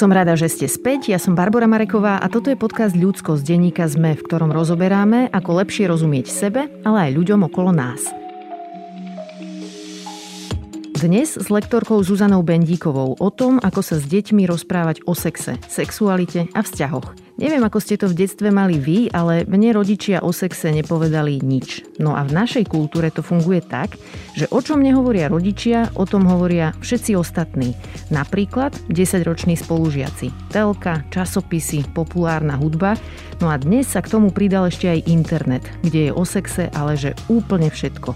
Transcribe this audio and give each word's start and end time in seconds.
Som 0.00 0.16
rada, 0.16 0.32
že 0.32 0.48
ste 0.48 0.64
späť. 0.64 1.12
Ja 1.12 1.20
som 1.20 1.36
Barbara 1.36 1.68
Mareková 1.68 2.24
a 2.24 2.26
toto 2.32 2.48
je 2.48 2.56
podcast 2.56 2.96
Ľudsko 2.96 3.36
z 3.36 3.52
denníka 3.52 3.84
ZME, 3.84 4.16
v 4.16 4.24
ktorom 4.24 4.48
rozoberáme, 4.48 5.28
ako 5.28 5.60
lepšie 5.60 5.92
rozumieť 5.92 6.32
sebe, 6.32 6.72
ale 6.88 7.10
aj 7.10 7.20
ľuďom 7.20 7.44
okolo 7.52 7.68
nás. 7.76 8.00
Dnes 10.96 11.36
s 11.36 11.52
lektorkou 11.52 12.00
Zuzanou 12.00 12.40
Bendíkovou 12.40 13.12
o 13.20 13.28
tom, 13.28 13.60
ako 13.60 13.84
sa 13.84 14.00
s 14.00 14.08
deťmi 14.08 14.48
rozprávať 14.48 15.04
o 15.04 15.12
sexe, 15.12 15.60
sexualite 15.68 16.48
a 16.56 16.64
vzťahoch. 16.64 17.19
Neviem, 17.40 17.64
ako 17.64 17.80
ste 17.80 17.96
to 17.96 18.04
v 18.04 18.20
detstve 18.20 18.52
mali 18.52 18.76
vy, 18.76 19.08
ale 19.16 19.48
mne 19.48 19.72
rodičia 19.72 20.20
o 20.20 20.28
sexe 20.28 20.68
nepovedali 20.76 21.40
nič. 21.40 21.96
No 21.96 22.12
a 22.12 22.20
v 22.20 22.36
našej 22.36 22.68
kultúre 22.68 23.08
to 23.08 23.24
funguje 23.24 23.64
tak, 23.64 23.96
že 24.36 24.44
o 24.52 24.60
čom 24.60 24.84
nehovoria 24.84 25.32
rodičia, 25.32 25.88
o 25.96 26.04
tom 26.04 26.28
hovoria 26.28 26.76
všetci 26.84 27.16
ostatní. 27.16 27.72
Napríklad 28.12 28.76
10-roční 28.92 29.56
spolužiaci. 29.56 30.52
Telka, 30.52 31.00
časopisy, 31.08 31.88
populárna 31.96 32.60
hudba. 32.60 33.00
No 33.40 33.48
a 33.48 33.56
dnes 33.56 33.88
sa 33.88 34.04
k 34.04 34.12
tomu 34.12 34.36
pridal 34.36 34.68
ešte 34.68 34.92
aj 34.92 35.08
internet, 35.08 35.64
kde 35.80 36.12
je 36.12 36.12
o 36.12 36.28
sexe 36.28 36.68
ale 36.76 37.00
že 37.00 37.16
úplne 37.32 37.72
všetko 37.72 38.12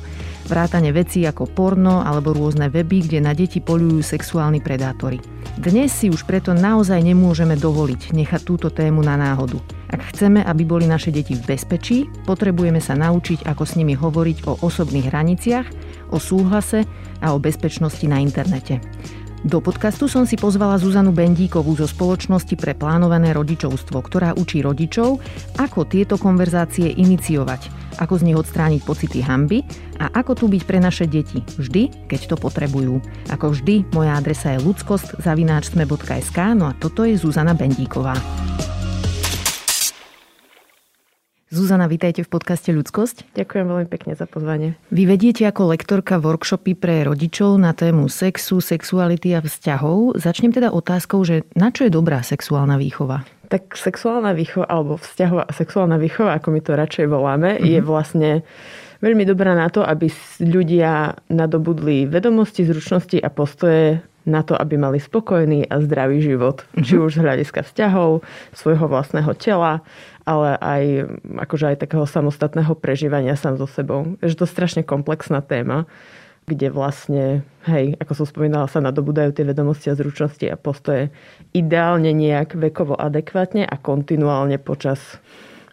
vrátane 0.47 0.93
vecí 0.93 1.25
ako 1.25 1.49
porno 1.51 2.05
alebo 2.05 2.37
rôzne 2.37 2.69
weby, 2.69 3.09
kde 3.09 3.19
na 3.25 3.33
deti 3.33 3.61
polujú 3.61 4.05
sexuálni 4.05 4.61
predátori. 4.61 5.19
Dnes 5.55 5.95
si 5.95 6.11
už 6.11 6.27
preto 6.27 6.51
naozaj 6.51 6.99
nemôžeme 6.99 7.55
dovoliť 7.55 8.11
nechať 8.11 8.41
túto 8.43 8.69
tému 8.69 9.01
na 9.07 9.15
náhodu. 9.15 9.63
Ak 9.95 10.11
chceme, 10.11 10.43
aby 10.43 10.67
boli 10.67 10.91
naše 10.91 11.15
deti 11.15 11.39
v 11.39 11.47
bezpečí, 11.47 12.11
potrebujeme 12.27 12.83
sa 12.83 12.99
naučiť, 12.99 13.47
ako 13.47 13.63
s 13.63 13.77
nimi 13.79 13.95
hovoriť 13.95 14.51
o 14.51 14.59
osobných 14.67 15.09
hraniciach, 15.09 15.67
o 16.11 16.19
súhlase 16.19 16.83
a 17.23 17.33
o 17.33 17.39
bezpečnosti 17.39 18.05
na 18.11 18.19
internete. 18.19 18.83
Do 19.45 19.61
podcastu 19.61 20.09
som 20.09 20.25
si 20.25 20.41
pozvala 20.41 20.81
Zuzanu 20.81 21.13
Bendíkovú 21.13 21.77
zo 21.77 21.85
Spoločnosti 21.85 22.57
pre 22.57 22.73
plánované 22.73 23.37
rodičovstvo, 23.37 24.01
ktorá 24.01 24.33
učí 24.33 24.65
rodičov, 24.65 25.21
ako 25.61 25.85
tieto 25.85 26.17
konverzácie 26.17 26.89
iniciovať, 26.97 27.69
ako 28.01 28.15
z 28.17 28.23
nich 28.25 28.41
odstrániť 28.41 28.81
pocity 28.89 29.21
hamby 29.21 29.61
a 30.01 30.09
ako 30.17 30.33
tu 30.33 30.45
byť 30.49 30.63
pre 30.65 30.81
naše 30.81 31.05
deti 31.05 31.45
vždy, 31.61 32.09
keď 32.09 32.33
to 32.33 32.37
potrebujú. 32.41 33.05
Ako 33.29 33.53
vždy, 33.53 33.85
moja 33.93 34.17
adresa 34.17 34.57
je 34.57 34.65
ludskost.zavináčsme.sk, 34.65 36.39
no 36.57 36.65
a 36.65 36.73
toto 36.81 37.05
je 37.05 37.21
Zuzana 37.21 37.53
Bendíková. 37.53 38.17
Zuzana, 41.55 41.87
vítajte 41.87 42.27
v 42.27 42.35
podcaste 42.35 42.75
Ľudskosť. 42.75 43.31
Ďakujem 43.39 43.67
veľmi 43.71 43.87
pekne 43.87 44.19
za 44.19 44.27
pozvanie. 44.27 44.75
Vy 44.91 45.07
vediete 45.07 45.47
ako 45.47 45.71
lektorka 45.71 46.19
workshopy 46.19 46.75
pre 46.75 47.07
rodičov 47.07 47.55
na 47.63 47.71
tému 47.71 48.11
sexu, 48.11 48.59
sexuality 48.59 49.39
a 49.39 49.39
vzťahov. 49.39 50.19
Začnem 50.19 50.51
teda 50.51 50.75
otázkou, 50.75 51.23
že 51.23 51.47
na 51.55 51.71
čo 51.71 51.87
je 51.87 51.95
dobrá 51.95 52.27
sexuálna 52.27 52.75
výchova? 52.75 53.23
Tak 53.55 53.79
sexuálna 53.79 54.35
výchova, 54.35 54.67
alebo 54.67 54.99
vzťahová 54.99 55.47
sexuálna 55.55 55.95
výchova, 55.95 56.35
ako 56.43 56.49
my 56.51 56.59
to 56.59 56.75
radšej 56.75 57.07
voláme, 57.07 57.55
mm-hmm. 57.55 57.71
je 57.71 57.81
vlastne 57.87 58.31
veľmi 58.99 59.23
dobrá 59.23 59.55
na 59.55 59.71
to, 59.71 59.87
aby 59.87 60.11
ľudia 60.43 61.15
nadobudli 61.31 62.11
vedomosti, 62.11 62.67
zručnosti 62.67 63.23
a 63.23 63.31
postoje 63.31 64.03
na 64.25 64.41
to, 64.41 64.57
aby 64.57 64.81
mali 64.81 64.97
spokojný 64.97 65.69
a 65.69 65.85
zdravý 65.85 66.19
život. 66.25 66.65
Mm-hmm. 66.65 66.83
Či 66.83 66.95
už 66.97 67.11
z 67.15 67.23
hľadiska 67.23 67.61
vzťahov, 67.63 68.25
svojho 68.57 68.89
vlastného 68.89 69.31
tela, 69.37 69.85
ale 70.25 70.57
aj, 70.61 70.85
akože 71.45 71.65
aj 71.75 71.81
takého 71.85 72.05
samostatného 72.09 72.73
prežívania 72.77 73.37
sám 73.37 73.61
so 73.61 73.69
sebou. 73.69 74.17
Je 74.25 74.33
to 74.33 74.49
strašne 74.49 74.81
komplexná 74.81 75.45
téma, 75.45 75.85
kde 76.45 76.69
vlastne, 76.69 77.41
hej, 77.65 77.97
ako 78.01 78.13
som 78.21 78.27
spomínala, 78.29 78.69
sa 78.69 78.81
nadobudajú 78.85 79.33
tie 79.33 79.49
vedomosti 79.49 79.89
a 79.89 79.97
zručnosti 79.97 80.45
a 80.45 80.61
postoje 80.61 81.09
ideálne 81.57 82.13
nejak 82.13 82.57
vekovo 82.57 82.97
adekvátne 82.97 83.65
a 83.65 83.77
kontinuálne 83.81 84.61
počas 84.61 85.01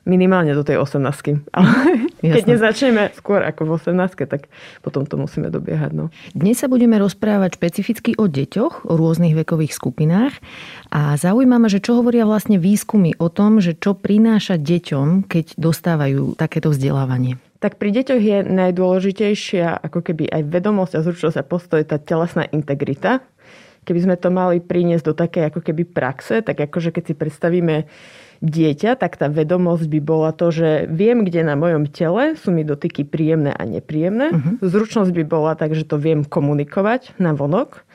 minimálne 0.06 0.54
do 0.58 0.66
tej 0.66 0.82
18 0.82 1.46
Ale 1.58 2.10
keď 2.22 2.44
nezačneme 2.46 3.14
skôr 3.14 3.46
ako 3.46 3.66
v 3.66 3.72
18 3.78 4.30
tak 4.30 4.50
potom 4.82 5.06
to 5.06 5.18
musíme 5.18 5.50
dobiehať. 5.50 5.92
No. 5.94 6.10
Dnes 6.34 6.62
sa 6.62 6.70
budeme 6.70 6.98
rozprávať 6.98 7.58
špecificky 7.58 8.18
o 8.18 8.26
deťoch, 8.26 8.90
o 8.90 8.94
rôznych 8.98 9.38
vekových 9.38 9.74
skupinách 9.74 10.34
a 10.90 11.18
zaujíma 11.18 11.58
ma, 11.62 11.68
že 11.70 11.82
čo 11.82 11.98
hovoria 11.98 12.26
vlastne 12.26 12.58
výskumy 12.58 13.18
o 13.18 13.30
tom, 13.30 13.62
že 13.62 13.78
čo 13.78 13.94
prináša 13.98 14.58
deťom, 14.58 15.30
keď 15.30 15.58
dostávajú 15.58 16.38
takéto 16.38 16.74
vzdelávanie. 16.74 17.38
Tak 17.62 17.78
pri 17.78 17.94
deťoch 17.94 18.22
je 18.22 18.38
najdôležitejšia 18.42 19.86
ako 19.86 20.02
keby 20.02 20.34
aj 20.34 20.50
vedomosť 20.50 20.94
a 20.98 21.06
zručnosť 21.06 21.38
a 21.38 21.46
postoj 21.46 21.82
tá 21.86 22.02
telesná 22.02 22.50
integrita. 22.50 23.22
Keby 23.86 24.00
sme 24.02 24.16
to 24.18 24.34
mali 24.34 24.58
priniesť 24.58 25.06
do 25.06 25.14
také 25.14 25.46
ako 25.46 25.62
keby 25.62 25.86
praxe, 25.86 26.42
tak 26.42 26.58
akože 26.58 26.90
keď 26.90 27.04
si 27.06 27.14
predstavíme 27.14 27.86
dieťa, 28.42 28.98
tak 28.98 29.22
tá 29.22 29.30
vedomosť 29.30 29.86
by 29.86 30.00
bola 30.02 30.34
to, 30.34 30.50
že 30.50 30.90
viem, 30.90 31.22
kde 31.22 31.46
na 31.46 31.54
mojom 31.54 31.86
tele 31.86 32.34
sú 32.34 32.50
mi 32.50 32.66
dotyky 32.66 33.06
príjemné 33.06 33.54
a 33.54 33.64
nepríjemné. 33.70 34.34
Uh-huh. 34.34 34.54
Zručnosť 34.66 35.14
by 35.14 35.24
bola 35.24 35.54
tak, 35.54 35.78
že 35.78 35.86
to 35.86 36.02
viem 36.02 36.26
komunikovať 36.26 37.16
na 37.22 37.38
vonok. 37.38 37.86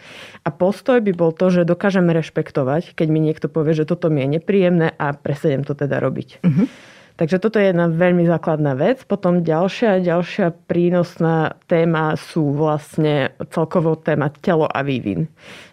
A 0.46 0.54
postoj 0.54 1.02
by 1.02 1.12
bol 1.12 1.34
to, 1.34 1.50
že 1.50 1.66
dokážem 1.66 2.06
rešpektovať, 2.06 2.94
keď 2.94 3.08
mi 3.10 3.18
niekto 3.18 3.50
povie, 3.50 3.74
že 3.74 3.90
toto 3.90 4.06
mi 4.06 4.22
je 4.22 4.38
nepríjemné 4.38 4.94
a 4.94 5.12
presedem 5.18 5.66
to 5.66 5.74
teda 5.74 5.98
robiť. 5.98 6.46
Uh-huh. 6.46 6.70
Takže 7.16 7.40
toto 7.40 7.56
je 7.56 7.72
jedna 7.72 7.88
veľmi 7.88 8.28
základná 8.28 8.76
vec. 8.76 9.00
Potom 9.08 9.40
ďalšia, 9.40 10.04
ďalšia 10.04 10.52
prínosná 10.68 11.56
téma 11.64 12.12
sú 12.12 12.52
vlastne 12.52 13.32
celkovo 13.48 13.96
téma 13.96 14.28
telo 14.44 14.68
a 14.68 14.84
vývin. 14.84 15.24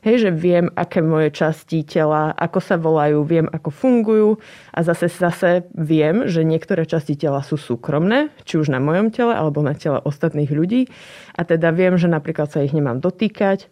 Hej, 0.08 0.24
že 0.24 0.32
viem, 0.32 0.72
aké 0.80 1.04
moje 1.04 1.36
časti 1.36 1.84
tela, 1.84 2.32
ako 2.40 2.60
sa 2.64 2.80
volajú, 2.80 3.28
viem, 3.28 3.52
ako 3.52 3.70
fungujú 3.76 4.30
a 4.72 4.88
zase 4.88 5.12
zase 5.12 5.68
viem, 5.76 6.32
že 6.32 6.48
niektoré 6.48 6.88
časti 6.88 7.20
tela 7.20 7.44
sú 7.44 7.60
súkromné, 7.60 8.32
či 8.48 8.56
už 8.56 8.72
na 8.72 8.80
mojom 8.80 9.12
tele 9.12 9.36
alebo 9.36 9.60
na 9.60 9.76
tele 9.76 10.00
ostatných 10.00 10.48
ľudí. 10.48 10.88
A 11.36 11.44
teda 11.44 11.76
viem, 11.76 12.00
že 12.00 12.08
napríklad 12.08 12.56
sa 12.56 12.64
ich 12.64 12.72
nemám 12.72 13.04
dotýkať. 13.04 13.68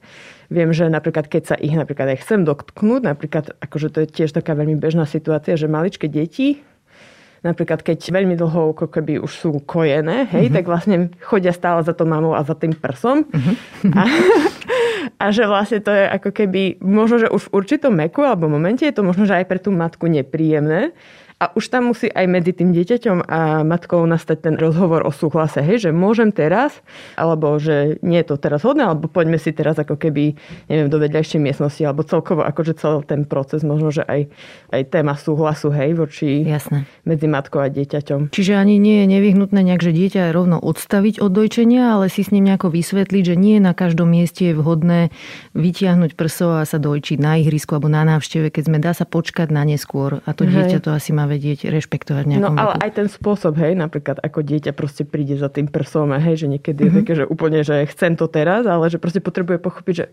Viem, 0.52 0.76
že 0.76 0.92
napríklad 0.92 1.32
keď 1.32 1.44
sa 1.48 1.56
ich 1.56 1.72
napríklad 1.72 2.12
aj 2.12 2.28
chcem 2.28 2.44
dotknúť, 2.44 3.08
napríklad 3.08 3.56
akože 3.64 3.88
to 3.88 4.04
je 4.04 4.08
tiež 4.12 4.36
taká 4.36 4.52
veľmi 4.52 4.76
bežná 4.76 5.08
situácia, 5.08 5.56
že 5.56 5.72
maličké 5.72 6.12
deti 6.12 6.60
napríklad 7.42 7.82
keď 7.82 8.14
veľmi 8.14 8.38
dlho 8.38 8.78
ako 8.78 8.86
keby 8.90 9.18
už 9.18 9.32
sú 9.34 9.50
kojené, 9.66 10.30
hej, 10.30 10.50
mm-hmm. 10.50 10.56
tak 10.56 10.66
vlastne 10.70 10.96
chodia 11.26 11.54
stále 11.54 11.82
za 11.82 11.98
to 11.98 12.06
mamou 12.06 12.38
a 12.38 12.46
za 12.46 12.54
tým 12.54 12.74
prsom. 12.78 13.26
Mm-hmm. 13.26 13.94
A, 13.98 14.04
a 15.18 15.26
že 15.34 15.50
vlastne 15.50 15.82
to 15.82 15.90
je 15.90 16.06
ako 16.06 16.30
keby, 16.30 16.78
možno, 16.86 17.18
že 17.18 17.34
už 17.34 17.50
v 17.50 17.54
určitom 17.58 17.94
meku 17.98 18.22
alebo 18.22 18.46
momente 18.46 18.86
je 18.86 18.94
to 18.94 19.02
možno, 19.02 19.26
že 19.26 19.42
aj 19.42 19.46
pre 19.50 19.58
tú 19.58 19.74
matku 19.74 20.06
nepríjemné, 20.06 20.94
a 21.42 21.50
už 21.58 21.74
tam 21.74 21.90
musí 21.90 22.06
aj 22.14 22.30
medzi 22.30 22.54
tým 22.54 22.70
dieťaťom 22.70 23.26
a 23.26 23.66
matkou 23.66 24.06
nastať 24.06 24.46
ten 24.46 24.56
rozhovor 24.62 25.02
o 25.02 25.10
súhlase, 25.10 25.66
hej, 25.66 25.90
že 25.90 25.90
môžem 25.90 26.30
teraz, 26.30 26.86
alebo 27.18 27.58
že 27.58 27.98
nie 28.06 28.22
je 28.22 28.30
to 28.30 28.36
teraz 28.38 28.62
hodné, 28.62 28.86
alebo 28.86 29.10
poďme 29.10 29.42
si 29.42 29.50
teraz 29.50 29.74
ako 29.82 29.98
keby, 29.98 30.38
neviem, 30.70 30.86
do 30.94 31.02
vedľajšej 31.02 31.42
miestnosti, 31.42 31.82
alebo 31.82 32.06
celkovo 32.06 32.46
akože 32.46 32.78
celý 32.78 33.02
ten 33.10 33.26
proces, 33.26 33.66
možno, 33.66 33.90
že 33.90 34.06
aj, 34.06 34.30
aj 34.70 34.82
téma 34.94 35.18
súhlasu, 35.18 35.74
hej, 35.74 35.98
voči 35.98 36.46
Jasné. 36.46 36.86
medzi 37.10 37.26
matkou 37.26 37.66
a 37.66 37.74
dieťaťom. 37.74 38.30
Čiže 38.30 38.54
ani 38.54 38.78
nie 38.78 39.02
je 39.02 39.06
nevyhnutné 39.10 39.66
nejak, 39.66 39.82
že 39.82 39.98
dieťa 39.98 40.30
rovno 40.30 40.62
odstaviť 40.62 41.26
od 41.26 41.34
dojčenia, 41.34 41.98
ale 41.98 42.14
si 42.14 42.22
s 42.22 42.30
ním 42.30 42.54
nejako 42.54 42.70
vysvetliť, 42.70 43.24
že 43.34 43.36
nie 43.40 43.58
na 43.58 43.74
každom 43.74 44.14
mieste 44.14 44.46
je 44.46 44.54
vhodné 44.54 45.10
vytiahnuť 45.58 46.14
prso 46.14 46.62
a 46.62 46.70
sa 46.70 46.78
dojčiť 46.78 47.18
na 47.18 47.42
ihrisku 47.42 47.74
alebo 47.74 47.90
na 47.90 48.06
návšteve, 48.06 48.54
keď 48.54 48.64
sme 48.70 48.78
dá 48.78 48.94
sa 48.94 49.10
počkať 49.10 49.50
na 49.50 49.66
neskôr 49.66 50.22
a 50.22 50.30
to 50.38 50.46
hej. 50.46 50.54
dieťa 50.54 50.86
to 50.86 50.94
asi 50.94 51.10
má 51.16 51.31
vedieť 51.32 51.72
rešpektovať 51.72 52.24
nejakom 52.28 52.52
No 52.52 52.60
ale 52.60 52.76
veku. 52.76 52.84
aj 52.84 52.92
ten 52.92 53.08
spôsob, 53.08 53.56
hej, 53.64 53.80
napríklad 53.80 54.20
ako 54.20 54.44
dieťa 54.44 54.76
proste 54.76 55.08
príde 55.08 55.40
za 55.40 55.48
tým 55.48 55.72
prsom 55.72 56.12
a 56.12 56.20
hej, 56.20 56.44
že 56.44 56.48
niekedy 56.52 56.84
mm-hmm. 56.84 56.88
je 56.88 56.92
mhm. 56.92 57.00
také, 57.00 57.14
že 57.16 57.26
úplne, 57.32 57.60
že 57.64 57.76
chcem 57.88 58.20
to 58.20 58.28
teraz, 58.28 58.68
ale 58.68 58.92
že 58.92 59.00
proste 59.00 59.24
potrebuje 59.24 59.64
pochopiť, 59.64 59.96
že 59.96 60.06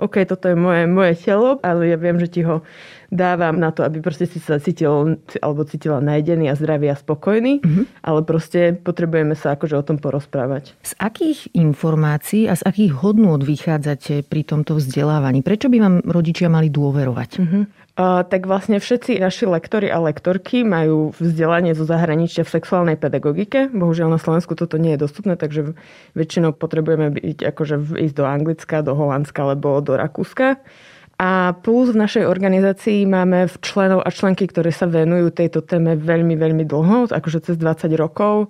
OK, 0.00 0.24
toto 0.24 0.48
je 0.48 0.56
moje, 0.56 0.88
moje 0.88 1.12
telo, 1.20 1.60
ale 1.60 1.92
ja 1.92 2.00
viem, 2.00 2.16
že 2.16 2.32
ti 2.32 2.40
ho 2.42 2.64
dávam 3.12 3.60
na 3.60 3.68
to, 3.68 3.84
aby 3.84 4.00
proste 4.00 4.24
si 4.24 4.40
sa 4.40 4.56
cítil 4.56 5.20
alebo 5.44 5.68
cítila 5.68 6.00
najdený 6.00 6.48
a 6.48 6.56
zdravý 6.56 6.88
a 6.88 6.96
spokojný, 6.96 7.60
mm-hmm. 7.60 7.84
ale 8.00 8.24
proste 8.24 8.72
potrebujeme 8.72 9.36
sa 9.36 9.52
akože 9.52 9.76
o 9.76 9.84
tom 9.84 10.00
porozprávať. 10.00 10.72
Z 10.80 10.96
akých 10.96 11.52
informácií 11.52 12.48
a 12.48 12.56
z 12.56 12.64
akých 12.64 13.04
hodnôt 13.04 13.44
vychádzate 13.44 14.24
pri 14.24 14.42
tomto 14.48 14.80
vzdelávaní? 14.80 15.44
Prečo 15.44 15.68
by 15.68 15.76
vám 15.76 15.96
rodičia 16.08 16.48
mali 16.48 16.72
dôverovať? 16.72 17.30
Mm-hmm. 17.36 17.62
Tak 17.92 18.48
vlastne 18.48 18.80
všetci 18.80 19.20
naši 19.20 19.44
lektori 19.44 19.92
a 19.92 20.00
lektorky 20.00 20.64
majú 20.64 21.12
vzdelanie 21.20 21.76
zo 21.76 21.84
zahraničia 21.84 22.40
v 22.40 22.54
sexuálnej 22.56 22.96
pedagogike. 22.96 23.68
Bohužiaľ 23.68 24.16
na 24.16 24.20
Slovensku 24.20 24.56
toto 24.56 24.80
nie 24.80 24.96
je 24.96 25.04
dostupné, 25.04 25.36
takže 25.36 25.76
väčšinou 26.16 26.56
potrebujeme 26.56 27.12
byť 27.12 27.52
akože 27.52 28.00
ísť 28.00 28.16
do 28.16 28.24
Anglicka, 28.24 28.80
do 28.80 28.96
Holandska 28.96 29.44
alebo 29.44 29.76
do 29.84 30.00
Rakúska. 30.00 30.56
A 31.20 31.52
plus 31.60 31.92
v 31.92 32.00
našej 32.00 32.24
organizácii 32.24 33.04
máme 33.04 33.46
členov 33.60 34.00
a 34.02 34.10
členky, 34.10 34.48
ktoré 34.48 34.72
sa 34.72 34.88
venujú 34.88 35.28
tejto 35.28 35.60
téme 35.60 35.92
veľmi, 35.94 36.34
veľmi 36.34 36.64
dlho, 36.64 37.12
akože 37.12 37.44
cez 37.44 37.60
20 37.60 37.92
rokov 37.94 38.48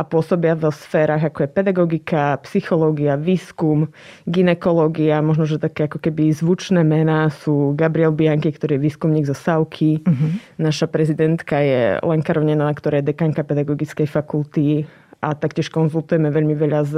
a 0.00 0.02
pôsobia 0.08 0.56
v 0.56 0.72
sférach 0.72 1.20
ako 1.20 1.44
je 1.44 1.50
pedagogika, 1.52 2.40
psychológia, 2.48 3.20
výskum, 3.20 3.92
ginekológia, 4.24 5.20
možno, 5.20 5.44
že 5.44 5.60
také 5.60 5.84
ako 5.84 6.00
keby 6.00 6.32
zvučné 6.32 6.80
mená 6.80 7.28
sú 7.28 7.76
Gabriel 7.76 8.16
Bianchi, 8.16 8.48
ktorý 8.48 8.80
je 8.80 8.84
výskumník 8.88 9.28
zo 9.28 9.36
Savky. 9.36 10.00
Uh-huh. 10.00 10.40
Naša 10.56 10.88
prezidentka 10.88 11.60
je 11.60 12.00
Lenka 12.00 12.32
Rovnenová, 12.32 12.72
ktorá 12.72 13.04
je 13.04 13.12
dekanka 13.12 13.44
pedagogickej 13.44 14.08
fakulty 14.08 14.88
a 15.20 15.36
taktiež 15.36 15.68
konzultujeme 15.68 16.32
veľmi 16.32 16.56
veľa 16.56 16.80
s 16.80 16.94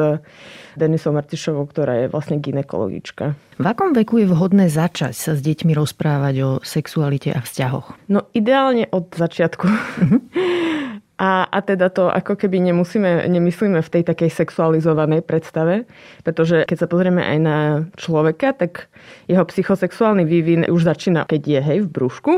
Denisou 0.78 1.10
Martišovou, 1.10 1.66
ktorá 1.66 2.06
je 2.06 2.06
vlastne 2.06 2.38
ginekologička. 2.38 3.34
V 3.58 3.66
akom 3.66 3.90
veku 3.90 4.22
je 4.22 4.30
vhodné 4.30 4.70
začať 4.70 5.10
sa 5.10 5.34
s 5.34 5.42
deťmi 5.42 5.74
rozprávať 5.74 6.34
o 6.46 6.50
sexualite 6.62 7.34
a 7.34 7.42
vzťahoch? 7.42 7.98
No 8.06 8.30
ideálne 8.30 8.86
od 8.94 9.10
začiatku. 9.10 9.66
Uh-huh. 9.66 10.22
A, 11.22 11.46
a 11.46 11.62
teda 11.62 11.86
to 11.86 12.10
ako 12.10 12.34
keby 12.34 12.58
nemusíme, 12.58 13.30
nemyslíme 13.30 13.78
v 13.78 13.92
tej 13.94 14.02
takej 14.02 14.26
sexualizovanej 14.42 15.22
predstave, 15.22 15.86
pretože 16.26 16.66
keď 16.66 16.76
sa 16.82 16.90
pozrieme 16.90 17.22
aj 17.22 17.38
na 17.38 17.58
človeka, 17.94 18.50
tak 18.50 18.90
jeho 19.30 19.46
psychosexuálny 19.46 20.26
vývin 20.26 20.66
už 20.66 20.82
začína, 20.82 21.22
keď 21.30 21.42
je 21.46 21.60
hej 21.62 21.78
v 21.86 21.92
brúšku, 21.94 22.32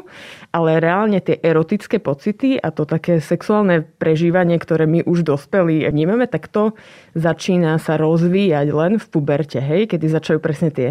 ale 0.53 0.85
reálne 0.85 1.17
tie 1.25 1.41
erotické 1.41 1.97
pocity 1.97 2.61
a 2.61 2.69
to 2.77 2.85
také 2.85 3.25
sexuálne 3.25 3.89
prežívanie, 3.97 4.61
ktoré 4.61 4.85
my 4.85 5.01
už 5.09 5.25
dospelí 5.25 5.89
vnímame, 5.89 6.29
tak 6.29 6.53
to 6.53 6.77
začína 7.17 7.81
sa 7.81 7.97
rozvíjať 7.97 8.69
len 8.69 9.01
v 9.01 9.07
puberte, 9.09 9.65
hej, 9.65 9.89
kedy 9.89 10.13
začajú 10.13 10.45
presne 10.45 10.69
tie 10.69 10.89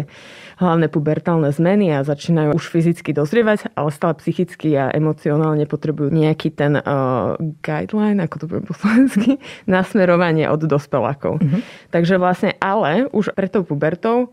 hlavné 0.58 0.86
pubertálne 0.90 1.50
zmeny 1.50 1.94
a 1.94 2.06
začínajú 2.06 2.54
už 2.58 2.64
fyzicky 2.70 3.10
dozrievať, 3.14 3.74
ale 3.74 3.90
stále 3.90 4.18
psychicky 4.18 4.74
a 4.78 4.90
emocionálne 4.90 5.66
potrebujú 5.66 6.10
nejaký 6.14 6.54
ten 6.54 6.78
uh, 6.78 7.38
guideline, 7.84 8.24
ako 8.24 8.36
to 8.40 8.44
poviem 8.48 8.64
po 8.64 8.74
slovensky, 8.74 9.36
nasmerovanie 9.68 10.48
od 10.48 10.64
dospelákov. 10.64 11.44
Mm-hmm. 11.44 11.60
Takže 11.92 12.16
vlastne, 12.16 12.56
ale 12.64 13.12
už 13.12 13.36
pred 13.36 13.52
tou 13.52 13.60
pubertou 13.60 14.32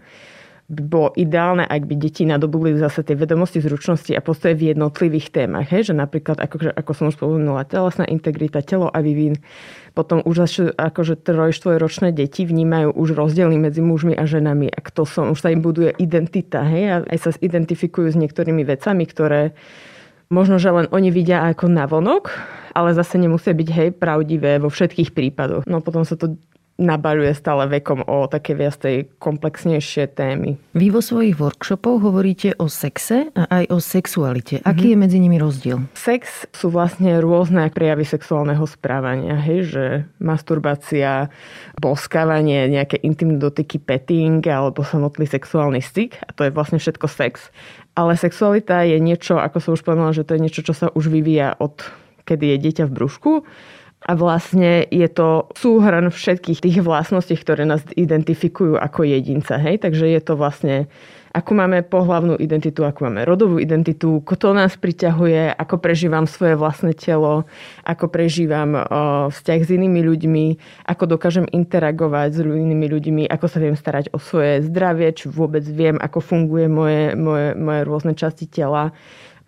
bolo 0.72 1.12
ideálne, 1.20 1.68
ak 1.68 1.84
by 1.84 2.00
deti 2.00 2.24
nadobudli 2.24 2.80
zase 2.80 3.04
tie 3.04 3.20
vedomosti, 3.20 3.60
zručnosti 3.60 4.16
a 4.16 4.24
postoje 4.24 4.56
v 4.56 4.72
jednotlivých 4.72 5.28
témach. 5.36 5.68
Hej? 5.68 5.92
Že 5.92 6.00
napríklad, 6.00 6.40
ako, 6.40 6.72
ako 6.72 6.92
som 6.96 7.06
už 7.12 7.20
spomenula, 7.20 7.68
telesná 7.68 8.08
integrita, 8.08 8.64
telo 8.64 8.88
a 8.88 9.04
vývin. 9.04 9.36
Potom 9.92 10.24
už 10.24 10.48
akože 10.80 11.20
troj, 11.20 11.52
ročné 11.76 12.16
deti 12.16 12.48
vnímajú 12.48 12.96
už 12.96 13.20
rozdiely 13.20 13.60
medzi 13.60 13.84
mužmi 13.84 14.16
a 14.16 14.24
ženami. 14.24 14.72
A 14.72 14.80
kto 14.80 15.04
som, 15.04 15.36
už 15.36 15.44
sa 15.44 15.52
im 15.52 15.60
buduje 15.60 15.92
identita. 16.00 16.64
Hej? 16.64 16.84
A 16.88 16.96
aj 17.04 17.18
sa 17.20 17.30
identifikujú 17.36 18.08
s 18.08 18.16
niektorými 18.16 18.64
vecami, 18.64 19.04
ktoré 19.04 19.52
možno, 20.32 20.58
že 20.58 20.72
len 20.72 20.88
oni 20.90 21.12
vidia 21.12 21.44
ako 21.46 21.68
navonok, 21.68 22.32
ale 22.72 22.96
zase 22.96 23.20
nemusia 23.20 23.52
byť 23.52 23.70
hej 23.70 23.90
pravdivé 23.92 24.58
vo 24.64 24.72
všetkých 24.72 25.12
prípadoch. 25.12 25.68
No 25.68 25.84
potom 25.84 26.08
sa 26.08 26.16
to 26.16 26.40
nabaľuje 26.82 27.32
stále 27.38 27.70
vekom 27.70 28.02
o 28.10 28.26
také 28.26 28.58
viac 28.58 28.82
tej 28.82 29.06
komplexnejšie 29.22 30.18
témy. 30.18 30.58
Vy 30.74 30.90
vo 30.90 31.00
svojich 31.04 31.38
workshopoch 31.38 32.02
hovoríte 32.02 32.58
o 32.58 32.66
sexe 32.66 33.30
a 33.38 33.46
aj 33.62 33.64
o 33.70 33.78
sexualite. 33.78 34.66
Aký 34.66 34.90
mm-hmm. 34.90 34.98
je 34.98 34.98
medzi 34.98 35.18
nimi 35.22 35.38
rozdiel? 35.38 35.78
Sex 35.94 36.50
sú 36.50 36.74
vlastne 36.74 37.22
rôzne 37.22 37.70
prejavy 37.70 38.10
sexuálneho 38.10 38.66
správania. 38.66 39.38
Hej, 39.38 39.60
že 39.70 39.86
masturbácia, 40.18 41.30
boskávanie, 41.78 42.66
nejaké 42.66 42.98
intimné 43.06 43.38
dotyky, 43.38 43.78
petting 43.78 44.42
alebo 44.50 44.82
samotný 44.82 45.30
sexuálny 45.30 45.86
styk. 45.86 46.18
A 46.26 46.34
to 46.34 46.50
je 46.50 46.52
vlastne 46.52 46.82
všetko 46.82 47.06
sex. 47.06 47.54
Ale 47.92 48.16
sexualita 48.16 48.88
je 48.88 48.98
niečo, 49.04 49.36
ako 49.36 49.58
som 49.60 49.72
už 49.76 49.84
povedala, 49.84 50.16
že 50.16 50.24
to 50.24 50.40
je 50.40 50.44
niečo, 50.48 50.62
čo 50.64 50.72
sa 50.72 50.88
už 50.96 51.12
vyvíja 51.12 51.60
od 51.60 51.84
kedy 52.24 52.56
je 52.56 52.58
dieťa 52.70 52.84
v 52.88 52.96
brúšku 52.96 53.32
a 54.02 54.12
vlastne 54.18 54.82
je 54.90 55.06
to 55.12 55.46
súhrn 55.54 56.10
všetkých 56.10 56.60
tých 56.64 56.78
vlastností, 56.82 57.38
ktoré 57.38 57.70
nás 57.70 57.86
identifikujú 57.94 58.74
ako 58.74 59.06
jedinca. 59.06 59.62
Hej? 59.62 59.86
Takže 59.86 60.10
je 60.10 60.22
to 60.26 60.34
vlastne, 60.34 60.90
ako 61.32 61.52
máme 61.56 61.80
pohlavnú 61.88 62.36
identitu, 62.36 62.84
ako 62.84 63.08
máme 63.08 63.24
rodovú 63.24 63.56
identitu, 63.56 64.20
kto 64.20 64.52
nás 64.52 64.76
priťahuje, 64.76 65.56
ako 65.56 65.76
prežívam 65.80 66.28
svoje 66.28 66.60
vlastné 66.60 66.92
telo, 66.92 67.48
ako 67.88 68.12
prežívam 68.12 68.76
vzťah 69.32 69.60
s 69.64 69.70
inými 69.72 70.04
ľuďmi, 70.04 70.46
ako 70.92 71.16
dokážem 71.16 71.48
interagovať 71.48 72.30
s 72.36 72.40
inými 72.44 72.88
ľuďmi, 72.92 73.24
ako 73.32 73.46
sa 73.48 73.64
viem 73.64 73.80
starať 73.80 74.12
o 74.12 74.20
svoje 74.20 74.60
zdravie, 74.68 75.16
či 75.16 75.32
vôbec 75.32 75.64
viem, 75.64 75.96
ako 75.96 76.20
funguje 76.20 76.68
moje, 76.68 77.16
moje, 77.16 77.56
moje 77.56 77.82
rôzne 77.88 78.14
časti 78.14 78.52
tela 78.52 78.92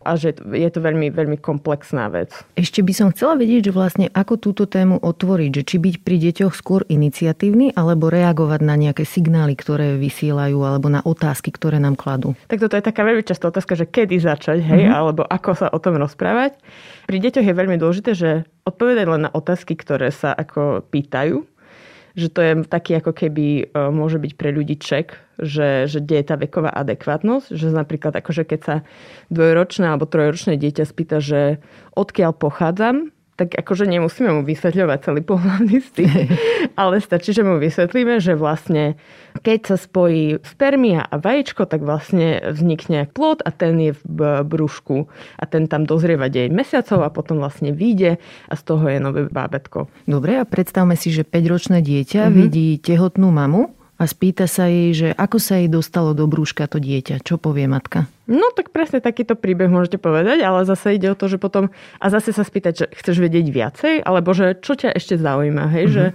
a 0.03 0.19
že 0.19 0.35
je 0.35 0.69
to 0.69 0.79
veľmi, 0.83 1.09
veľmi 1.09 1.39
komplexná 1.39 2.11
vec. 2.11 2.35
Ešte 2.59 2.83
by 2.83 2.93
som 2.93 3.07
chcela 3.15 3.39
vedieť, 3.39 3.71
že 3.71 3.75
vlastne 3.75 4.07
ako 4.11 4.37
túto 4.37 4.67
tému 4.67 4.99
otvoriť, 4.99 5.51
že 5.55 5.63
či 5.63 5.75
byť 5.79 5.95
pri 6.03 6.17
deťoch 6.29 6.53
skôr 6.53 6.83
iniciatívny 6.91 7.73
alebo 7.73 8.11
reagovať 8.11 8.61
na 8.61 8.75
nejaké 8.75 9.07
signály, 9.07 9.55
ktoré 9.55 9.95
vysielajú 9.95 10.59
alebo 10.61 10.91
na 10.91 10.99
otázky, 11.01 11.49
ktoré 11.55 11.79
nám 11.79 11.95
kladú. 11.95 12.35
Tak 12.51 12.59
toto 12.59 12.75
je 12.75 12.83
taká 12.83 13.01
veľmi 13.07 13.23
častá 13.23 13.47
otázka, 13.49 13.79
že 13.79 13.87
kedy 13.87 14.19
začať, 14.19 14.59
hej, 14.59 14.85
mm-hmm. 14.85 14.93
alebo 14.93 15.21
ako 15.23 15.51
sa 15.55 15.67
o 15.71 15.79
tom 15.79 15.95
rozprávať. 15.95 16.59
Pri 17.07 17.17
deťoch 17.23 17.47
je 17.47 17.55
veľmi 17.55 17.79
dôležité, 17.79 18.11
že 18.15 18.29
odpovedať 18.63 19.05
len 19.07 19.27
na 19.27 19.31
otázky, 19.31 19.75
ktoré 19.75 20.11
sa 20.11 20.31
ako 20.31 20.87
pýtajú, 20.87 21.43
že 22.13 22.29
to 22.29 22.39
je 22.45 22.53
taký 22.69 23.01
ako 23.01 23.11
keby 23.13 23.45
e, 23.45 23.63
môže 23.89 24.21
byť 24.21 24.33
pre 24.37 24.53
ľudí 24.53 24.77
ček, 24.77 25.17
že, 25.41 25.89
že 25.89 25.97
kde 25.97 26.21
je 26.21 26.25
tá 26.29 26.35
veková 26.37 26.69
adekvátnosť, 26.69 27.57
že 27.57 27.73
napríklad 27.73 28.13
akože 28.13 28.45
keď 28.45 28.59
sa 28.61 28.75
dvojročné 29.33 29.89
alebo 29.89 30.05
trojročné 30.05 30.61
dieťa 30.61 30.85
spýta, 30.85 31.17
že 31.17 31.57
odkiaľ 31.97 32.37
pochádzam, 32.37 33.09
tak 33.33 33.57
akože 33.57 33.89
nemusíme 33.89 34.29
mu 34.29 34.41
vysvetľovať 34.45 34.99
celý 35.01 35.21
pohľadný 35.25 35.77
styk, 35.89 36.13
ale 36.77 37.01
stačí, 37.01 37.33
že 37.33 37.41
mu 37.41 37.57
vysvetlíme, 37.57 38.21
že 38.21 38.37
vlastne 38.37 38.95
keď 39.41 39.73
sa 39.73 39.77
spojí 39.81 40.37
spermia 40.45 41.01
a 41.09 41.17
vajíčko, 41.17 41.65
tak 41.65 41.81
vlastne 41.81 42.53
vznikne 42.53 43.09
plod 43.09 43.41
a 43.41 43.49
ten 43.49 43.73
je 43.81 43.91
v 44.05 44.45
brúšku 44.45 45.09
a 45.41 45.43
ten 45.49 45.65
tam 45.65 45.89
dozrieva 45.89 46.29
9 46.29 46.53
mesiacov 46.53 47.01
a 47.01 47.09
potom 47.09 47.41
vlastne 47.41 47.73
vyjde 47.73 48.21
a 48.21 48.53
z 48.53 48.61
toho 48.61 48.85
je 48.85 49.01
nové 49.01 49.25
bábetko. 49.25 49.89
Dobre, 50.05 50.37
a 50.37 50.45
predstavme 50.45 50.93
si, 50.93 51.09
že 51.09 51.25
5-ročné 51.25 51.81
dieťa 51.81 52.29
mm-hmm. 52.29 52.37
vidí 52.37 52.77
tehotnú 52.77 53.33
mamu 53.33 53.73
a 53.97 54.03
spýta 54.05 54.45
sa 54.45 54.69
jej, 54.69 54.93
že 54.93 55.09
ako 55.17 55.37
sa 55.41 55.57
jej 55.57 55.69
dostalo 55.69 56.13
do 56.13 56.29
brúška 56.29 56.69
to 56.69 56.77
dieťa. 56.77 57.21
Čo 57.25 57.41
povie 57.41 57.65
matka? 57.65 58.05
No 58.23 58.55
tak 58.55 58.71
presne 58.71 59.03
takýto 59.03 59.35
príbeh 59.35 59.67
môžete 59.67 59.99
povedať, 59.99 60.39
ale 60.47 60.63
zase 60.63 60.95
ide 60.95 61.11
o 61.11 61.19
to, 61.19 61.27
že 61.27 61.35
potom 61.35 61.75
a 61.99 62.05
zase 62.07 62.31
sa 62.31 62.47
spýtať, 62.47 62.73
že 62.73 62.85
chceš 62.95 63.19
vedieť 63.19 63.51
viacej, 63.51 63.93
alebo 63.99 64.31
že 64.31 64.55
čo 64.63 64.79
ťa 64.79 64.95
ešte 64.95 65.19
zaujíma, 65.19 65.67
hej, 65.67 65.91
mm-hmm. 65.91 65.95
že 65.95 66.05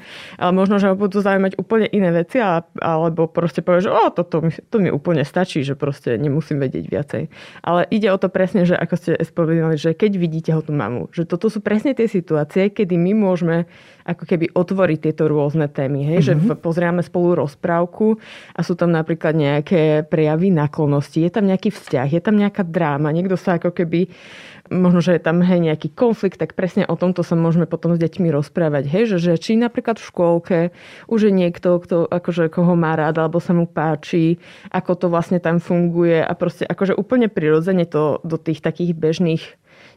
ale 0.41 0.53
možno, 0.57 0.81
že 0.81 0.89
budú 0.97 1.21
zaujímať 1.21 1.61
úplne 1.61 1.85
iné 1.93 2.09
veci, 2.09 2.41
a, 2.41 2.65
alebo 2.81 3.29
proste 3.29 3.61
povie, 3.61 3.85
že 3.85 3.93
o, 3.93 4.09
toto 4.09 4.41
mi, 4.41 4.53
to 4.57 4.77
mi 4.81 4.89
úplne 4.89 5.21
stačí, 5.21 5.61
že 5.61 5.77
proste 5.77 6.17
nemusím 6.17 6.65
vedieť 6.65 6.85
viacej. 6.89 7.23
Ale 7.61 7.85
ide 7.93 8.09
o 8.09 8.17
to 8.17 8.33
presne, 8.33 8.65
že 8.65 8.73
ako 8.73 8.95
ste 8.97 9.11
spomínali, 9.21 9.77
že 9.77 9.93
keď 9.93 10.12
vidíte 10.17 10.50
ho 10.57 10.65
tú 10.65 10.73
mamu, 10.73 11.12
že 11.12 11.29
toto 11.29 11.53
sú 11.53 11.61
presne 11.61 11.93
tie 11.93 12.09
situácie, 12.09 12.73
kedy 12.73 12.97
my 12.97 13.12
môžeme 13.21 13.69
ako 14.09 14.25
keby 14.25 14.57
otvoriť 14.57 14.99
tieto 15.05 15.29
rôzne 15.29 15.69
témy, 15.69 16.09
hej, 16.09 16.25
mm-hmm. 16.25 16.49
že 16.49 16.57
mhm. 16.57 16.65
pozrieme 16.65 17.05
spolu 17.05 17.45
rozprávku 17.45 18.17
a 18.57 18.65
sú 18.65 18.73
tam 18.73 18.88
napríklad 18.88 19.37
nejaké 19.37 20.09
prejavy 20.09 20.49
náklonosti, 20.49 21.21
je 21.21 21.29
tam 21.29 21.45
nejaký 21.45 21.69
vzťah, 21.69 21.98
vzťah, 21.99 22.14
je 22.14 22.23
tam 22.23 22.37
nejaká 22.38 22.62
dráma, 22.62 23.11
niekto 23.11 23.35
sa 23.35 23.59
ako 23.59 23.75
keby, 23.75 24.07
možno, 24.71 25.02
že 25.02 25.19
je 25.19 25.23
tam 25.23 25.43
hej, 25.43 25.59
nejaký 25.59 25.90
konflikt, 25.90 26.38
tak 26.38 26.55
presne 26.55 26.87
o 26.87 26.95
tomto 26.95 27.26
sa 27.26 27.35
môžeme 27.35 27.67
potom 27.67 27.99
s 27.99 27.99
deťmi 27.99 28.31
rozprávať. 28.31 28.87
Hej, 28.87 29.05
že, 29.11 29.19
že 29.19 29.33
či 29.43 29.59
napríklad 29.59 29.99
v 29.99 30.07
škôlke 30.07 30.59
už 31.11 31.21
je 31.26 31.33
niekto, 31.35 31.83
kto 31.83 32.07
akože, 32.07 32.55
koho 32.55 32.78
má 32.78 32.95
rád, 32.95 33.19
alebo 33.19 33.43
sa 33.43 33.50
mu 33.50 33.67
páči, 33.67 34.38
ako 34.71 34.93
to 34.95 35.07
vlastne 35.11 35.43
tam 35.43 35.59
funguje 35.59 36.23
a 36.23 36.33
proste 36.38 36.62
akože 36.62 36.95
úplne 36.95 37.26
prirodzene 37.26 37.83
to 37.83 38.23
do 38.23 38.38
tých 38.38 38.62
takých 38.62 38.95
bežných 38.95 39.45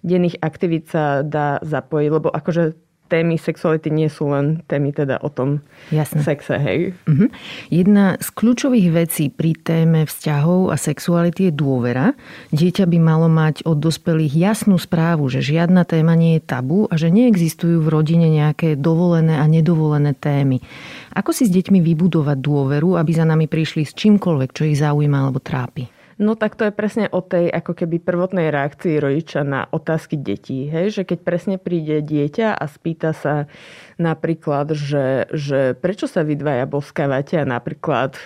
denných 0.01 0.41
aktivít 0.41 0.89
sa 0.89 1.22
dá 1.22 1.62
zapojiť, 1.62 2.10
lebo 2.10 2.34
akože 2.34 2.90
témy 3.12 3.36
sexuality 3.36 3.91
nie 3.91 4.08
sú 4.08 4.32
len 4.32 4.63
témy 4.72 4.96
teda 4.96 5.20
o 5.20 5.27
tom 5.27 5.60
Jasne. 5.91 6.24
sexe, 6.24 6.56
hej. 6.56 6.96
Uh-huh. 7.03 7.27
Jedna 7.68 8.15
z 8.24 8.27
kľúčových 8.32 8.88
vecí 8.96 9.27
pri 9.27 9.60
téme 9.60 10.08
vzťahov 10.08 10.72
a 10.72 10.80
sexuality 10.80 11.51
je 11.51 11.53
dôvera. 11.53 12.15
Dieťa 12.56 12.88
by 12.88 12.98
malo 13.03 13.27
mať 13.27 13.68
od 13.68 13.75
dospelých 13.84 14.32
jasnú 14.32 14.80
správu, 14.80 15.27
že 15.27 15.44
žiadna 15.44 15.84
téma 15.84 16.15
nie 16.15 16.39
je 16.39 16.48
tabu 16.48 16.88
a 16.88 16.96
že 16.96 17.12
neexistujú 17.12 17.84
v 17.84 17.91
rodine 17.91 18.32
nejaké 18.32 18.80
dovolené 18.80 19.36
a 19.36 19.46
nedovolené 19.51 20.15
témy. 20.15 20.63
Ako 21.12 21.36
si 21.36 21.44
s 21.44 21.51
deťmi 21.51 21.84
vybudovať 21.84 22.39
dôveru, 22.39 22.96
aby 22.96 23.12
za 23.12 23.27
nami 23.27 23.51
prišli 23.51 23.84
s 23.84 23.91
čímkoľvek, 23.91 24.50
čo 24.56 24.63
ich 24.63 24.80
zaujíma 24.80 25.27
alebo 25.27 25.44
trápi? 25.44 26.00
No 26.22 26.38
tak 26.38 26.54
to 26.54 26.70
je 26.70 26.74
presne 26.74 27.10
o 27.10 27.25
tej 27.25 27.50
ako 27.50 27.74
keby 27.74 27.98
prvotnej 27.98 28.54
reakcii 28.54 29.01
rodiča 29.01 29.42
na 29.42 29.66
otázky 29.74 30.22
detí. 30.22 30.70
Hej? 30.70 31.01
Že 31.01 31.04
keď 31.10 31.20
presne 31.25 31.56
príde 31.58 31.98
dieťa 32.06 32.54
a 32.54 32.66
spýta 32.70 33.18
sa 33.18 33.50
napríklad, 33.98 34.78
že, 34.78 35.25
že 35.34 35.74
prečo 35.74 36.06
sa 36.06 36.22
vy 36.22 36.38
dvaja 36.38 36.70
boskávate 36.70 37.42
a 37.42 37.50
napríklad 37.50 38.22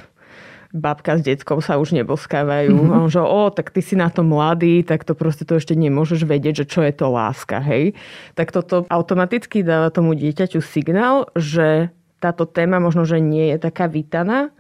babka 0.75 1.15
s 1.15 1.23
deckou 1.23 1.63
sa 1.63 1.79
už 1.79 1.95
neboskávajú. 1.95 2.75
Mm-hmm. 2.75 2.99
On, 2.99 3.07
že 3.07 3.23
o, 3.23 3.47
tak 3.47 3.71
ty 3.71 3.79
si 3.79 3.95
na 3.95 4.11
to 4.11 4.27
mladý, 4.27 4.83
tak 4.83 5.07
to 5.07 5.15
proste 5.15 5.47
to 5.47 5.55
ešte 5.55 5.71
nemôžeš 5.71 6.27
vedieť, 6.27 6.61
že 6.61 6.65
čo 6.67 6.83
je 6.83 6.91
to 6.91 7.07
láska, 7.07 7.63
hej. 7.63 7.95
Tak 8.35 8.51
toto 8.51 8.83
automaticky 8.91 9.63
dáva 9.63 9.87
tomu 9.87 10.19
dieťaťu 10.19 10.59
signál, 10.59 11.31
že 11.31 11.95
táto 12.19 12.43
téma 12.43 12.83
možno, 12.83 13.07
že 13.07 13.23
nie 13.23 13.55
je 13.55 13.57
taká 13.63 13.87
vítaná. 13.87 14.51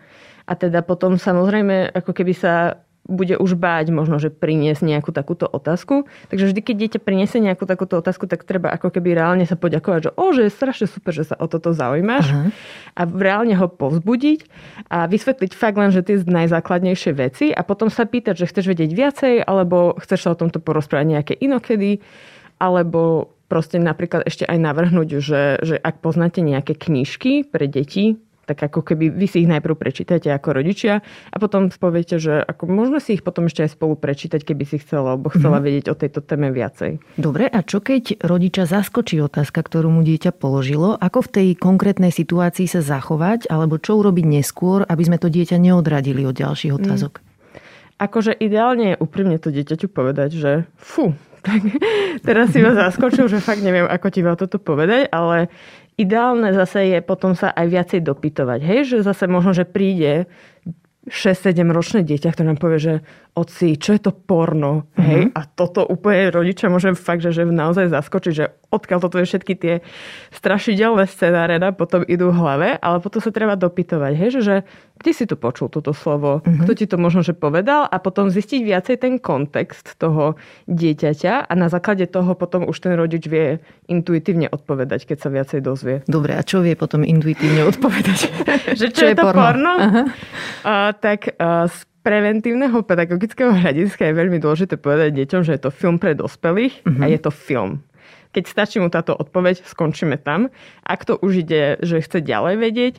A 0.47 0.53
teda 0.55 0.85
potom 0.85 1.19
samozrejme, 1.19 1.91
ako 1.91 2.15
keby 2.15 2.31
sa 2.31 2.84
bude 3.05 3.37
už 3.37 3.53
báť 3.53 3.93
možno, 3.93 4.17
že 4.17 4.33
priniesť 4.33 4.81
nejakú 4.81 5.13
takúto 5.13 5.45
otázku. 5.45 6.09
Takže 6.33 6.51
vždy, 6.51 6.61
keď 6.65 6.75
dieťa 6.75 6.99
priniesie 7.05 7.37
nejakú 7.37 7.69
takúto 7.69 8.01
otázku, 8.01 8.25
tak 8.25 8.43
treba 8.43 8.73
ako 8.73 8.89
keby 8.89 9.13
reálne 9.13 9.45
sa 9.45 9.53
poďakovať, 9.53 10.09
že 10.09 10.11
o, 10.17 10.25
že 10.33 10.41
je 10.49 10.51
strašne 10.51 10.87
super, 10.89 11.13
že 11.13 11.29
sa 11.29 11.35
o 11.37 11.45
toto 11.45 11.71
zaujímaš 11.71 12.25
Aha. 12.33 12.43
a 12.97 13.01
reálne 13.05 13.53
ho 13.53 13.69
povzbudiť 13.69 14.49
a 14.89 15.05
vysvetliť 15.05 15.51
fakt 15.53 15.77
len, 15.77 15.93
že 15.93 16.01
tie 16.01 16.17
najzákladnejšie 16.25 17.11
veci 17.13 17.45
a 17.53 17.61
potom 17.61 17.93
sa 17.93 18.09
pýtať, 18.09 18.41
že 18.41 18.49
chceš 18.49 18.65
vedieť 18.73 18.91
viacej 18.91 19.33
alebo 19.45 19.93
chceš 20.01 20.25
sa 20.25 20.29
o 20.33 20.39
tomto 20.39 20.57
porozprávať 20.57 21.05
nejaké 21.05 21.33
inokedy 21.37 22.01
alebo 22.57 23.35
proste 23.45 23.77
napríklad 23.77 24.25
ešte 24.25 24.43
aj 24.49 24.57
navrhnúť, 24.57 25.09
že, 25.21 25.43
že 25.61 25.75
ak 25.77 26.01
poznáte 26.01 26.41
nejaké 26.41 26.73
knižky 26.73 27.45
pre 27.45 27.69
deti, 27.69 28.17
tak 28.45 28.61
ako 28.61 28.85
keby 28.85 29.09
vy 29.09 29.25
si 29.25 29.43
ich 29.43 29.49
najprv 29.49 29.75
prečítate 29.75 30.29
ako 30.29 30.61
rodičia 30.61 31.01
a 31.33 31.35
potom 31.41 31.73
poviete, 31.73 32.21
že 32.21 32.39
ako 32.45 32.69
možno 32.69 32.97
si 33.01 33.17
ich 33.17 33.25
potom 33.25 33.49
ešte 33.49 33.65
aj 33.65 33.73
spolu 33.73 33.97
prečítať, 33.97 34.45
keby 34.45 34.63
si 34.63 34.77
chcela, 34.79 35.17
alebo 35.17 35.33
chcela 35.33 35.59
mm-hmm. 35.59 35.65
vedieť 35.65 35.85
o 35.91 35.95
tejto 35.97 36.19
téme 36.21 36.53
viacej. 36.53 37.01
Dobre, 37.17 37.49
a 37.49 37.59
čo 37.65 37.81
keď 37.81 38.21
rodiča 38.21 38.69
zaskočí 38.69 39.17
otázka, 39.19 39.65
ktorú 39.65 39.89
mu 39.89 40.05
dieťa 40.05 40.31
položilo? 40.37 40.95
Ako 40.95 41.25
v 41.25 41.29
tej 41.33 41.47
konkrétnej 41.57 42.13
situácii 42.13 42.69
sa 42.69 42.85
zachovať, 42.85 43.49
alebo 43.49 43.81
čo 43.81 43.97
urobiť 43.97 44.25
neskôr, 44.29 44.85
aby 44.85 45.03
sme 45.03 45.17
to 45.17 45.27
dieťa 45.27 45.57
neodradili 45.57 46.23
od 46.23 46.37
ďalších 46.37 46.71
mhm. 46.71 46.79
otázok? 46.79 47.13
Mm. 47.19 47.33
Akože 47.95 48.35
ideálne 48.35 48.95
je 48.95 48.99
úprimne 48.99 49.39
to 49.39 49.55
dieťaťu 49.55 49.87
povedať, 49.87 50.35
že 50.35 50.51
fú, 50.75 51.15
tak 51.47 51.61
teraz 52.27 52.51
si 52.51 52.59
ma 52.59 52.75
zaskočil, 52.75 53.31
že 53.31 53.39
fakt 53.39 53.63
neviem, 53.63 53.87
ako 53.87 54.07
ti 54.11 54.19
ma 54.25 54.35
toto 54.35 54.59
povedať, 54.59 55.07
ale 55.13 55.47
Ideálne 55.95 56.51
zase 56.51 56.91
je 56.91 56.99
potom 56.99 57.39
sa 57.39 57.55
aj 57.55 57.67
viacej 57.71 57.99
dopytovať. 58.03 58.59
Hej, 58.59 58.79
že 58.91 58.97
zase 59.07 59.31
možno, 59.31 59.55
že 59.55 59.63
príde 59.63 60.27
6-7 61.05 61.61
ročné 61.69 62.01
dieťa, 62.01 62.33
ktoré 62.33 62.49
nám 62.49 62.57
povie, 62.57 62.79
že 62.81 62.93
oci, 63.37 63.77
čo 63.77 63.93
je 63.93 64.01
to 64.01 64.11
porno? 64.11 64.89
Mm-hmm. 64.97 65.05
Hej? 65.05 65.21
A 65.37 65.41
toto 65.45 65.85
úplne 65.85 66.33
rodiča 66.33 66.65
môže 66.65 66.97
fakt, 66.97 67.21
že, 67.21 67.29
že 67.29 67.45
naozaj 67.45 67.93
zaskočiť, 67.93 68.33
že 68.33 68.49
odkiaľ 68.73 68.99
toto 69.05 69.21
je 69.21 69.29
všetky 69.29 69.53
tie 69.53 69.73
strašidelné 70.33 71.05
scenáre 71.05 71.61
potom 71.77 72.01
idú 72.09 72.33
v 72.33 72.39
hlave, 72.41 72.69
ale 72.81 72.97
potom 73.05 73.21
sa 73.21 73.29
treba 73.29 73.53
dopytovať, 73.53 74.11
hej? 74.17 74.29
Že, 74.33 74.41
že 74.41 74.55
kde 75.05 75.13
si 75.13 75.29
tu 75.29 75.37
počul 75.37 75.69
toto 75.69 75.93
slovo? 75.93 76.41
Mm-hmm. 76.41 76.65
Kto 76.65 76.71
ti 76.73 76.85
to 76.89 76.97
možno 76.97 77.21
že 77.21 77.37
povedal? 77.37 77.85
A 77.85 78.01
potom 78.01 78.33
zistiť 78.33 78.65
viacej 78.65 78.95
ten 78.97 79.21
kontext 79.21 80.01
toho 80.01 80.33
dieťaťa 80.65 81.45
a 81.45 81.53
na 81.53 81.69
základe 81.69 82.09
toho 82.09 82.33
potom 82.33 82.65
už 82.65 82.73
ten 82.81 82.97
rodič 82.97 83.29
vie 83.29 83.61
intuitívne 83.85 84.49
odpovedať, 84.49 85.05
keď 85.05 85.17
sa 85.21 85.29
viacej 85.29 85.61
dozvie. 85.61 86.01
Dobre, 86.09 86.33
a 86.33 86.41
čo 86.41 86.65
vie 86.65 86.73
potom 86.73 87.05
intuitívne 87.05 87.69
odpovedať? 87.69 88.19
že 88.81 88.89
čo, 88.89 89.05
čo 89.05 89.05
je, 89.05 89.13
je 89.13 89.17
to 89.21 89.29
porno? 89.29 89.45
porno? 89.45 89.73
Uh, 90.65 90.89
tak 90.97 91.37
uh, 91.37 91.69
preventívneho 92.01 92.81
pedagogického 92.81 93.53
hľadiska 93.53 94.09
je 94.09 94.13
veľmi 94.17 94.41
dôležité 94.41 94.81
povedať 94.81 95.21
deťom, 95.21 95.41
že 95.45 95.53
je 95.53 95.61
to 95.61 95.69
film 95.69 96.01
pre 96.01 96.17
dospelých 96.17 96.81
uh-huh. 96.81 97.05
a 97.05 97.13
je 97.13 97.19
to 97.21 97.29
film. 97.29 97.85
Keď 98.33 98.43
stačí 98.51 98.77
mu 98.83 98.91
táto 98.91 99.15
odpoveď, 99.15 99.63
skončíme 99.63 100.19
tam. 100.19 100.51
Ak 100.83 101.07
to 101.07 101.15
už 101.15 101.47
ide, 101.47 101.79
že 101.79 102.03
chce 102.03 102.19
ďalej 102.19 102.55
vedieť, 102.59 102.95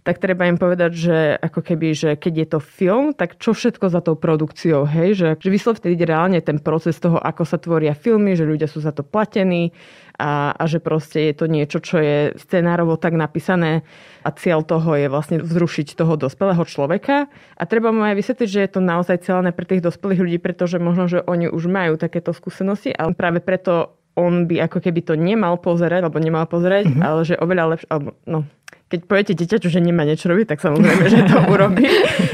tak 0.00 0.16
treba 0.18 0.48
im 0.48 0.56
povedať, 0.56 0.90
že 0.96 1.16
ako 1.36 1.60
keby, 1.60 1.88
že 1.92 2.10
keď 2.16 2.34
je 2.34 2.46
to 2.56 2.60
film, 2.60 3.12
tak 3.12 3.36
čo 3.36 3.52
všetko 3.52 3.92
za 3.92 4.00
tou 4.00 4.16
produkciou, 4.16 4.88
hej, 4.88 5.12
že, 5.12 5.28
že 5.36 5.48
vyslovte 5.52 5.92
reálne 5.92 6.40
ten 6.40 6.56
proces 6.56 6.96
toho, 6.96 7.20
ako 7.20 7.44
sa 7.44 7.60
tvoria 7.60 7.92
filmy, 7.92 8.32
že 8.32 8.48
ľudia 8.48 8.66
sú 8.66 8.80
za 8.80 8.96
to 8.96 9.04
platení, 9.04 9.76
a, 10.20 10.52
a 10.52 10.62
že 10.68 10.84
proste 10.84 11.32
je 11.32 11.34
to 11.34 11.46
niečo, 11.48 11.80
čo 11.80 11.96
je 11.96 12.36
scenárovo 12.36 13.00
tak 13.00 13.16
napísané 13.16 13.80
a 14.20 14.28
cieľ 14.36 14.60
toho 14.60 14.92
je 15.00 15.08
vlastne 15.08 15.40
vzrušiť 15.40 15.96
toho 15.96 16.20
dospelého 16.20 16.60
človeka. 16.68 17.32
A 17.56 17.62
treba 17.64 17.88
mu 17.88 18.04
aj 18.04 18.20
vysvetliť, 18.20 18.48
že 18.52 18.60
je 18.68 18.70
to 18.76 18.80
naozaj 18.84 19.24
cieľené 19.24 19.56
pre 19.56 19.64
tých 19.64 19.80
dospelých 19.80 20.20
ľudí, 20.20 20.38
pretože 20.38 20.76
možno, 20.76 21.08
že 21.08 21.24
oni 21.24 21.48
už 21.48 21.64
majú 21.72 21.96
takéto 21.96 22.36
skúsenosti 22.36 22.92
a 22.92 23.08
práve 23.16 23.40
preto 23.40 23.96
on 24.18 24.44
by 24.44 24.68
ako 24.68 24.84
keby 24.84 25.00
to 25.00 25.14
nemal 25.16 25.56
pozerať, 25.56 26.04
alebo 26.04 26.20
nemal 26.20 26.44
pozerať, 26.44 26.92
mm-hmm. 26.92 27.00
ale 27.00 27.20
že 27.24 27.40
oveľa 27.40 27.64
lepšie, 27.72 27.88
alebo 27.88 28.10
no, 28.28 28.44
keď 28.90 29.00
poviete 29.06 29.38
dieťaťu, 29.38 29.70
že 29.70 29.78
nemá 29.78 30.02
niečo 30.02 30.26
robiť, 30.26 30.50
tak 30.50 30.58
samozrejme, 30.58 31.04
že 31.06 31.22
to 31.30 31.38
urobí. 31.46 31.86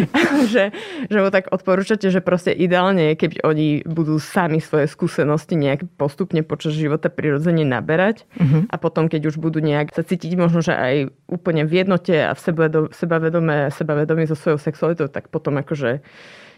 že, 0.53 0.73
že 1.13 1.19
mu 1.21 1.29
tak 1.29 1.53
odporúčate, 1.53 2.09
že 2.09 2.25
proste 2.25 2.49
ideálne 2.57 3.13
je, 3.13 3.21
keď 3.21 3.45
oni 3.45 3.85
budú 3.85 4.17
sami 4.17 4.65
svoje 4.65 4.89
skúsenosti 4.89 5.53
nejak 5.53 5.85
postupne 6.01 6.41
počas 6.41 6.73
života 6.73 7.13
prirodzene 7.13 7.69
naberať 7.69 8.25
uh-huh. 8.41 8.73
a 8.73 8.77
potom, 8.81 9.13
keď 9.13 9.29
už 9.29 9.37
budú 9.37 9.61
nejak 9.61 9.93
sa 9.93 10.01
cítiť 10.01 10.33
možno, 10.41 10.65
že 10.65 10.73
aj 10.73 11.13
úplne 11.29 11.69
v 11.69 11.85
jednote 11.85 12.17
a 12.17 12.33
v 12.33 12.41
sebavedomé, 12.97 13.69
sebavedomí 13.77 14.25
so 14.25 14.35
svojou 14.35 14.57
sexualitou, 14.57 15.13
tak 15.13 15.29
potom 15.29 15.61
akože 15.61 16.01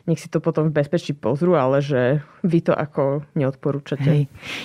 nech 0.08 0.24
si 0.24 0.32
to 0.32 0.40
potom 0.40 0.72
v 0.72 0.76
bezpečí 0.80 1.12
pozrú, 1.12 1.52
ale 1.52 1.84
že 1.84 2.24
vy 2.40 2.64
to 2.64 2.72
ako 2.72 3.28
neodporúčate. 3.36 4.08
Hej. 4.08 4.22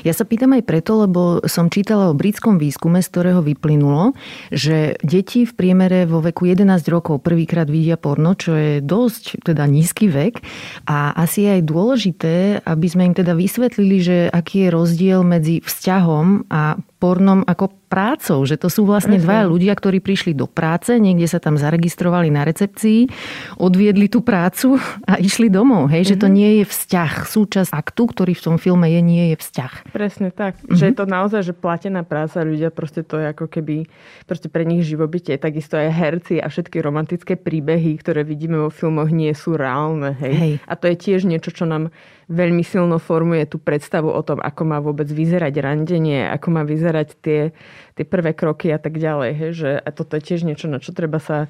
Ja 0.07 0.15
sa 0.15 0.23
pýtam 0.23 0.55
aj 0.55 0.63
preto, 0.63 1.03
lebo 1.03 1.43
som 1.43 1.67
čítala 1.67 2.07
o 2.07 2.17
britskom 2.17 2.55
výskume, 2.55 3.03
z 3.03 3.11
ktorého 3.11 3.43
vyplynulo, 3.43 4.15
že 4.55 4.95
deti 5.03 5.43
v 5.43 5.51
priemere 5.51 6.07
vo 6.07 6.23
veku 6.23 6.47
11 6.47 6.79
rokov 6.87 7.19
prvýkrát 7.19 7.67
vidia 7.67 7.99
porno, 7.99 8.39
čo 8.39 8.55
je 8.55 8.79
dosť 8.79 9.43
teda 9.43 9.67
nízky 9.67 10.07
vek 10.07 10.39
a 10.87 11.11
asi 11.19 11.43
je 11.43 11.49
aj 11.59 11.63
dôležité, 11.67 12.35
aby 12.63 12.87
sme 12.87 13.11
im 13.11 13.15
teda 13.17 13.35
vysvetlili, 13.35 13.97
že 13.99 14.17
aký 14.31 14.67
je 14.67 14.69
rozdiel 14.71 15.19
medzi 15.27 15.59
vzťahom 15.59 16.47
a 16.47 16.79
pornom 17.03 17.43
ako 17.43 17.83
prácou, 17.91 18.39
že 18.47 18.55
to 18.55 18.71
sú 18.71 18.87
vlastne 18.87 19.19
dvaja 19.19 19.43
ľudia, 19.43 19.75
ktorí 19.75 19.99
prišli 19.99 20.31
do 20.31 20.47
práce, 20.47 20.95
niekde 20.95 21.27
sa 21.27 21.43
tam 21.43 21.59
zaregistrovali 21.59 22.31
na 22.31 22.47
recepcii, 22.47 23.11
odviedli 23.59 24.07
tú 24.07 24.23
prácu 24.23 24.79
a 25.03 25.19
išli 25.19 25.51
domov. 25.51 25.91
Hej? 25.91 26.07
Mm-hmm. 26.07 26.11
Že 26.15 26.21
to 26.23 26.27
mhm. 26.31 26.33
nie 26.33 26.51
je 26.57 26.65
vzťah. 26.71 27.11
Súčasť 27.27 27.69
aktu, 27.75 28.03
ktorý 28.07 28.31
v 28.33 28.41
tom 28.47 28.55
filme 28.55 28.87
je, 28.87 29.01
nie 29.03 29.35
je 29.35 29.37
vzťah. 29.43 29.91
Presne 29.91 30.31
tak. 30.31 30.63
Mm-hmm. 30.63 30.79
Že 30.79 30.83
je 30.87 30.95
to 30.95 31.05
naozaj, 31.05 31.41
že 31.43 31.53
platená 31.53 32.07
práca, 32.07 32.41
ľudia 32.41 32.71
proste 32.71 33.03
to 33.03 33.19
je 33.19 33.29
ako 33.35 33.51
keby 33.51 33.85
proste 34.23 34.47
pre 34.47 34.63
nich 34.63 34.87
živobytie. 34.87 35.35
Takisto 35.35 35.75
aj 35.75 35.91
herci 35.91 36.39
a 36.39 36.47
všetky 36.47 36.79
romantické 36.79 37.35
príbehy, 37.35 37.99
ktoré 37.99 38.23
vidíme 38.23 38.63
vo 38.63 38.71
filmoch, 38.71 39.11
nie 39.11 39.35
sú 39.35 39.59
reálne. 39.59 40.15
Hej? 40.17 40.33
Hej. 40.39 40.53
A 40.65 40.73
to 40.79 40.87
je 40.87 40.95
tiež 40.95 41.27
niečo, 41.27 41.51
čo 41.51 41.67
nám 41.67 41.91
veľmi 42.31 42.63
silno 42.63 42.99
formuje 42.99 43.43
tú 43.47 43.59
predstavu 43.59 44.07
o 44.07 44.21
tom, 44.23 44.39
ako 44.39 44.61
má 44.63 44.79
vôbec 44.79 45.07
vyzerať 45.09 45.53
randenie, 45.59 46.23
ako 46.31 46.47
má 46.55 46.61
vyzerať 46.63 46.92
tie, 47.01 47.49
tie 47.97 48.05
prvé 48.05 48.37
kroky 48.37 48.69
a 48.69 48.77
tak 48.77 49.01
ďalej. 49.01 49.31
Hej? 49.33 49.51
Že, 49.57 49.71
a 49.81 49.89
toto 49.89 50.13
je 50.21 50.23
tiež 50.29 50.45
niečo, 50.45 50.69
na 50.69 50.77
čo 50.77 50.93
treba 50.93 51.17
sa 51.17 51.49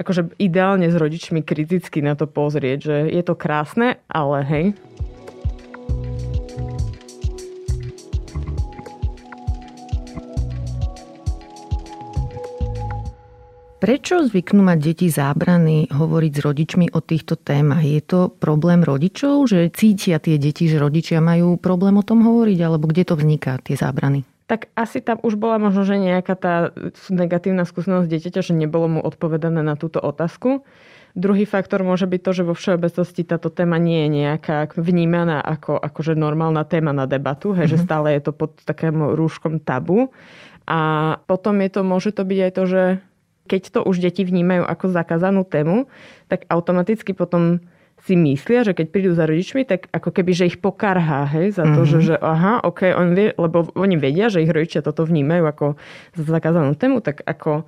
akože 0.00 0.40
ideálne 0.40 0.88
s 0.88 0.96
rodičmi 0.96 1.44
kriticky 1.44 2.00
na 2.00 2.16
to 2.16 2.24
pozrieť, 2.24 2.78
že 2.80 2.96
je 3.12 3.22
to 3.26 3.34
krásne, 3.34 3.98
ale 4.08 4.38
hej, 4.46 4.66
Prečo 13.78 14.26
zvyknú 14.26 14.66
mať 14.66 14.78
deti 14.82 15.06
zábrany 15.06 15.86
hovoriť 15.86 16.32
s 16.34 16.40
rodičmi 16.42 16.86
o 16.90 16.98
týchto 16.98 17.38
témach? 17.38 17.86
Je 17.86 18.02
to 18.02 18.26
problém 18.26 18.82
rodičov, 18.82 19.46
že 19.46 19.70
cítia 19.70 20.18
tie 20.18 20.34
deti, 20.34 20.66
že 20.66 20.82
rodičia 20.82 21.22
majú 21.22 21.54
problém 21.54 21.94
o 21.94 22.02
tom 22.02 22.26
hovoriť, 22.26 22.58
alebo 22.58 22.90
kde 22.90 23.06
to 23.06 23.14
vzniká, 23.14 23.62
tie 23.62 23.78
zábrany? 23.78 24.26
Tak 24.48 24.72
asi 24.72 25.04
tam 25.04 25.20
už 25.20 25.36
bola 25.36 25.60
možno, 25.60 25.84
že 25.84 26.00
nejaká 26.00 26.32
tá 26.32 26.54
negatívna 27.12 27.68
skúsenosť 27.68 28.08
dieťaťa, 28.08 28.40
že 28.40 28.56
nebolo 28.56 28.98
mu 28.98 29.00
odpovedané 29.04 29.60
na 29.60 29.76
túto 29.76 30.00
otázku. 30.00 30.64
Druhý 31.12 31.44
faktor 31.44 31.84
môže 31.84 32.08
byť 32.08 32.20
to, 32.24 32.30
že 32.32 32.46
vo 32.48 32.56
všeobecnosti 32.56 33.28
táto 33.28 33.52
téma 33.52 33.76
nie 33.76 34.08
je 34.08 34.24
nejaká 34.24 34.72
vnímaná 34.76 35.44
ako 35.44 35.76
akože 35.76 36.16
normálna 36.16 36.64
téma 36.64 36.96
na 36.96 37.04
debatu, 37.04 37.52
hej, 37.52 37.68
mm-hmm. 37.68 37.74
že 37.76 37.84
stále 37.84 38.08
je 38.16 38.22
to 38.24 38.32
pod 38.32 38.56
takým 38.64 39.16
rúškom 39.16 39.60
tabu. 39.60 40.08
A 40.68 40.80
potom 41.28 41.60
je 41.60 41.68
to, 41.68 41.80
môže 41.84 42.16
to 42.16 42.24
byť 42.24 42.38
aj 42.40 42.52
to, 42.56 42.64
že 42.64 42.82
keď 43.48 43.62
to 43.72 43.80
už 43.84 44.04
deti 44.04 44.22
vnímajú 44.24 44.64
ako 44.68 44.92
zakázanú 44.92 45.44
tému, 45.48 45.88
tak 46.28 46.44
automaticky 46.52 47.16
potom 47.16 47.64
si 48.06 48.14
myslia, 48.14 48.62
že 48.62 48.72
keď 48.72 48.86
prídu 48.94 49.10
za 49.12 49.26
rodičmi, 49.26 49.66
tak 49.66 49.90
ako 49.90 50.14
keby, 50.14 50.32
že 50.32 50.48
ich 50.48 50.58
pokarhá, 50.62 51.26
hej, 51.28 51.56
za 51.58 51.66
to, 51.66 51.82
mm-hmm. 51.82 51.92
že, 52.02 52.14
že 52.14 52.16
aha, 52.16 52.62
ok, 52.62 52.94
on 52.94 53.12
vie, 53.18 53.34
lebo 53.34 53.68
oni 53.74 53.98
vedia, 53.98 54.30
že 54.30 54.42
ich 54.44 54.50
rodičia 54.50 54.80
toto 54.80 55.02
vnímajú 55.02 55.44
ako 55.44 55.66
zakázanú 56.14 56.78
tému, 56.78 57.02
tak 57.02 57.20
ako 57.26 57.66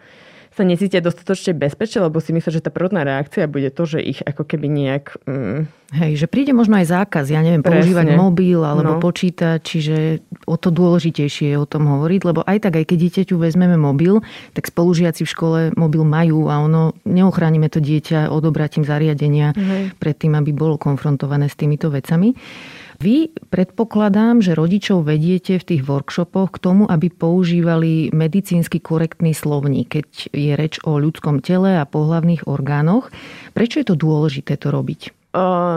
sa 0.50 0.66
necítia 0.66 0.98
dostatočne 0.98 1.54
bezpečne, 1.54 2.10
lebo 2.10 2.18
si 2.18 2.34
myslia, 2.34 2.58
že 2.58 2.64
tá 2.66 2.74
prvotná 2.74 3.06
reakcia 3.06 3.46
bude 3.46 3.70
to, 3.70 3.86
že 3.86 4.02
ich 4.02 4.18
ako 4.18 4.42
keby 4.42 4.66
nejak... 4.66 5.14
Mm, 5.24 5.70
Hej, 5.90 6.22
že 6.22 6.26
príde 6.30 6.54
možno 6.54 6.78
aj 6.78 6.86
zákaz, 6.86 7.34
ja 7.34 7.42
neviem, 7.42 7.66
Presne. 7.66 7.82
používať 7.82 8.06
mobil 8.14 8.62
alebo 8.62 8.98
no. 8.98 9.02
počítač, 9.02 9.74
čiže 9.74 10.22
o 10.46 10.54
to 10.54 10.70
dôležitejšie 10.70 11.50
je 11.50 11.58
o 11.58 11.66
tom 11.66 11.90
hovoriť, 11.90 12.20
lebo 12.22 12.46
aj 12.46 12.62
tak, 12.62 12.78
aj 12.78 12.94
keď 12.94 12.98
dieťaťu 13.10 13.34
vezmeme 13.34 13.74
mobil, 13.74 14.22
tak 14.54 14.70
spolužiaci 14.70 15.26
v 15.26 15.32
škole 15.34 15.60
mobil 15.74 16.06
majú 16.06 16.46
a 16.46 16.62
ono, 16.62 16.94
neochránime 17.02 17.66
to 17.66 17.82
dieťa 17.82 18.30
odobratím 18.30 18.86
zariadenia 18.86 19.50
Hej. 19.50 19.98
pred 19.98 20.14
tým, 20.14 20.38
aby 20.38 20.54
bolo 20.54 20.78
konfrontované 20.78 21.50
s 21.50 21.58
týmito 21.58 21.90
vecami. 21.90 22.38
Vy 23.00 23.32
predpokladám, 23.48 24.44
že 24.44 24.52
rodičov 24.52 25.08
vediete 25.08 25.56
v 25.56 25.64
tých 25.64 25.82
workshopoch 25.88 26.52
k 26.52 26.60
tomu, 26.60 26.84
aby 26.84 27.08
používali 27.08 28.12
medicínsky 28.12 28.76
korektný 28.76 29.32
slovník, 29.32 29.96
keď 29.96 30.08
je 30.36 30.52
reč 30.52 30.76
o 30.84 31.00
ľudskom 31.00 31.40
tele 31.40 31.80
a 31.80 31.88
pohlavných 31.88 32.44
orgánoch. 32.44 33.08
Prečo 33.56 33.80
je 33.80 33.88
to 33.88 33.96
dôležité 33.96 34.60
to 34.60 34.68
robiť? 34.68 35.16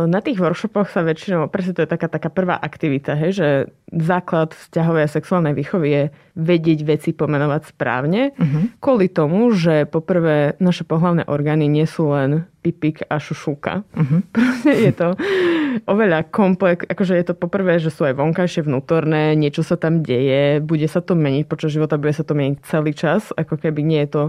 Na 0.09 0.19
tých 0.25 0.41
workshopoch 0.41 0.89
sa 0.89 1.05
väčšinou, 1.05 1.45
presne 1.45 1.77
to 1.77 1.85
je 1.85 1.93
taká, 1.93 2.09
taká 2.09 2.33
prvá 2.33 2.57
aktivita, 2.57 3.13
hej, 3.13 3.31
že 3.37 3.47
základ 3.93 4.57
vzťahovej 4.57 5.03
a 5.05 5.13
sexuálnej 5.13 5.53
výchovy 5.53 5.87
je 5.93 6.03
vedieť 6.33 6.79
veci 6.81 7.13
pomenovať 7.13 7.69
správne. 7.69 8.33
Uh-huh. 8.33 8.73
Kvôli 8.81 9.13
tomu, 9.13 9.53
že 9.53 9.85
poprvé 9.85 10.57
naše 10.57 10.81
pohlavné 10.89 11.29
orgány 11.29 11.69
nie 11.69 11.85
sú 11.85 12.17
len 12.17 12.49
pipik 12.65 13.05
a 13.05 13.21
šušúka. 13.21 13.85
Uh-huh. 13.93 14.25
Proste 14.35 14.73
je 14.73 14.91
to 14.91 15.13
oveľa 15.85 16.29
komplex, 16.29 16.85
akože 16.85 17.13
je 17.17 17.25
to 17.31 17.35
poprvé, 17.35 17.81
že 17.81 17.89
sú 17.89 18.05
aj 18.05 18.17
vonkajšie 18.17 18.65
vnútorné, 18.65 19.33
niečo 19.33 19.65
sa 19.65 19.79
tam 19.79 20.05
deje, 20.05 20.61
bude 20.61 20.85
sa 20.85 21.01
to 21.01 21.17
meniť 21.17 21.45
počas 21.49 21.73
života, 21.73 21.97
bude 21.97 22.13
sa 22.13 22.25
to 22.25 22.37
meniť 22.37 22.55
celý 22.67 22.91
čas, 22.93 23.33
ako 23.33 23.57
keby 23.57 23.81
nie 23.81 24.01
je 24.05 24.09
to 24.11 24.23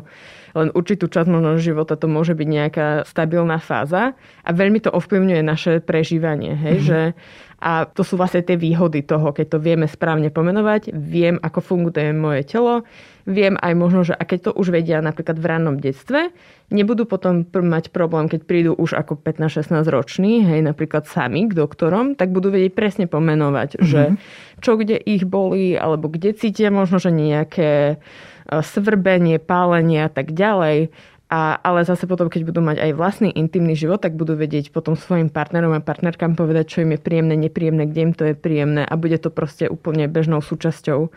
len 0.54 0.70
určitú 0.70 1.10
časť 1.10 1.26
možno 1.26 1.58
života 1.58 1.98
to 1.98 2.06
môže 2.06 2.32
byť 2.38 2.48
nejaká 2.48 2.86
stabilná 3.10 3.58
fáza 3.58 4.14
a 4.46 4.50
veľmi 4.54 4.78
to 4.78 4.94
ovplyvňuje 4.94 5.42
naše 5.42 5.72
prežívanie. 5.82 6.54
Hej? 6.54 6.74
Mm-hmm. 6.78 6.88
Že, 6.88 7.00
a 7.64 7.88
to 7.88 8.04
sú 8.04 8.20
vlastne 8.20 8.44
tie 8.44 8.60
výhody 8.60 9.00
toho, 9.00 9.32
keď 9.32 9.56
to 9.56 9.58
vieme 9.58 9.88
správne 9.88 10.28
pomenovať, 10.28 10.92
viem, 10.92 11.40
ako 11.40 11.64
funguje 11.64 12.12
moje 12.12 12.44
telo, 12.44 12.84
viem 13.24 13.56
aj 13.56 13.72
možno, 13.72 14.04
že 14.04 14.12
a 14.12 14.20
keď 14.28 14.38
to 14.38 14.50
už 14.52 14.68
vedia 14.68 15.00
napríklad 15.00 15.40
v 15.40 15.48
rannom 15.48 15.80
detstve, 15.80 16.28
nebudú 16.68 17.08
potom 17.08 17.48
mať 17.48 17.88
problém, 17.88 18.28
keď 18.28 18.40
prídu 18.44 18.72
už 18.76 19.00
ako 19.00 19.16
15-16 19.16 19.80
roční, 19.88 20.44
hej, 20.44 20.60
napríklad 20.60 21.08
sami 21.08 21.48
k 21.48 21.56
doktorom, 21.56 22.20
tak 22.20 22.36
budú 22.36 22.52
vedieť 22.52 22.76
presne 22.76 23.08
pomenovať, 23.08 23.80
mm-hmm. 23.80 23.88
že 23.88 24.02
čo 24.60 24.76
kde 24.76 25.00
ich 25.00 25.24
bolí, 25.24 25.72
alebo 25.72 26.12
kde 26.12 26.36
cítia 26.36 26.68
možno, 26.68 27.00
že 27.00 27.08
nejaké 27.08 27.96
E, 28.44 28.60
svrbenie, 28.60 29.40
pálenie 29.40 30.04
a 30.04 30.10
tak 30.12 30.36
ďalej. 30.36 30.92
A, 31.34 31.58
ale 31.66 31.82
zase 31.82 32.06
potom, 32.06 32.30
keď 32.30 32.46
budú 32.46 32.62
mať 32.62 32.78
aj 32.78 32.90
vlastný 32.94 33.34
intimný 33.34 33.74
život, 33.74 33.98
tak 33.98 34.14
budú 34.14 34.38
vedieť 34.38 34.70
potom 34.70 34.94
svojim 34.94 35.34
partnerom 35.34 35.74
a 35.74 35.82
partnerkám 35.82 36.38
povedať, 36.38 36.70
čo 36.70 36.86
im 36.86 36.94
je 36.94 37.02
príjemné, 37.02 37.34
nepríjemné, 37.34 37.90
kde 37.90 38.00
im 38.06 38.12
to 38.14 38.22
je 38.30 38.38
príjemné 38.38 38.86
a 38.86 38.94
bude 38.94 39.18
to 39.18 39.34
proste 39.34 39.66
úplne 39.66 40.06
bežnou 40.06 40.38
súčasťou 40.38 41.10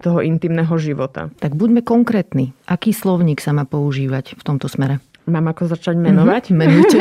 toho 0.00 0.18
intimného 0.24 0.72
života. 0.80 1.28
Tak 1.44 1.52
buďme 1.52 1.84
konkrétni. 1.84 2.56
Aký 2.64 2.96
slovník 2.96 3.44
sa 3.44 3.52
má 3.52 3.68
používať 3.68 4.40
v 4.40 4.42
tomto 4.46 4.72
smere? 4.72 5.04
Mám 5.28 5.46
ako 5.52 5.68
začať 5.68 6.00
menovať? 6.00 6.44
Mm-hmm, 6.50 6.58
menujte. 6.64 7.00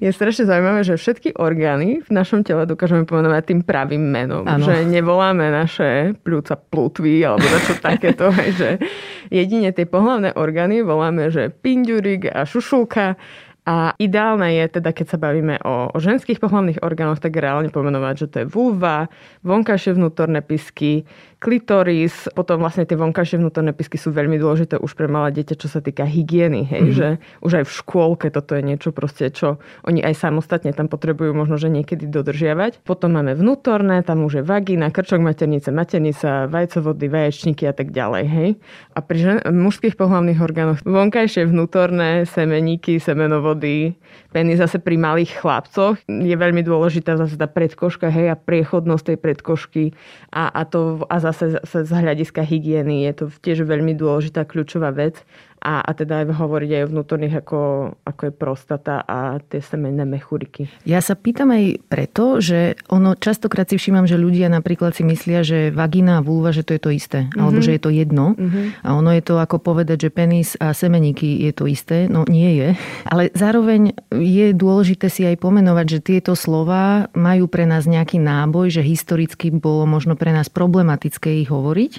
je 0.00 0.10
strašne 0.10 0.48
zaujímavé, 0.48 0.80
že 0.82 0.96
všetky 0.96 1.36
orgány 1.36 2.00
v 2.00 2.10
našom 2.10 2.42
tele 2.42 2.64
dokážeme 2.64 3.04
pomenovať 3.04 3.52
tým 3.52 3.60
pravým 3.60 4.00
menom. 4.00 4.48
Ano. 4.48 4.64
Že 4.64 4.88
nevoláme 4.88 5.52
naše 5.52 6.16
pľúca 6.24 6.56
plutvy 6.56 7.22
alebo 7.22 7.44
čo 7.68 7.76
takéto. 7.76 8.32
že 8.60 8.80
jedine 9.28 9.70
tie 9.70 9.84
pohlavné 9.84 10.32
orgány 10.32 10.80
voláme, 10.80 11.28
že 11.28 11.52
pindurik 11.52 12.26
a 12.32 12.48
šušulka 12.48 13.20
a 13.62 13.94
ideálne 13.94 14.58
je 14.58 14.82
teda, 14.82 14.90
keď 14.90 15.06
sa 15.06 15.18
bavíme 15.22 15.62
o, 15.62 15.94
o 15.94 15.98
ženských 16.02 16.42
pohľavných 16.42 16.82
orgánoch, 16.82 17.22
tak 17.22 17.38
reálne 17.38 17.70
pomenovať, 17.70 18.14
že 18.18 18.26
to 18.26 18.36
je 18.42 18.50
vulva, 18.50 19.06
vonkajšie 19.46 19.94
vnútorné 19.94 20.42
pisky, 20.42 21.06
klitoris, 21.42 22.30
potom 22.38 22.62
vlastne 22.62 22.86
tie 22.86 22.94
vonkajšie 22.94 23.42
vnútorné 23.42 23.74
pisky 23.74 23.98
sú 23.98 24.14
veľmi 24.14 24.38
dôležité 24.38 24.78
už 24.78 24.94
pre 24.94 25.10
malé 25.10 25.34
dieťa, 25.34 25.58
čo 25.58 25.66
sa 25.66 25.82
týka 25.82 26.06
hygieny, 26.06 26.62
hej, 26.70 26.82
mm-hmm. 26.86 26.94
že 26.94 27.08
už 27.42 27.52
aj 27.58 27.64
v 27.66 27.72
škôlke 27.82 28.30
toto 28.30 28.54
je 28.54 28.62
niečo 28.62 28.94
proste, 28.94 29.26
čo 29.34 29.58
oni 29.82 29.98
aj 30.06 30.22
samostatne 30.22 30.70
tam 30.70 30.86
potrebujú 30.86 31.34
možno, 31.34 31.58
že 31.58 31.66
niekedy 31.66 32.06
dodržiavať. 32.06 32.86
Potom 32.86 33.18
máme 33.18 33.34
vnútorné, 33.34 34.06
tam 34.06 34.22
už 34.22 34.38
je 34.38 34.44
vagína, 34.46 34.94
krčok 34.94 35.18
maternice, 35.18 35.74
maternica, 35.74 36.46
vajcovody, 36.46 37.10
vaječníky 37.10 37.66
a 37.66 37.74
tak 37.74 37.90
ďalej, 37.90 38.24
hej. 38.30 38.50
A 38.94 39.02
pri 39.02 39.18
žen- 39.18 39.42
mužských 39.42 39.98
pohľavných 39.98 40.38
orgánoch 40.38 40.78
vonkajšie 40.86 41.50
vnútorné, 41.50 42.22
semeníky, 42.30 43.02
semenovody, 43.02 43.98
penis 44.30 44.62
zase 44.62 44.78
pri 44.78 44.94
malých 44.94 45.42
chlapcoch 45.42 45.98
je 46.06 46.36
veľmi 46.38 46.62
dôležitá 46.62 47.18
zase 47.18 47.34
tá 47.34 47.50
predkoška, 47.50 48.14
hej, 48.14 48.30
a 48.30 48.38
priechodnosť 48.38 49.04
tej 49.10 49.18
predkošky 49.18 49.84
a, 50.30 50.46
a 50.46 50.62
to 50.62 51.02
a 51.10 51.16
zase 51.18 51.31
zase 51.32 51.84
z 51.84 51.90
hľadiska 51.90 52.44
hygieny. 52.44 53.08
Je 53.08 53.12
to 53.12 53.24
tiež 53.28 53.64
veľmi 53.64 53.96
dôležitá 53.96 54.44
kľúčová 54.44 54.92
vec 54.92 55.24
a, 55.62 55.78
a 55.86 55.90
teda 55.94 56.26
aj 56.26 56.34
hovoriť 56.34 56.70
aj 56.74 56.82
o 56.82 56.90
vnútorných, 56.90 57.34
ako, 57.46 57.60
ako 58.02 58.22
je 58.26 58.32
prostata 58.34 59.06
a 59.06 59.38
tie 59.38 59.62
semenné 59.62 60.02
mechúriky. 60.02 60.66
Ja 60.82 60.98
sa 60.98 61.14
pýtam 61.14 61.54
aj 61.54 61.86
preto, 61.86 62.42
že 62.42 62.74
ono 62.90 63.14
častokrát 63.14 63.70
si 63.70 63.78
všímam, 63.78 64.10
že 64.10 64.18
ľudia 64.18 64.50
napríklad 64.50 64.98
si 64.98 65.06
myslia, 65.06 65.46
že 65.46 65.70
vagina 65.70 66.18
a 66.18 66.24
vulva, 66.24 66.50
že 66.50 66.66
to 66.66 66.74
je 66.74 66.82
to 66.82 66.90
isté, 66.90 67.18
mm-hmm. 67.24 67.38
alebo 67.38 67.58
že 67.62 67.78
je 67.78 67.82
to 67.82 67.90
jedno. 67.94 68.34
Mm-hmm. 68.34 68.66
A 68.82 68.88
ono 68.98 69.10
je 69.14 69.22
to 69.22 69.38
ako 69.38 69.62
povedať, 69.62 70.10
že 70.10 70.10
penis 70.10 70.58
a 70.58 70.74
semeníky 70.74 71.46
je 71.46 71.52
to 71.54 71.70
isté. 71.70 72.10
No 72.10 72.26
nie 72.26 72.58
je. 72.58 72.68
Ale 73.06 73.30
zároveň 73.32 73.94
je 74.10 74.50
dôležité 74.50 75.06
si 75.06 75.22
aj 75.22 75.38
pomenovať, 75.38 75.86
že 75.86 75.98
tieto 76.02 76.34
slova 76.34 77.06
majú 77.14 77.46
pre 77.46 77.70
nás 77.70 77.86
nejaký 77.86 78.18
náboj, 78.18 78.74
že 78.74 78.82
historicky 78.82 79.54
bolo 79.54 79.86
možno 79.86 80.18
pre 80.18 80.34
nás 80.34 80.50
problematické 80.50 81.38
ich 81.38 81.48
hovoriť. 81.52 81.92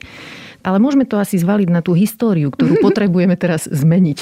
Ale 0.63 0.79
môžeme 0.79 1.03
to 1.03 1.19
asi 1.19 1.35
zvaliť 1.35 1.67
na 1.67 1.83
tú 1.83 1.91
históriu, 1.91 2.49
ktorú 2.49 2.79
potrebujeme 2.87 3.35
teraz 3.35 3.67
zmeniť. 3.67 4.19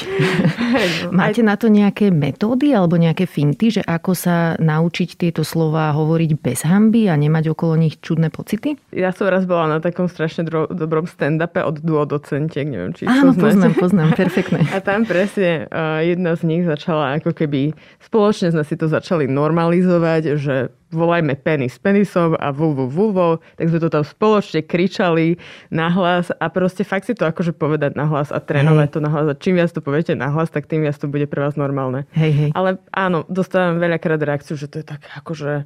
Máte 1.13 1.45
na 1.45 1.53
to 1.55 1.69
nejaké 1.69 2.09
metódy 2.09 2.73
alebo 2.73 2.97
nejaké 2.97 3.29
finty, 3.29 3.79
že 3.79 3.81
ako 3.85 4.11
sa 4.17 4.57
naučiť 4.57 5.21
tieto 5.21 5.45
slova 5.45 5.93
hovoriť 5.93 6.31
bez 6.41 6.65
hamby 6.65 7.05
a 7.07 7.15
nemať 7.15 7.53
okolo 7.53 7.77
nich 7.77 8.01
čudné 8.01 8.33
pocity? 8.33 8.75
Ja 8.89 9.13
som 9.13 9.29
raz 9.29 9.45
bola 9.45 9.77
na 9.77 9.79
takom 9.79 10.09
strašne 10.09 10.43
dro- 10.43 10.69
dobrom 10.69 11.05
stand-upe 11.05 11.61
od 11.61 11.77
duodocentiek, 11.85 12.65
neviem, 12.65 12.97
či 12.97 13.05
Áno, 13.05 13.37
poznám, 13.37 13.77
poznám, 13.77 14.17
perfektné. 14.17 14.65
A 14.75 14.81
tam 14.81 15.05
presne 15.05 15.69
uh, 15.69 16.01
jedna 16.01 16.33
z 16.33 16.41
nich 16.49 16.65
začala 16.65 17.21
ako 17.21 17.37
keby, 17.37 17.77
spoločne 18.01 18.49
sme 18.49 18.65
si 18.65 18.73
to 18.73 18.89
začali 18.89 19.29
normalizovať, 19.29 20.23
že 20.41 20.55
volajme 20.91 21.33
penis 21.39 21.79
penisom 21.79 22.35
a 22.37 22.51
vulvu 22.51 22.85
vulvou, 22.91 23.39
tak 23.55 23.71
sme 23.71 23.79
to 23.79 23.89
tam 23.89 24.03
spoločne 24.03 24.61
kričali 24.61 25.39
nahlas 25.71 26.29
a 26.35 26.51
proste 26.51 26.83
fakt 26.83 27.07
si 27.07 27.15
to 27.15 27.25
akože 27.25 27.55
povedať 27.55 27.95
nahlas 27.95 28.29
a 28.29 28.43
trénovať 28.43 28.87
hej. 28.91 28.93
to 28.93 28.99
nahlas. 28.99 29.25
A 29.31 29.35
čím 29.35 29.57
viac 29.57 29.71
to 29.71 29.79
poviete 29.79 30.13
nahlas, 30.13 30.51
tak 30.51 30.67
tým 30.67 30.83
viac 30.83 30.99
to 30.99 31.07
bude 31.07 31.25
pre 31.31 31.39
vás 31.41 31.55
normálne. 31.55 32.05
Hej, 32.13 32.31
hej. 32.31 32.49
Ale 32.53 32.77
áno, 32.91 33.23
dostávam 33.31 33.79
veľakrát 33.79 34.19
reakciu, 34.19 34.59
že 34.59 34.67
to 34.67 34.83
je 34.83 34.85
tak 34.85 35.01
akože, 35.07 35.65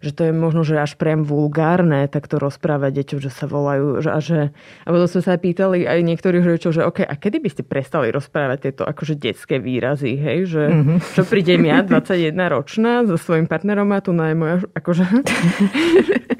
že 0.00 0.10
to 0.12 0.28
je 0.28 0.32
možno, 0.32 0.62
že 0.62 0.80
až 0.80 0.94
priam 0.96 1.22
vulgárne 1.24 2.08
takto 2.08 2.40
rozprávať 2.40 3.02
deťom, 3.02 3.18
že 3.22 3.30
sa 3.30 3.44
volajú 3.48 4.00
že, 4.00 4.10
a 4.10 4.18
že 4.20 4.38
a 4.84 4.88
potom 4.88 5.08
sme 5.08 5.22
sa 5.22 5.36
pýtali 5.36 5.88
aj 5.88 5.98
niektorých 6.04 6.44
rodičov, 6.44 6.72
že 6.76 6.82
OK, 6.86 7.04
a 7.04 7.14
kedy 7.16 7.38
by 7.42 7.48
ste 7.52 7.62
prestali 7.64 8.12
rozprávať 8.12 8.58
tieto 8.70 8.82
akože 8.84 9.16
detské 9.16 9.58
výrazy, 9.58 10.16
hej, 10.16 10.38
že 10.48 10.62
mm-hmm. 10.68 10.98
čo 11.16 11.22
prídem 11.24 11.62
ja, 11.66 11.82
21 11.82 12.36
ročná, 12.52 13.04
so 13.08 13.16
svojím 13.16 13.48
partnerom 13.48 13.88
a 13.92 13.98
tu 14.00 14.12
na 14.12 14.32
je 14.32 14.36
moja 14.36 14.56
akože... 14.74 15.04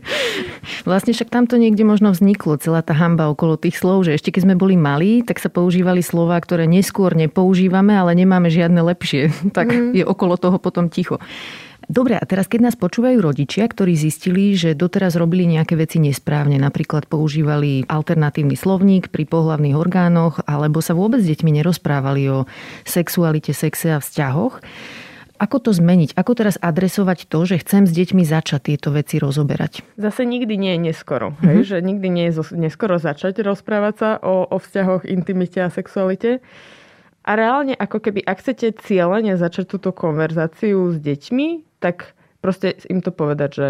vlastne 0.87 1.13
však 1.13 1.29
tamto 1.29 1.59
niekde 1.59 1.83
možno 1.83 2.15
vzniklo, 2.15 2.57
celá 2.63 2.81
tá 2.81 2.95
hamba 2.95 3.27
okolo 3.29 3.59
tých 3.59 3.77
slov, 3.77 4.07
že 4.07 4.15
ešte 4.15 4.31
keď 4.31 4.43
sme 4.47 4.55
boli 4.55 4.79
malí, 4.79 5.27
tak 5.27 5.43
sa 5.43 5.51
používali 5.51 6.01
slova, 6.01 6.39
ktoré 6.39 6.71
neskôr 6.71 7.13
nepoužívame, 7.19 7.93
ale 7.99 8.15
nemáme 8.15 8.47
žiadne 8.47 8.79
lepšie. 8.81 9.35
tak 9.57 9.75
mm. 9.75 9.93
je 9.99 10.05
okolo 10.07 10.39
toho 10.39 10.57
potom 10.63 10.87
ticho. 10.87 11.19
Dobre, 11.87 12.19
a 12.19 12.25
teraz 12.27 12.51
keď 12.51 12.71
nás 12.71 12.77
počúvajú 12.77 13.23
rodičia, 13.23 13.63
ktorí 13.63 13.95
zistili, 13.95 14.59
že 14.59 14.75
doteraz 14.75 15.15
robili 15.15 15.47
nejaké 15.47 15.79
veci 15.79 16.03
nesprávne, 16.03 16.59
napríklad 16.59 17.07
používali 17.07 17.87
alternatívny 17.87 18.59
slovník 18.59 19.15
pri 19.15 19.23
pohlavných 19.23 19.79
orgánoch, 19.79 20.43
alebo 20.51 20.83
sa 20.83 20.99
vôbec 20.99 21.23
s 21.23 21.31
deťmi 21.31 21.63
nerozprávali 21.63 22.27
o 22.27 22.39
sexualite, 22.83 23.55
sexe 23.55 23.95
a 23.95 24.03
vzťahoch, 24.03 24.59
ako 25.37 25.69
to 25.69 25.71
zmeniť? 25.77 26.17
Ako 26.17 26.33
teraz 26.33 26.57
adresovať 26.57 27.29
to, 27.29 27.45
že 27.45 27.61
chcem 27.61 27.85
s 27.85 27.93
deťmi 27.93 28.25
začať 28.25 28.73
tieto 28.73 28.89
veci 28.89 29.21
rozoberať? 29.21 29.85
Zase 30.01 30.25
nikdy 30.25 30.57
nie 30.57 30.73
je 30.77 30.81
neskoro. 30.91 31.37
Mm-hmm. 31.37 31.45
Hej? 31.45 31.59
Že 31.69 31.79
nikdy 31.85 32.09
nie 32.09 32.27
je 32.33 32.33
neskoro 32.57 32.97
začať 32.97 33.45
rozprávať 33.45 33.95
sa 34.01 34.11
o, 34.25 34.49
o 34.49 34.57
vzťahoch, 34.57 35.05
intimite 35.05 35.61
a 35.61 35.69
sexualite. 35.69 36.41
A 37.27 37.31
reálne, 37.37 37.77
ako 37.77 38.01
keby, 38.01 38.25
ak 38.25 38.39
chcete 38.41 38.81
cieľene 38.81 39.37
začať 39.37 39.77
túto 39.77 39.91
konverzáciu 39.93 40.95
s 40.95 40.99
deťmi, 41.03 41.76
tak 41.87 42.19
proste 42.43 42.75
im 42.91 42.99
to 42.99 43.15
povedať, 43.15 43.51
že 43.55 43.69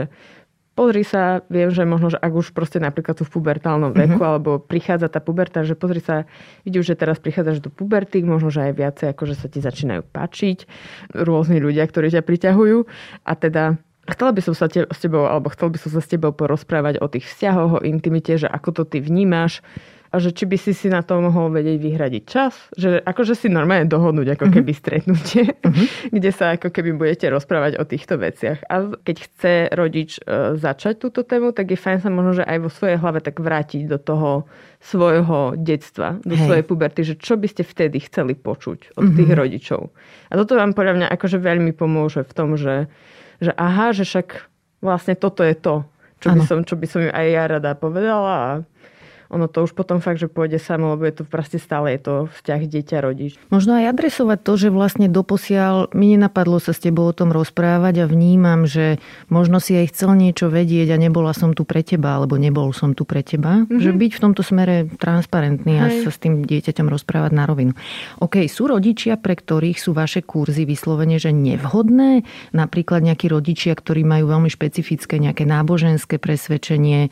pozri 0.77 1.05
sa, 1.05 1.41
viem, 1.49 1.73
že 1.73 1.89
možno, 1.89 2.13
že 2.13 2.21
ak 2.21 2.33
už 2.33 2.53
proste 2.53 2.77
napríklad 2.77 3.17
sú 3.17 3.25
v 3.25 3.41
pubertálnom 3.41 3.97
veku, 3.97 4.21
mm-hmm. 4.21 4.29
alebo 4.29 4.61
prichádza 4.61 5.09
tá 5.09 5.25
puberta, 5.25 5.65
že 5.65 5.77
pozri 5.77 6.05
sa, 6.05 6.29
vidíš, 6.69 6.93
že 6.93 7.01
teraz 7.01 7.17
prichádzaš 7.17 7.65
do 7.65 7.73
puberty, 7.73 8.21
možno, 8.21 8.53
že 8.53 8.69
aj 8.69 8.73
viacej, 8.77 9.07
akože 9.17 9.35
sa 9.37 9.49
ti 9.49 9.65
začínajú 9.65 10.05
páčiť 10.13 10.69
rôzni 11.17 11.61
ľudia, 11.61 11.85
ktorí 11.89 12.13
ťa 12.13 12.23
priťahujú 12.25 12.79
a 13.25 13.33
teda 13.37 13.81
Chcela 14.07 14.31
by 14.31 14.39
som 14.39 14.55
sa 14.55 14.71
te, 14.71 14.87
s 14.87 14.99
tebou, 15.03 15.27
alebo 15.27 15.51
chcel 15.51 15.67
by 15.67 15.79
som 15.83 15.91
sa 15.91 15.99
s 15.99 16.07
tebou 16.07 16.31
porozprávať 16.31 17.03
o 17.03 17.11
tých 17.11 17.27
vzťahoch, 17.27 17.83
o 17.83 17.83
intimite, 17.83 18.39
že 18.39 18.47
ako 18.47 18.71
to 18.71 18.83
ty 18.87 19.03
vnímaš, 19.03 19.67
a 20.11 20.17
že 20.23 20.31
či 20.31 20.45
by 20.47 20.57
si 20.59 20.73
si 20.73 20.87
na 20.87 21.03
to 21.03 21.19
mohol 21.19 21.51
vedieť 21.51 21.79
vyhradiť 21.79 22.23
čas, 22.27 22.55
že 22.75 23.03
akože 23.03 23.35
si 23.35 23.49
normálne 23.51 23.91
dohodnúť 23.91 24.39
ako 24.39 24.47
mhm. 24.49 24.53
keby 24.53 24.73
stretnutie, 24.73 25.45
uh-huh. 25.51 25.87
kde 26.17 26.31
sa 26.31 26.55
ako 26.55 26.71
keby 26.71 26.95
budete 26.95 27.27
rozprávať 27.31 27.79
o 27.81 27.85
týchto 27.85 28.21
veciach. 28.21 28.65
A 28.71 28.95
keď 29.03 29.17
chce 29.27 29.53
rodič 29.75 30.19
e, 30.23 30.57
začať 30.59 31.03
túto 31.03 31.27
tému, 31.27 31.51
tak 31.51 31.73
je 31.73 31.79
fajn 31.79 32.07
sa 32.07 32.11
možno, 32.13 32.43
že 32.43 32.45
aj 32.47 32.59
vo 32.63 32.71
svojej 32.71 32.99
hlave 33.01 33.19
tak 33.23 33.39
vrátiť 33.43 33.89
do 33.91 33.99
toho 33.99 34.47
svojho 34.79 35.59
detstva, 35.59 36.21
do 36.23 36.37
Hej. 36.37 36.45
svojej 36.47 36.65
puberty, 36.65 37.01
že 37.03 37.15
čo 37.19 37.35
by 37.35 37.49
ste 37.51 37.67
vtedy 37.67 37.99
chceli 38.07 38.39
počuť 38.39 38.95
od 38.95 39.11
uh-huh. 39.11 39.17
tých 39.17 39.31
rodičov. 39.35 39.91
A 40.31 40.33
toto 40.39 40.55
vám 40.55 40.77
podľa 40.77 40.95
mňa 41.03 41.07
akože 41.11 41.39
veľmi 41.43 41.73
pomôže 41.75 42.23
v 42.23 42.33
tom, 42.33 42.55
že, 42.55 42.87
že 43.43 43.51
aha, 43.57 43.91
že 43.91 44.07
však 44.07 44.47
vlastne 44.85 45.15
toto 45.17 45.43
je 45.43 45.57
to, 45.57 45.83
čo 46.21 46.33
by, 46.33 46.41
som, 46.49 46.59
čo 46.65 46.75
by 46.81 46.87
som 46.89 47.01
aj 47.13 47.27
ja 47.29 47.45
rada 47.45 47.73
povedala 47.77 48.33
a 48.33 48.51
ono 49.33 49.51
to 49.51 49.67
už 49.67 49.75
potom 49.75 49.99
fakt, 49.99 50.23
že 50.23 50.31
pôjde 50.31 50.63
samo, 50.63 50.95
lebo 50.95 51.05
je 51.07 51.23
to 51.23 51.25
proste 51.27 51.59
stále 51.59 51.91
je 51.95 52.01
to 52.03 52.15
vzťah 52.31 52.61
dieťa-rodič. 52.67 53.33
Možno 53.51 53.75
aj 53.79 53.91
adresovať 53.91 54.39
to, 54.43 54.53
že 54.55 54.69
vlastne 54.71 55.07
doposiaľ 55.11 55.91
mi 55.93 56.15
nenapadlo 56.15 56.63
sa 56.63 56.71
s 56.71 56.83
tebou 56.83 57.11
o 57.11 57.15
tom 57.17 57.35
rozprávať 57.35 58.03
a 58.03 58.11
vnímam, 58.11 58.65
že 58.65 59.03
možno 59.31 59.59
si 59.59 59.75
aj 59.75 59.95
chcel 59.95 60.15
niečo 60.15 60.47
vedieť 60.51 60.95
a 60.95 61.01
nebola 61.01 61.35
som 61.35 61.53
tu 61.53 61.67
pre 61.67 61.83
teba, 61.83 62.19
alebo 62.19 62.39
nebol 62.39 62.71
som 62.71 62.95
tu 62.95 63.03
pre 63.03 63.27
teba. 63.27 63.67
Mm-hmm. 63.67 63.83
Že 63.83 63.91
byť 63.97 64.13
v 64.15 64.21
tomto 64.23 64.43
smere 64.47 64.75
transparentný 64.99 65.75
Hej. 65.77 65.83
a 65.83 65.87
sa 66.07 66.11
s 66.15 66.19
tým 66.23 66.47
dieťaťom 66.47 66.87
rozprávať 66.87 67.33
na 67.35 67.45
rovinu. 67.45 67.73
OK, 68.23 68.47
sú 68.47 68.71
rodičia, 68.71 69.19
pre 69.19 69.35
ktorých 69.35 69.79
sú 69.79 69.91
vaše 69.97 70.23
kurzy 70.23 70.63
vyslovene, 70.63 71.19
že 71.19 71.35
nevhodné? 71.35 72.23
Napríklad 72.55 73.03
nejakí 73.03 73.27
rodičia, 73.29 73.75
ktorí 73.75 74.07
majú 74.07 74.31
veľmi 74.31 74.51
špecifické 74.51 75.19
nejaké 75.19 75.49
náboženské 75.49 76.23
presvedčenie 76.23 77.11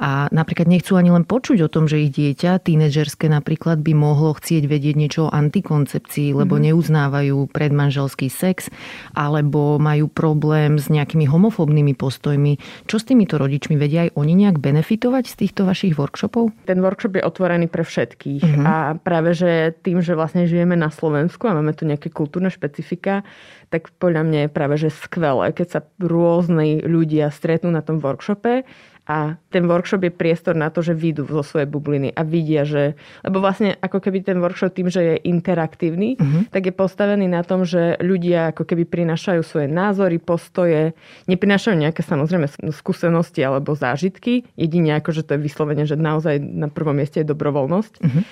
a 0.00 0.30
napríklad 0.32 0.66
nechcú 0.70 0.96
ani 0.96 1.12
len 1.12 1.24
počuť 1.28 1.49
počuť 1.50 1.66
o 1.66 1.74
tom, 1.82 1.90
že 1.90 2.06
ich 2.06 2.14
dieťa, 2.14 2.62
tínedžerské 2.62 3.26
napríklad, 3.26 3.82
by 3.82 3.90
mohlo 3.90 4.38
chcieť 4.38 4.70
vedieť 4.70 4.94
niečo 4.94 5.20
o 5.26 5.34
antikoncepcii, 5.34 6.30
lebo 6.30 6.54
mm-hmm. 6.54 6.70
neuznávajú 6.70 7.50
predmanželský 7.50 8.30
sex, 8.30 8.70
alebo 9.18 9.82
majú 9.82 10.06
problém 10.06 10.78
s 10.78 10.86
nejakými 10.86 11.26
homofóbnymi 11.26 11.98
postojmi. 11.98 12.86
Čo 12.86 13.02
s 13.02 13.04
týmito 13.10 13.34
rodičmi 13.34 13.74
vedia 13.74 14.06
aj 14.06 14.14
oni 14.14 14.46
nejak 14.46 14.62
benefitovať 14.62 15.26
z 15.26 15.34
týchto 15.42 15.66
vašich 15.66 15.98
workshopov? 15.98 16.54
Ten 16.70 16.78
workshop 16.86 17.18
je 17.18 17.26
otvorený 17.26 17.66
pre 17.66 17.82
všetkých 17.82 18.46
mm-hmm. 18.46 18.62
a 18.70 18.94
práve, 19.02 19.34
že 19.34 19.74
tým, 19.82 20.06
že 20.06 20.14
vlastne 20.14 20.46
žijeme 20.46 20.78
na 20.78 20.94
Slovensku 20.94 21.50
a 21.50 21.58
máme 21.58 21.74
tu 21.74 21.82
nejaké 21.82 22.14
kultúrne 22.14 22.54
špecifika, 22.54 23.26
tak 23.74 23.90
podľa 23.98 24.22
mňa 24.22 24.38
je 24.46 24.50
práve 24.54 24.74
že 24.78 24.94
skvelé, 24.94 25.50
keď 25.50 25.66
sa 25.66 25.80
rôzni 25.98 26.78
ľudia 26.78 27.26
stretnú 27.34 27.74
na 27.74 27.82
tom 27.82 27.98
workshope 27.98 28.62
a 29.10 29.34
ten 29.50 29.66
workshop 29.66 30.06
je 30.06 30.14
priestor 30.14 30.54
na 30.54 30.70
to, 30.70 30.86
že 30.86 30.94
vyjdú 30.94 31.26
zo 31.26 31.42
svojej 31.42 31.66
bubliny 31.66 32.14
a 32.14 32.22
vidia, 32.22 32.62
že... 32.62 32.94
Lebo 33.26 33.42
vlastne 33.42 33.74
ako 33.82 33.98
keby 33.98 34.22
ten 34.22 34.38
workshop 34.38 34.70
tým, 34.70 34.86
že 34.86 35.02
je 35.02 35.14
interaktívny, 35.26 36.14
uh-huh. 36.14 36.46
tak 36.54 36.70
je 36.70 36.74
postavený 36.74 37.26
na 37.26 37.42
tom, 37.42 37.66
že 37.66 37.98
ľudia 37.98 38.54
ako 38.54 38.62
keby 38.62 38.86
prinášajú 38.86 39.42
svoje 39.42 39.66
názory, 39.66 40.22
postoje, 40.22 40.94
neprinášajú 41.26 41.74
nejaké 41.74 42.06
samozrejme 42.06 42.46
skúsenosti 42.70 43.42
alebo 43.42 43.74
zážitky, 43.74 44.46
jedine 44.54 44.94
ako, 44.94 45.10
že 45.10 45.26
to 45.26 45.34
je 45.34 45.42
vyslovene, 45.42 45.82
že 45.82 45.98
naozaj 45.98 46.38
na 46.38 46.70
prvom 46.70 46.94
mieste 46.94 47.18
je 47.18 47.26
dobrovoľnosť. 47.26 47.92
Uh-huh. 47.98 48.22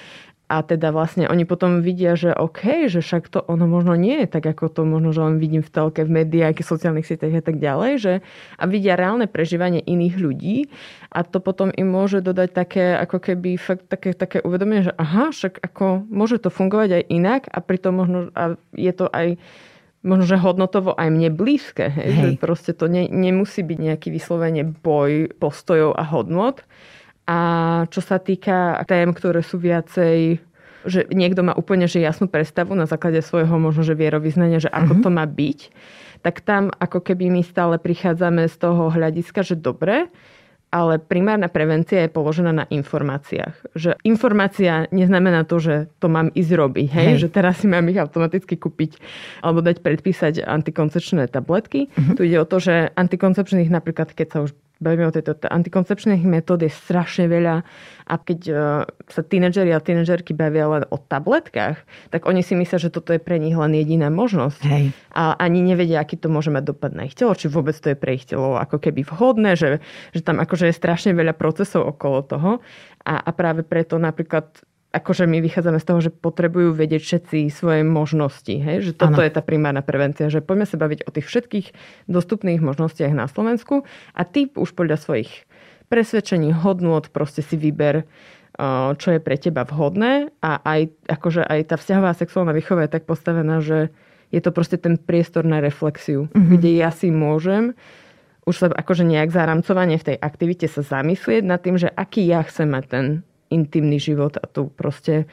A 0.49 0.65
teda 0.65 0.97
vlastne 0.97 1.29
oni 1.29 1.45
potom 1.45 1.85
vidia, 1.85 2.17
že 2.17 2.33
OK, 2.33 2.89
že 2.89 3.05
však 3.05 3.29
to 3.29 3.45
ono 3.45 3.69
možno 3.69 3.93
nie 4.01 4.25
je 4.25 4.33
tak, 4.33 4.49
ako 4.49 4.73
to 4.73 4.81
možno, 4.89 5.13
že 5.13 5.21
len 5.21 5.37
vidím 5.37 5.61
v 5.61 5.69
telke, 5.69 6.09
v 6.09 6.25
médiách, 6.25 6.65
v 6.65 6.71
sociálnych 6.73 7.05
sieťach 7.05 7.37
a 7.37 7.45
tak 7.45 7.61
ďalej, 7.61 7.93
že 8.01 8.13
a 8.57 8.65
vidia 8.65 8.97
reálne 8.97 9.29
prežívanie 9.29 9.85
iných 9.85 10.17
ľudí 10.17 10.73
a 11.13 11.21
to 11.21 11.45
potom 11.45 11.69
im 11.77 11.93
môže 11.93 12.25
dodať 12.25 12.49
také, 12.57 12.97
ako 12.97 13.21
keby 13.21 13.61
fakt 13.61 13.93
také, 13.93 14.17
také 14.17 14.41
uvedomenie, 14.41 14.89
že 14.89 14.97
aha, 14.97 15.37
však 15.37 15.61
ako 15.61 16.09
môže 16.09 16.41
to 16.41 16.49
fungovať 16.49 16.97
aj 16.97 17.05
inak 17.13 17.43
a 17.53 17.61
pritom 17.61 17.93
možno 18.01 18.19
a 18.33 18.57
je 18.73 18.93
to 18.97 19.05
aj 19.13 19.37
možno, 20.01 20.25
že 20.25 20.41
hodnotovo 20.41 20.95
aj 20.97 21.09
mne 21.13 21.29
blízke. 21.29 21.93
Hej? 21.93 22.09
Hej. 22.09 22.17
Že 22.17 22.29
proste 22.41 22.73
to 22.73 22.89
ne, 22.89 23.05
nemusí 23.11 23.61
byť 23.61 23.79
nejaký 23.79 24.09
vyslovene 24.15 24.65
boj 24.65 25.37
postojov 25.37 25.93
a 25.93 26.09
hodnot, 26.09 26.65
a 27.29 27.39
čo 27.93 28.01
sa 28.01 28.17
týka 28.17 28.81
tém, 28.89 29.13
ktoré 29.13 29.45
sú 29.45 29.61
viacej 29.61 30.41
že 30.87 31.05
niekto 31.13 31.45
má 31.45 31.53
úplne 31.53 31.85
že 31.85 32.01
jasnú 32.01 32.31
predstavu 32.31 32.73
na 32.73 32.89
základe 32.89 33.21
svojho 33.21 33.61
možno, 33.61 33.85
že 33.85 33.99
vierovýznania, 33.99 34.63
že 34.63 34.73
ako 34.73 34.93
uh-huh. 34.97 35.05
to 35.05 35.11
má 35.13 35.25
byť, 35.29 35.61
tak 36.25 36.41
tam 36.41 36.73
ako 36.81 37.05
keby 37.05 37.29
my 37.29 37.43
stále 37.45 37.77
prichádzame 37.77 38.49
z 38.49 38.57
toho 38.57 38.89
hľadiska, 38.89 39.45
že 39.45 39.59
dobre, 39.59 40.09
ale 40.69 41.01
primárna 41.01 41.49
prevencia 41.49 42.05
je 42.05 42.13
položená 42.13 42.53
na 42.53 42.65
informáciách. 42.69 43.73
Že 43.73 43.97
informácia 44.05 44.85
neznamená 44.93 45.49
to, 45.49 45.57
že 45.57 45.89
to 45.97 46.13
mám 46.13 46.29
ísť 46.37 46.53
robiť, 46.53 46.89
hej? 46.93 47.09
hej. 47.17 47.21
Že 47.25 47.29
teraz 47.33 47.65
si 47.65 47.67
mám 47.67 47.89
ich 47.89 47.97
automaticky 47.97 48.61
kúpiť 48.61 49.01
alebo 49.41 49.65
dať 49.65 49.81
predpísať 49.81 50.45
antikoncepčné 50.45 51.33
tabletky. 51.33 51.89
Uh-huh. 51.89 52.15
Tu 52.21 52.29
ide 52.29 52.39
o 52.39 52.47
to, 52.49 52.61
že 52.61 52.93
antikoncepčných 52.93 53.73
napríklad, 53.73 54.13
keď 54.13 54.27
sa 54.29 54.39
už 54.45 54.53
bavíme 54.79 55.11
o 55.11 55.15
tejto 55.15 55.35
antikoncepčných 55.43 56.23
metód 56.23 56.63
je 56.63 56.71
strašne 56.71 57.27
veľa 57.27 57.67
a 58.09 58.15
keď 58.17 58.41
uh, 58.49 58.57
sa 59.11 59.21
tínedžeri 59.27 59.75
a 59.75 59.83
tínedžerky 59.83 60.33
bavia 60.33 60.71
len 60.71 60.85
o 60.89 60.97
tabletkách, 60.97 61.77
tak 62.09 62.25
oni 62.25 62.41
si 62.41 62.57
myslia, 62.57 62.81
že 62.81 62.95
toto 62.95 63.13
je 63.13 63.21
pre 63.21 63.37
nich 63.37 63.53
len 63.53 63.75
jediná 63.75 64.09
možnosť. 64.09 64.63
Hej. 64.65 64.85
A 65.13 65.37
ani 65.37 65.61
nevedia, 65.61 66.01
aký 66.01 66.17
to 66.17 66.33
môže 66.33 66.49
mať 66.49 66.73
dopad 66.73 66.95
na 66.95 67.05
ich 67.05 67.19
telo, 67.19 67.37
či 67.37 67.51
vôbec 67.51 67.77
to 67.77 67.93
je 67.93 67.99
pre 67.99 68.17
ich 68.17 68.25
telo 68.25 68.57
ako 68.57 68.81
keby 68.81 69.05
vhodné, 69.05 69.59
že, 69.59 69.83
že 70.15 70.25
tam 70.25 70.41
akože 70.41 70.71
je 70.71 70.75
strašne 70.79 71.13
veľa 71.13 71.37
procesov 71.37 71.85
okolo 71.85 72.25
toho. 72.25 72.51
A, 73.05 73.19
a 73.19 73.31
práve 73.35 73.67
preto 73.67 73.99
napríklad 74.01 74.47
akože 74.89 75.29
my 75.29 75.45
vychádzame 75.45 75.79
z 75.81 75.87
toho, 75.87 76.01
že 76.01 76.11
potrebujú 76.11 76.73
vedieť 76.73 77.03
všetci 77.05 77.53
svoje 77.53 77.85
možnosti. 77.85 78.51
Hej? 78.51 78.89
Že 78.89 78.93
toto 78.97 79.21
ano. 79.21 79.27
je 79.27 79.33
tá 79.33 79.43
primárna 79.45 79.85
prevencia. 79.85 80.33
Že 80.33 80.41
poďme 80.41 80.67
sa 80.67 80.81
baviť 80.81 81.05
o 81.05 81.11
tých 81.13 81.27
všetkých 81.29 81.67
dostupných 82.09 82.65
možnostiach 82.65 83.13
na 83.13 83.29
Slovensku 83.29 83.85
a 84.17 84.23
ty 84.25 84.49
už 84.49 84.73
podľa 84.73 84.97
svojich 84.97 85.45
presvedčení, 85.93 86.53
hodnôt 86.53 87.05
proste 87.13 87.45
si 87.45 87.57
vyber, 87.57 88.09
čo 88.97 89.09
je 89.15 89.21
pre 89.23 89.37
teba 89.39 89.63
vhodné 89.65 90.35
a 90.43 90.61
aj, 90.61 90.93
akože 91.07 91.47
aj 91.47 91.61
tá 91.73 91.77
vzťahová 91.79 92.11
sexuálna 92.17 92.53
výchova 92.57 92.85
je 92.85 92.93
tak 92.99 93.05
postavená, 93.07 93.63
že 93.63 93.93
je 94.29 94.41
to 94.45 94.53
proste 94.53 94.83
ten 94.85 95.01
priestor 95.01 95.47
na 95.49 95.63
reflexiu, 95.63 96.29
mm-hmm. 96.29 96.49
kde 96.59 96.71
ja 96.77 96.93
si 96.93 97.09
môžem 97.09 97.73
už 98.49 98.57
sa 98.57 98.67
akože 98.73 99.05
nejak 99.05 99.29
zaramcovanie 99.29 100.01
v 100.01 100.09
tej 100.09 100.17
aktivite 100.17 100.65
sa 100.73 100.81
zamyslieť 100.81 101.45
nad 101.45 101.61
tým, 101.61 101.77
že 101.77 101.93
aký 101.93 102.25
ja 102.25 102.41
chcem 102.41 102.73
mať 102.73 102.85
ten 102.89 103.07
intimný 103.49 103.99
život 104.01 104.37
a 104.37 104.45
tu 104.47 104.69
proste 104.73 105.29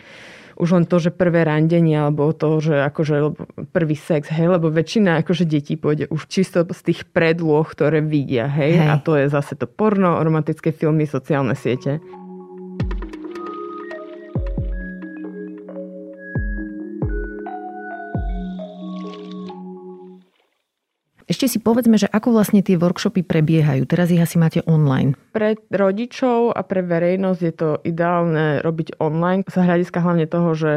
už 0.55 0.71
len 0.71 0.85
to, 0.87 1.03
že 1.03 1.11
prvé 1.11 1.43
randenie 1.43 1.99
alebo 1.99 2.31
to, 2.31 2.63
že 2.63 2.79
akože 2.87 3.35
prvý 3.75 3.97
sex, 3.99 4.31
hej, 4.31 4.55
lebo 4.55 4.71
väčšina 4.71 5.19
akože 5.19 5.43
detí 5.43 5.75
pôjde 5.75 6.07
už 6.07 6.31
čisto 6.31 6.63
z 6.63 6.81
tých 6.91 7.03
predloh, 7.11 7.67
ktoré 7.67 7.99
vidia, 7.99 8.47
hej, 8.47 8.79
hej. 8.79 8.87
a 8.87 8.95
to 9.03 9.19
je 9.19 9.27
zase 9.27 9.59
to 9.59 9.67
porno, 9.67 10.23
romantické 10.23 10.71
filmy, 10.71 11.03
sociálne 11.03 11.59
siete. 11.59 11.99
Ešte 21.35 21.51
si 21.51 21.59
povedzme, 21.59 21.99
že 21.99 22.07
ako 22.07 22.31
vlastne 22.31 22.63
tie 22.63 22.79
workshopy 22.79 23.19
prebiehajú. 23.27 23.83
Teraz 23.83 24.07
ich 24.07 24.23
asi 24.23 24.39
máte 24.39 24.63
online. 24.63 25.19
Pre 25.35 25.59
rodičov 25.67 26.55
a 26.55 26.63
pre 26.63 26.79
verejnosť 26.79 27.41
je 27.43 27.53
to 27.59 27.69
ideálne 27.83 28.63
robiť 28.63 29.03
online 29.03 29.43
z 29.43 29.59
hľadiska 29.59 29.99
hlavne 29.99 30.31
toho, 30.31 30.55
že 30.55 30.71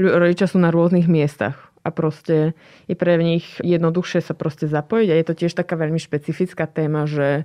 rodičia 0.00 0.48
sú 0.48 0.56
na 0.56 0.72
rôznych 0.72 1.04
miestach 1.12 1.68
a 1.84 1.92
proste 1.92 2.56
je 2.88 2.96
pre 2.96 3.20
nich 3.20 3.44
jednoduchšie 3.60 4.24
sa 4.24 4.32
proste 4.32 4.64
zapojiť 4.64 5.08
a 5.12 5.18
je 5.20 5.26
to 5.28 5.34
tiež 5.44 5.52
taká 5.52 5.76
veľmi 5.76 6.00
špecifická 6.00 6.64
téma, 6.64 7.04
že 7.04 7.44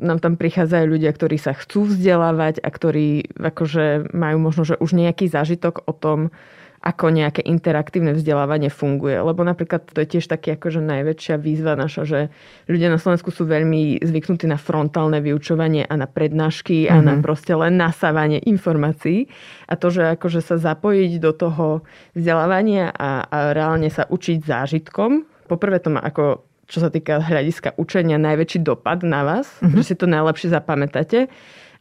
nám 0.00 0.24
tam 0.24 0.40
prichádzajú 0.40 0.88
ľudia, 0.88 1.12
ktorí 1.12 1.36
sa 1.36 1.52
chcú 1.52 1.84
vzdelávať 1.84 2.64
a 2.64 2.68
ktorí 2.72 3.28
akože 3.36 4.16
majú 4.16 4.40
možno, 4.40 4.64
že 4.64 4.80
už 4.80 4.96
nejaký 4.96 5.28
zážitok 5.28 5.84
o 5.84 5.92
tom, 5.92 6.32
ako 6.78 7.10
nejaké 7.10 7.42
interaktívne 7.42 8.14
vzdelávanie 8.14 8.70
funguje. 8.70 9.18
Lebo 9.18 9.42
napríklad 9.42 9.90
to 9.90 9.98
je 9.98 10.18
tiež 10.18 10.30
taký 10.30 10.54
akože 10.54 10.78
najväčšia 10.78 11.34
výzva 11.42 11.74
naša, 11.74 12.02
že 12.06 12.20
ľudia 12.70 12.86
na 12.94 13.02
Slovensku 13.02 13.34
sú 13.34 13.50
veľmi 13.50 13.98
zvyknutí 13.98 14.46
na 14.46 14.54
frontálne 14.54 15.18
vyučovanie 15.18 15.82
a 15.82 15.94
na 15.98 16.06
prednášky 16.06 16.86
mm-hmm. 16.86 16.94
a 16.94 16.96
na 17.02 17.14
mhm. 17.18 17.22
proste 17.22 17.52
len 17.58 17.74
nasávanie 17.74 18.38
informácií. 18.46 19.26
A 19.66 19.74
to, 19.74 19.90
že 19.90 20.14
akože 20.14 20.38
sa 20.38 20.56
zapojiť 20.56 21.12
do 21.18 21.32
toho 21.34 21.66
vzdelávania 22.14 22.94
a, 22.94 23.26
a 23.26 23.38
reálne 23.50 23.90
sa 23.90 24.06
učiť 24.06 24.38
zážitkom, 24.46 25.26
poprvé 25.50 25.82
to 25.82 25.90
má 25.90 26.00
ako 26.04 26.46
čo 26.68 26.84
sa 26.84 26.92
týka 26.92 27.24
hľadiska 27.24 27.80
učenia, 27.80 28.20
najväčší 28.20 28.60
dopad 28.60 29.00
na 29.00 29.24
vás, 29.24 29.48
mm-hmm. 29.48 29.72
že 29.72 29.82
si 29.88 29.94
to 29.96 30.04
najlepšie 30.04 30.52
zapamätáte 30.52 31.32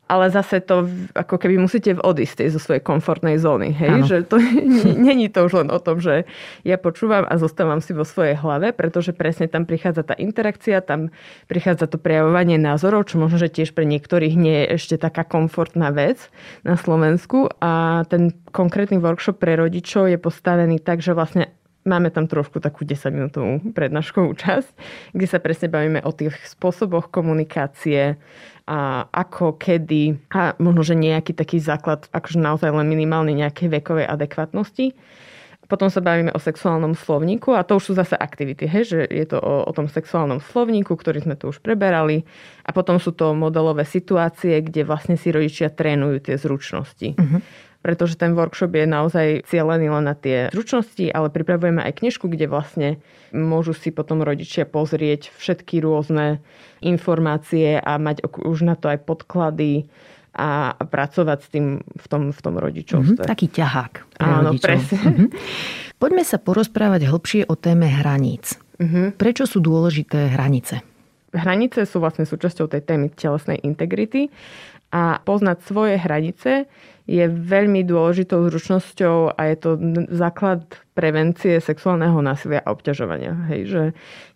ale 0.08 0.32
zase 0.32 0.63
to 0.63 0.88
ako 1.13 1.36
keby 1.36 1.60
musíte 1.60 2.00
odísť 2.00 2.48
zo 2.48 2.60
svojej 2.60 2.80
komfortnej 2.80 3.36
zóny. 3.36 3.76
Hej? 3.76 4.08
Že 4.08 4.17
to 4.26 4.36
není 5.12 5.28
to 5.28 5.46
už 5.46 5.63
len 5.63 5.70
o 5.70 5.80
tom, 5.80 6.00
že 6.00 6.24
ja 6.63 6.80
počúvam 6.80 7.28
a 7.28 7.36
zostávam 7.36 7.84
si 7.84 7.91
vo 7.91 8.08
svojej 8.08 8.39
hlave, 8.39 8.72
pretože 8.72 9.12
presne 9.12 9.52
tam 9.52 9.67
prichádza 9.67 10.08
tá 10.08 10.15
interakcia, 10.15 10.80
tam 10.80 11.12
prichádza 11.52 11.91
to 11.91 12.00
prejavovanie 12.00 12.56
názorov, 12.56 13.12
čo 13.12 13.20
možno, 13.20 13.38
že 13.38 13.52
tiež 13.52 13.76
pre 13.76 13.84
niektorých 13.84 14.36
nie 14.39 14.65
je 14.65 14.80
ešte 14.80 14.96
taká 14.96 15.28
komfortná 15.28 15.91
vec 15.91 16.32
na 16.63 16.80
Slovensku. 16.80 17.52
A 17.60 18.04
ten 18.08 18.32
konkrétny 18.56 18.98
workshop 18.98 19.43
pre 19.43 19.60
rodičov 19.60 20.08
je 20.08 20.17
postavený 20.17 20.80
tak, 20.80 21.04
že 21.04 21.12
vlastne 21.12 21.52
Máme 21.88 22.12
tam 22.12 22.28
trošku 22.28 22.60
takú 22.60 22.84
10-minútovú 22.84 23.72
prednáškovú 23.72 24.36
časť, 24.36 24.70
kde 25.15 25.28
sa 25.32 25.39
presne 25.39 25.72
bavíme 25.72 26.04
o 26.04 26.12
tých 26.12 26.36
spôsoboch 26.43 27.08
komunikácie, 27.08 28.20
a 28.67 29.08
ako, 29.08 29.56
kedy 29.56 30.27
a 30.36 30.60
možno, 30.60 30.84
že 30.84 30.99
nejaký 30.99 31.32
taký 31.32 31.63
základ, 31.63 32.12
akože 32.12 32.36
naozaj 32.36 32.69
len 32.69 32.91
minimálne 32.91 33.32
nejakej 33.32 33.71
vekovej 33.80 34.06
adekvátnosti. 34.06 34.91
Potom 35.67 35.91
sa 35.91 35.99
bavíme 35.99 36.32
o 36.32 36.39
sexuálnom 36.39 36.95
slovníku 36.95 37.51
a 37.51 37.63
to 37.63 37.75
už 37.75 37.91
sú 37.91 37.93
zase 37.95 38.15
aktivity, 38.15 38.71
že 38.71 39.03
je 39.03 39.25
to 39.27 39.36
o, 39.36 39.67
o 39.67 39.71
tom 39.75 39.91
sexuálnom 39.91 40.39
slovníku, 40.39 40.95
ktorý 40.95 41.27
sme 41.27 41.36
tu 41.36 41.51
už 41.51 41.60
preberali. 41.60 42.23
A 42.63 42.71
potom 42.71 42.99
sú 43.03 43.12
to 43.12 43.36
modelové 43.36 43.84
situácie, 43.84 44.63
kde 44.63 44.88
vlastne 44.88 45.19
si 45.19 45.27
rodičia 45.27 45.67
trénujú 45.67 46.23
tie 46.23 46.36
zručnosti. 46.39 47.19
Uh-huh 47.19 47.66
pretože 47.88 48.19
ten 48.19 48.36
workshop 48.36 48.76
je 48.76 48.84
naozaj 48.84 49.47
cieľený 49.47 49.88
len 49.88 50.12
na 50.12 50.12
tie 50.12 50.52
zručnosti, 50.52 51.08
ale 51.08 51.32
pripravujeme 51.32 51.80
aj 51.80 52.04
knižku, 52.04 52.28
kde 52.28 52.52
vlastne 52.52 53.00
môžu 53.32 53.71
si 53.71 53.95
potom 53.95 54.19
rodičia 54.28 54.67
pozrieť 54.67 55.32
všetky 55.39 55.80
rôzne 55.80 56.43
informácie 56.84 57.80
a 57.80 57.95
mať 57.95 58.28
už 58.43 58.67
na 58.67 58.76
to 58.76 58.91
aj 58.91 59.08
podklady 59.08 59.88
a 60.36 60.76
pracovať 60.76 61.39
s 61.39 61.47
tým 61.47 61.80
v 61.80 62.06
tom, 62.12 62.36
v 62.36 62.39
tom 62.43 62.60
rodičovstve. 62.60 63.23
Mm-hmm, 63.23 63.32
taký 63.32 63.47
ťahák 63.56 63.93
pre 64.19 64.28
Áno, 64.28 64.52
rodičov. 64.52 64.67
presne. 64.67 65.00
Mm-hmm. 65.00 65.30
Poďme 65.95 66.23
sa 66.28 66.38
porozprávať 66.43 67.02
hlbšie 67.08 67.41
o 67.47 67.56
téme 67.56 67.88
hraníc. 67.88 68.60
Mm-hmm. 68.84 69.15
Prečo 69.15 69.47
sú 69.47 69.63
dôležité 69.63 70.36
hranice? 70.36 70.84
Hranice 71.32 71.88
sú 71.88 72.04
vlastne 72.04 72.28
súčasťou 72.28 72.67
tej 72.67 72.84
témy 72.84 73.15
telesnej 73.15 73.63
integrity 73.63 74.28
a 74.91 75.23
poznať 75.23 75.58
svoje 75.65 75.95
hranice 76.00 76.69
je 77.08 77.26
veľmi 77.32 77.88
dôležitou 77.88 78.43
zručnosťou 78.52 79.39
a 79.39 79.41
je 79.48 79.56
to 79.56 79.70
základ 80.12 80.67
prevencie 80.91 81.63
sexuálneho 81.63 82.20
násilia 82.20 82.60
a 82.60 82.76
obťažovania. 82.76 83.48
Hej, 83.48 83.62
že 83.72 83.84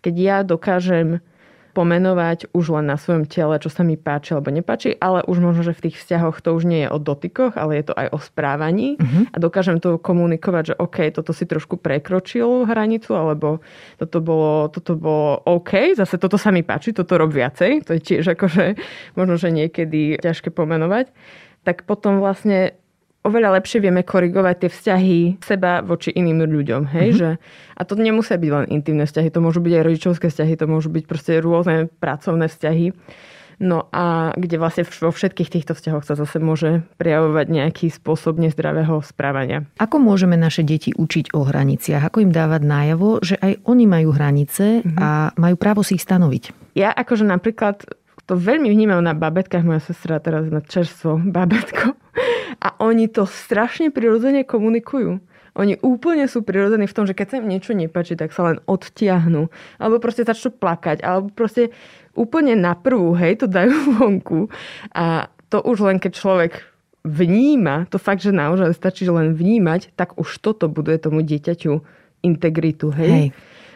keď 0.00 0.14
ja 0.16 0.36
dokážem 0.40 1.20
pomenovať 1.72 2.52
už 2.52 2.76
len 2.80 2.84
na 2.84 3.00
svojom 3.00 3.24
tele, 3.24 3.56
čo 3.56 3.72
sa 3.72 3.80
mi 3.80 3.96
páči 3.96 4.36
alebo 4.36 4.52
nepáči, 4.52 4.92
ale 5.00 5.24
už 5.24 5.40
možno, 5.40 5.64
že 5.64 5.72
v 5.72 5.88
tých 5.88 6.04
vzťahoch 6.04 6.44
to 6.44 6.52
už 6.52 6.68
nie 6.68 6.84
je 6.84 6.92
o 6.92 7.00
dotykoch, 7.00 7.56
ale 7.56 7.80
je 7.80 7.84
to 7.88 7.94
aj 7.96 8.12
o 8.12 8.18
správaní 8.20 9.00
uh-huh. 9.00 9.32
a 9.32 9.36
dokážem 9.40 9.80
to 9.80 9.96
komunikovať, 9.96 10.72
že 10.72 10.74
OK, 10.76 10.98
toto 11.16 11.32
si 11.32 11.48
trošku 11.48 11.80
prekročil 11.80 12.68
hranicu, 12.68 13.16
alebo 13.16 13.64
toto 13.96 14.20
bolo, 14.20 14.68
toto 14.68 15.00
bolo 15.00 15.40
OK, 15.48 15.96
zase 15.96 16.20
toto 16.20 16.36
sa 16.36 16.52
mi 16.52 16.60
páči, 16.60 16.92
toto 16.92 17.16
rob 17.16 17.32
viacej, 17.32 17.88
to 17.88 17.96
je 17.96 18.00
tiež 18.04 18.36
akože 18.36 18.76
možno, 19.16 19.40
že 19.40 19.48
niekedy 19.48 20.20
ťažké 20.20 20.52
pomenovať 20.52 21.08
tak 21.62 21.86
potom 21.86 22.18
vlastne 22.18 22.74
oveľa 23.22 23.58
lepšie 23.58 23.78
vieme 23.78 24.02
korigovať 24.02 24.66
tie 24.66 24.70
vzťahy 24.70 25.18
seba 25.42 25.80
voči 25.80 26.10
iným 26.10 26.42
ľuďom. 26.42 26.82
Hej? 26.90 27.08
Mm-hmm. 27.08 27.20
Že, 27.22 27.30
a 27.78 27.80
to 27.86 27.92
nemusia 27.94 28.36
byť 28.36 28.50
len 28.50 28.66
intimné 28.70 29.06
vzťahy, 29.06 29.28
to 29.30 29.40
môžu 29.40 29.62
byť 29.62 29.72
aj 29.78 29.84
rodičovské 29.86 30.26
vzťahy, 30.28 30.52
to 30.58 30.66
môžu 30.66 30.88
byť 30.90 31.04
proste 31.06 31.32
rôzne 31.38 31.86
pracovné 32.02 32.50
vzťahy. 32.50 32.86
No 33.62 33.86
a 33.94 34.34
kde 34.34 34.58
vlastne 34.58 34.82
vo 34.82 35.14
všetkých 35.14 35.52
týchto 35.54 35.78
vzťahoch 35.78 36.02
sa 36.02 36.18
zase 36.18 36.42
môže 36.42 36.82
prejavovať 36.98 37.46
nejaký 37.46 37.86
spôsob 37.94 38.42
nezdravého 38.42 38.98
správania. 39.06 39.70
Ako 39.78 40.02
môžeme 40.02 40.34
naše 40.34 40.66
deti 40.66 40.90
učiť 40.90 41.30
o 41.30 41.46
hraniciach? 41.46 42.02
Ako 42.02 42.26
im 42.26 42.34
dávať 42.34 42.66
najavo, 42.66 43.22
že 43.22 43.38
aj 43.38 43.62
oni 43.62 43.86
majú 43.86 44.10
hranice 44.10 44.82
mm-hmm. 44.82 44.98
a 44.98 45.30
majú 45.38 45.54
právo 45.54 45.86
si 45.86 45.94
ich 45.94 46.02
stanoviť? 46.02 46.74
Ja 46.74 46.90
akože 46.90 47.22
napríklad 47.22 47.86
to 48.26 48.38
veľmi 48.38 48.70
vnímam 48.70 49.02
na 49.02 49.14
babetkách. 49.16 49.66
Moja 49.66 49.82
sestra 49.82 50.22
teraz 50.22 50.46
má 50.46 50.62
čerstvo 50.62 51.18
babetko. 51.18 51.98
A 52.62 52.68
oni 52.78 53.10
to 53.10 53.26
strašne 53.26 53.90
prirodzene 53.90 54.46
komunikujú. 54.46 55.18
Oni 55.52 55.76
úplne 55.84 56.24
sú 56.30 56.40
prirodzení 56.40 56.88
v 56.88 56.96
tom, 56.96 57.04
že 57.04 57.12
keď 57.12 57.26
sa 57.28 57.38
im 57.42 57.50
niečo 57.50 57.76
nepáči, 57.76 58.16
tak 58.16 58.32
sa 58.32 58.48
len 58.48 58.56
odtiahnu. 58.64 59.52
Alebo 59.76 60.00
proste 60.00 60.24
začnú 60.24 60.54
plakať. 60.56 61.04
Alebo 61.04 61.28
proste 61.34 61.74
úplne 62.16 62.56
na 62.56 62.72
prvú, 62.78 63.12
hej, 63.18 63.44
to 63.44 63.46
dajú 63.50 63.74
vonku. 63.98 64.48
A 64.96 65.28
to 65.52 65.60
už 65.60 65.84
len 65.84 65.98
keď 66.00 66.12
človek 66.16 66.52
vníma, 67.02 67.90
to 67.90 67.98
fakt, 67.98 68.22
že 68.22 68.30
naozaj 68.30 68.78
stačí 68.78 69.04
len 69.10 69.34
vnímať, 69.34 69.92
tak 69.98 70.14
už 70.14 70.38
toto 70.38 70.70
buduje 70.70 71.02
tomu 71.02 71.20
dieťaťu 71.26 71.82
integritu, 72.22 72.94
hej. 72.94 73.10
hej 73.10 73.26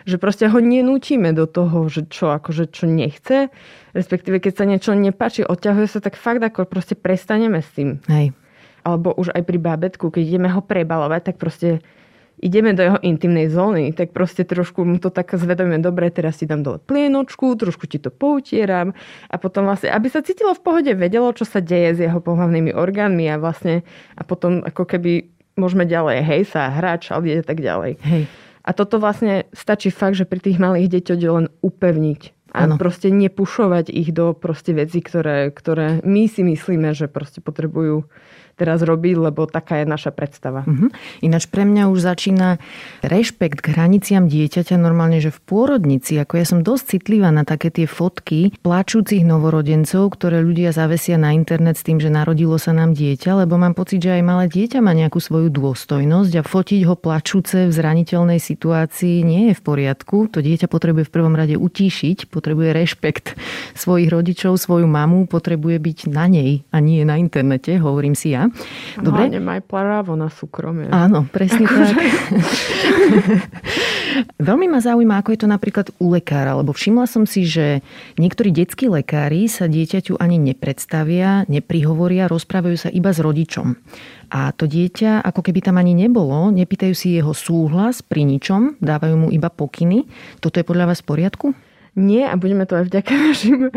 že 0.07 0.17
proste 0.23 0.47
ho 0.47 0.59
nenútime 0.63 1.35
do 1.35 1.51
toho, 1.51 1.91
že 1.91 2.07
čo, 2.07 2.31
akože 2.31 2.71
čo 2.71 2.87
nechce, 2.87 3.51
respektíve 3.91 4.39
keď 4.39 4.53
sa 4.55 4.65
niečo 4.65 4.95
nepáči, 4.95 5.43
odťahuje 5.43 5.87
sa, 5.91 5.99
tak 5.99 6.15
fakt 6.15 6.41
ako 6.41 6.65
proste 6.71 6.95
prestaneme 6.95 7.59
s 7.59 7.69
tým. 7.75 7.99
Hej. 8.07 8.31
Alebo 8.87 9.11
už 9.11 9.35
aj 9.35 9.43
pri 9.43 9.59
bábetku, 9.59 10.15
keď 10.15 10.23
ideme 10.23 10.49
ho 10.55 10.63
prebalovať, 10.63 11.35
tak 11.35 11.37
proste 11.43 11.83
ideme 12.39 12.77
do 12.77 12.85
jeho 12.85 12.99
intimnej 13.01 13.49
zóny, 13.49 13.91
tak 13.97 14.13
proste 14.13 14.45
trošku 14.45 14.85
mu 14.85 15.01
to 15.01 15.09
tak 15.09 15.33
zvedome, 15.35 15.81
dobre, 15.81 16.13
teraz 16.13 16.39
ti 16.39 16.47
dám 16.47 16.63
dole 16.63 16.79
plienočku, 16.79 17.57
trošku 17.57 17.89
ti 17.89 17.97
to 17.97 18.13
poutieram 18.13 18.93
a 19.27 19.35
potom 19.41 19.65
vlastne, 19.65 19.89
aby 19.89 20.07
sa 20.13 20.21
cítilo 20.21 20.53
v 20.53 20.63
pohode, 20.63 20.93
vedelo, 20.93 21.33
čo 21.33 21.49
sa 21.49 21.65
deje 21.65 21.97
s 21.97 22.01
jeho 22.05 22.21
pohľavnými 22.21 22.77
orgánmi 22.77 23.27
a 23.33 23.41
vlastne 23.41 23.83
a 24.15 24.23
potom 24.23 24.61
ako 24.63 24.85
keby 24.85 25.33
môžeme 25.57 25.89
ďalej, 25.89 26.21
hej, 26.23 26.43
sa 26.53 26.69
hrať, 26.69 27.17
ale 27.17 27.41
tak 27.41 27.65
ďalej. 27.65 27.97
Hej. 28.05 28.29
A 28.67 28.75
toto 28.75 28.99
vlastne 28.99 29.47
stačí 29.55 29.95
fakt, 29.95 30.19
že 30.19 30.27
pri 30.27 30.43
tých 30.43 30.59
malých 30.59 30.99
deťoch 30.99 31.21
len 31.31 31.47
upevniť 31.63 32.37
a 32.57 32.65
ano. 32.67 32.81
proste 32.81 33.13
nepušovať 33.13 33.93
ich 33.93 34.11
do 34.17 34.33
proste 34.33 34.73
veci, 34.73 35.05
ktoré, 35.05 35.53
ktoré 35.53 36.01
my 36.03 36.25
si 36.25 36.41
myslíme, 36.41 36.97
že 36.97 37.07
proste 37.07 37.45
potrebujú 37.45 38.09
teraz 38.57 38.81
robiť, 38.81 39.15
lebo 39.21 39.45
taká 39.45 39.85
je 39.85 39.87
naša 39.87 40.17
predstava. 40.17 40.65
Uh-huh. 40.65 40.89
Ináč 41.21 41.45
pre 41.45 41.69
mňa 41.69 41.93
už 41.93 42.09
začína 42.09 42.57
rešpekt 43.05 43.61
k 43.61 43.77
hraniciam 43.77 44.33
dieťaťa 44.33 44.81
normálne, 44.81 45.21
že 45.21 45.29
v 45.29 45.41
pôrodnici, 45.45 46.17
ako 46.17 46.35
ja 46.41 46.45
som 46.49 46.65
dosť 46.65 46.97
citlivá 46.97 47.29
na 47.29 47.45
také 47.45 47.69
tie 47.69 47.85
fotky 47.85 48.57
plačúcich 48.65 49.29
novorodencov, 49.29 50.17
ktoré 50.17 50.41
ľudia 50.41 50.73
zavesia 50.73 51.21
na 51.21 51.37
internet 51.37 51.77
s 51.77 51.85
tým, 51.85 52.01
že 52.01 52.09
narodilo 52.09 52.57
sa 52.57 52.73
nám 52.73 52.97
dieťa, 52.97 53.45
lebo 53.45 53.61
mám 53.61 53.77
pocit, 53.77 54.01
že 54.01 54.17
aj 54.17 54.23
malé 54.25 54.45
dieťa 54.49 54.81
má 54.81 54.97
nejakú 54.97 55.21
svoju 55.21 55.53
dôstojnosť 55.53 56.33
a 56.41 56.43
fotiť 56.43 56.81
ho 56.89 56.97
plačúce 56.97 57.69
v 57.69 57.73
zraniteľnej 57.77 58.41
situácii 58.41 59.21
nie 59.21 59.53
je 59.53 59.55
v 59.55 59.63
poriadku. 59.63 60.33
To 60.33 60.41
dieťa 60.41 60.73
potrebuje 60.73 61.05
v 61.05 61.13
prvom 61.13 61.37
rade 61.37 61.61
utíšiť, 61.61 62.33
potrebuje 62.33 62.73
rešpekt 62.73 63.37
svojich 63.77 64.09
rodičov, 64.09 64.57
svoju 64.57 64.89
mamu, 64.89 65.29
potrebuje 65.29 65.77
byť 65.77 65.99
na 66.09 66.25
nej 66.25 66.65
a 66.73 66.81
nie 66.81 67.05
na 67.05 67.21
internete, 67.21 67.77
hovorím 67.77 68.17
si 68.17 68.33
ja. 68.33 68.46
Dobre? 68.99 69.29
Hlavne 69.31 69.41
maj 69.41 69.61
právo 69.65 70.15
na 70.15 70.29
súkromie. 70.29 70.91
Áno, 70.91 71.25
presne 71.31 71.65
tak. 71.65 71.97
Veľmi 74.49 74.67
ma 74.69 74.81
zaujíma, 74.81 75.21
ako 75.21 75.33
je 75.33 75.41
to 75.45 75.49
napríklad 75.49 75.87
u 76.01 76.13
lekára, 76.13 76.57
lebo 76.57 76.73
všimla 76.73 77.05
som 77.05 77.29
si, 77.29 77.45
že 77.45 77.85
niektorí 78.17 78.53
detskí 78.53 78.89
lekári 78.89 79.49
sa 79.49 79.69
dieťaťu 79.69 80.17
ani 80.17 80.41
nepredstavia, 80.41 81.45
neprihovoria, 81.51 82.29
rozprávajú 82.29 82.77
sa 82.77 82.89
iba 82.89 83.13
s 83.13 83.21
rodičom. 83.21 83.77
A 84.33 84.51
to 84.57 84.67
dieťa, 84.67 85.23
ako 85.23 85.41
keby 85.45 85.61
tam 85.63 85.77
ani 85.79 85.95
nebolo, 85.95 86.51
nepýtajú 86.51 86.95
si 86.97 87.15
jeho 87.15 87.31
súhlas 87.37 88.03
pri 88.03 88.27
ničom, 88.27 88.81
dávajú 88.83 89.15
mu 89.15 89.29
iba 89.31 89.53
pokyny. 89.53 90.09
Toto 90.43 90.59
je 90.59 90.67
podľa 90.67 90.91
vás 90.95 91.05
v 91.05 91.09
poriadku? 91.13 91.47
Nie 91.97 92.29
a 92.29 92.37
budeme 92.37 92.69
to 92.69 92.77
aj 92.77 92.93
vďaka 92.93 93.13
našim 93.33 93.73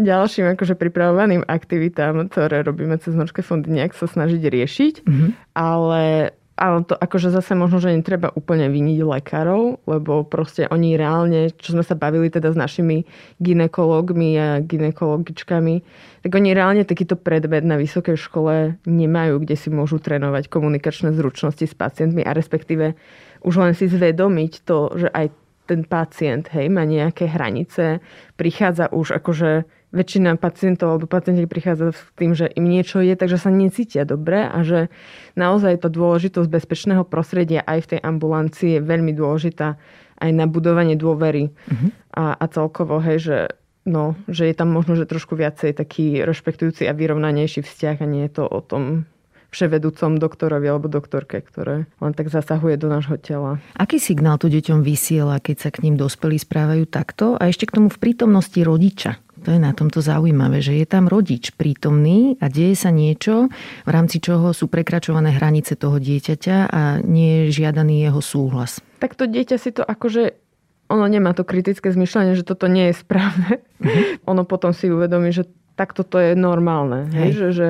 ďalším 0.00 0.56
akože 0.56 0.74
pripravovaným 0.74 1.44
aktivitám, 1.44 2.32
ktoré 2.32 2.64
robíme 2.64 2.96
cez 2.96 3.12
Norské 3.12 3.44
fondy, 3.44 3.68
nejak 3.68 3.92
sa 3.92 4.08
snažiť 4.08 4.40
riešiť. 4.40 4.94
Mm-hmm. 5.04 5.30
Ale 5.52 6.32
ale 6.58 6.82
to 6.82 6.98
akože 6.98 7.30
zase 7.30 7.54
možno, 7.54 7.78
že 7.78 7.94
netreba 7.94 8.34
úplne 8.34 8.66
viniť 8.66 8.98
lekárov, 9.06 9.78
lebo 9.86 10.26
proste 10.26 10.66
oni 10.66 10.98
reálne, 10.98 11.54
čo 11.54 11.78
sme 11.78 11.86
sa 11.86 11.94
bavili 11.94 12.34
teda 12.34 12.50
s 12.50 12.58
našimi 12.58 13.06
ginekologmi 13.38 14.34
a 14.34 14.58
ginekologičkami, 14.58 15.74
tak 16.26 16.30
oni 16.34 16.50
reálne 16.50 16.82
takýto 16.82 17.14
predmet 17.14 17.62
na 17.62 17.78
vysokej 17.78 18.18
škole 18.18 18.74
nemajú, 18.82 19.38
kde 19.46 19.54
si 19.54 19.70
môžu 19.70 20.02
trénovať 20.02 20.50
komunikačné 20.50 21.14
zručnosti 21.14 21.62
s 21.62 21.78
pacientmi 21.78 22.26
a 22.26 22.34
respektíve 22.34 22.98
už 23.46 23.54
len 23.62 23.72
si 23.78 23.86
zvedomiť 23.86 24.66
to, 24.66 24.98
že 24.98 25.08
aj 25.14 25.30
ten 25.68 25.84
pacient 25.84 26.48
hej, 26.56 26.72
má 26.72 26.88
nejaké 26.88 27.28
hranice, 27.28 28.00
prichádza 28.40 28.88
už 28.88 29.20
akože 29.20 29.68
väčšina 29.88 30.36
pacientov 30.36 30.96
alebo 30.96 31.08
pacienti 31.08 31.48
prichádza 31.48 31.96
s 31.96 32.00
tým, 32.16 32.36
že 32.36 32.48
im 32.52 32.68
niečo 32.68 33.00
je, 33.00 33.16
takže 33.16 33.40
sa 33.40 33.48
necítia 33.48 34.04
dobre 34.04 34.44
a 34.44 34.60
že 34.60 34.92
naozaj 35.36 35.84
tá 35.84 35.88
dôležitosť 35.88 36.48
bezpečného 36.48 37.04
prostredia 37.08 37.64
aj 37.64 37.78
v 37.84 37.90
tej 37.96 38.00
ambulancii 38.04 38.70
je 38.76 38.84
veľmi 38.84 39.16
dôležitá 39.16 39.80
aj 40.18 40.30
na 40.34 40.44
budovanie 40.44 40.98
dôvery. 40.98 41.48
Uh-huh. 41.48 41.88
A, 42.12 42.36
a 42.36 42.44
celkovo, 42.50 43.00
hej, 43.00 43.18
že 43.22 43.38
no, 43.88 44.12
že 44.28 44.52
je 44.52 44.54
tam 44.56 44.68
možno, 44.68 44.92
že 44.92 45.08
trošku 45.08 45.32
viacej 45.32 45.72
taký 45.72 46.20
rešpektujúci 46.20 46.84
a 46.84 46.92
vyrovnanejší 46.92 47.64
vzťah 47.64 47.96
a 48.04 48.06
nie 48.06 48.28
je 48.28 48.32
to 48.36 48.44
o 48.44 48.60
tom 48.60 49.08
vševedúcom 49.48 50.20
doktorovi 50.20 50.66
alebo 50.68 50.92
doktorke, 50.92 51.40
ktoré 51.40 51.88
len 52.00 52.12
tak 52.12 52.28
zasahuje 52.28 52.76
do 52.76 52.92
nášho 52.92 53.16
tela. 53.16 53.60
Aký 53.76 53.96
signál 53.96 54.36
to 54.36 54.52
deťom 54.52 54.84
vysiela, 54.84 55.40
keď 55.40 55.56
sa 55.68 55.70
k 55.72 55.88
ním 55.88 55.96
dospelí 55.96 56.36
správajú 56.36 56.84
takto? 56.84 57.36
A 57.40 57.48
ešte 57.48 57.64
k 57.64 57.80
tomu 57.80 57.88
v 57.88 58.00
prítomnosti 58.00 58.60
rodiča. 58.60 59.16
To 59.46 59.54
je 59.54 59.60
na 59.62 59.70
tomto 59.70 60.02
zaujímavé, 60.02 60.58
že 60.58 60.74
je 60.74 60.86
tam 60.86 61.06
rodič 61.06 61.54
prítomný 61.54 62.34
a 62.42 62.50
deje 62.50 62.74
sa 62.74 62.90
niečo, 62.90 63.46
v 63.86 63.90
rámci 63.90 64.18
čoho 64.18 64.50
sú 64.50 64.66
prekračované 64.66 65.30
hranice 65.30 65.78
toho 65.78 66.02
dieťaťa 66.02 66.56
a 66.68 66.80
nie 67.06 67.46
je 67.46 67.62
žiadaný 67.62 68.02
jeho 68.10 68.18
súhlas. 68.18 68.82
Tak 68.98 69.14
to 69.14 69.30
dieťa 69.30 69.56
si 69.56 69.70
to 69.70 69.86
akože 69.86 70.34
ono 70.88 71.04
nemá 71.06 71.36
to 71.36 71.44
kritické 71.44 71.92
zmyšľanie, 71.92 72.34
že 72.34 72.48
toto 72.48 72.66
nie 72.66 72.90
je 72.90 72.94
správne. 72.96 73.62
Mm-hmm. 73.78 74.26
ono 74.30 74.42
potom 74.42 74.74
si 74.74 74.90
uvedomí, 74.90 75.30
že 75.30 75.46
takto 75.78 76.02
to 76.02 76.18
je 76.18 76.34
normálne. 76.34 77.06
Hej. 77.14 77.22
Hej? 77.22 77.30
Že, 77.30 77.48
že 77.54 77.68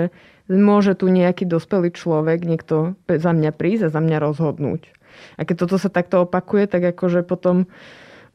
môže 0.49 0.97
tu 0.97 1.13
nejaký 1.13 1.45
dospelý 1.45 1.93
človek, 1.93 2.43
niekto 2.43 2.97
za 3.07 3.33
mňa 3.37 3.53
prísť 3.53 3.89
a 3.89 3.95
za 3.95 4.01
mňa 4.01 4.19
rozhodnúť. 4.19 4.83
A 5.37 5.45
keď 5.45 5.69
toto 5.69 5.77
sa 5.77 5.93
takto 5.93 6.25
opakuje, 6.25 6.67
tak 6.67 6.83
akože 6.97 7.23
potom 7.23 7.69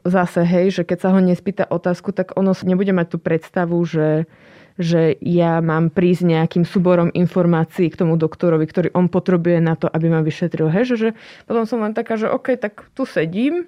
zase, 0.05 0.43
hej, 0.43 0.71
že 0.71 0.83
keď 0.83 0.97
sa 0.99 1.09
ho 1.15 1.19
nespýta 1.19 1.65
otázku, 1.67 2.11
tak 2.11 2.35
ono 2.35 2.53
nebude 2.63 2.91
mať 2.91 3.07
tú 3.15 3.17
predstavu, 3.17 3.79
že, 3.87 4.27
že 4.75 5.15
ja 5.23 5.63
mám 5.63 5.89
prísť 5.89 6.23
nejakým 6.27 6.63
súborom 6.67 7.09
informácií 7.15 7.87
k 7.89 7.99
tomu 8.03 8.19
doktorovi, 8.19 8.67
ktorý 8.67 8.89
on 8.93 9.07
potrebuje 9.07 9.63
na 9.63 9.79
to, 9.79 9.87
aby 9.87 10.11
ma 10.11 10.21
vyšetril. 10.21 10.69
Hej, 10.69 10.93
že, 10.93 10.95
že 10.95 11.09
potom 11.47 11.63
som 11.63 11.79
len 11.81 11.95
taká, 11.95 12.19
že 12.19 12.27
OK, 12.27 12.59
tak 12.59 12.83
tu 12.93 13.07
sedím, 13.07 13.65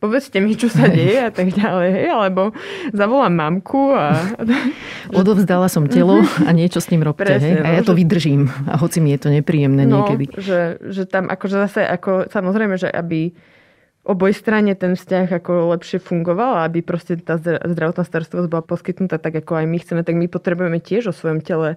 povedzte 0.00 0.40
mi, 0.40 0.56
čo 0.56 0.72
sa 0.72 0.88
deje 0.88 1.28
a 1.28 1.30
tak 1.30 1.52
ďalej, 1.52 2.08
alebo 2.08 2.56
zavolám 2.90 3.36
mamku 3.36 3.92
a... 3.92 4.16
Odovzdala 5.20 5.68
som 5.68 5.86
telo 5.86 6.24
a 6.24 6.50
niečo 6.56 6.80
s 6.80 6.88
ním 6.88 7.04
robte, 7.04 7.28
Presne, 7.28 7.60
hej, 7.60 7.62
a 7.62 7.68
ja 7.76 7.80
no, 7.84 7.86
to 7.86 7.94
že... 7.94 7.98
vydržím, 8.00 8.48
a 8.64 8.80
hoci 8.80 8.98
mi 9.04 9.12
je 9.12 9.20
to 9.20 9.28
nepríjemné 9.28 9.84
no, 9.84 10.02
niekedy. 10.02 10.32
Že, 10.40 10.60
že 10.90 11.02
tam 11.04 11.28
akože 11.28 11.56
zase, 11.68 11.84
ako, 11.84 12.32
samozrejme, 12.32 12.80
že 12.80 12.88
aby 12.88 13.36
oboj 14.00 14.32
strane 14.32 14.72
ten 14.72 14.96
vzťah 14.96 15.44
ako 15.44 15.76
lepšie 15.76 16.00
fungoval, 16.00 16.64
aby 16.64 16.80
proste 16.80 17.20
tá 17.20 17.36
zdravotná 17.40 18.02
starostlivosť 18.02 18.48
bola 18.48 18.64
poskytnutá 18.64 19.20
tak, 19.20 19.44
ako 19.44 19.60
aj 19.60 19.66
my 19.68 19.76
chceme, 19.76 20.00
tak 20.00 20.16
my 20.16 20.26
potrebujeme 20.26 20.80
tiež 20.80 21.12
o 21.12 21.14
svojom 21.14 21.44
tele 21.44 21.76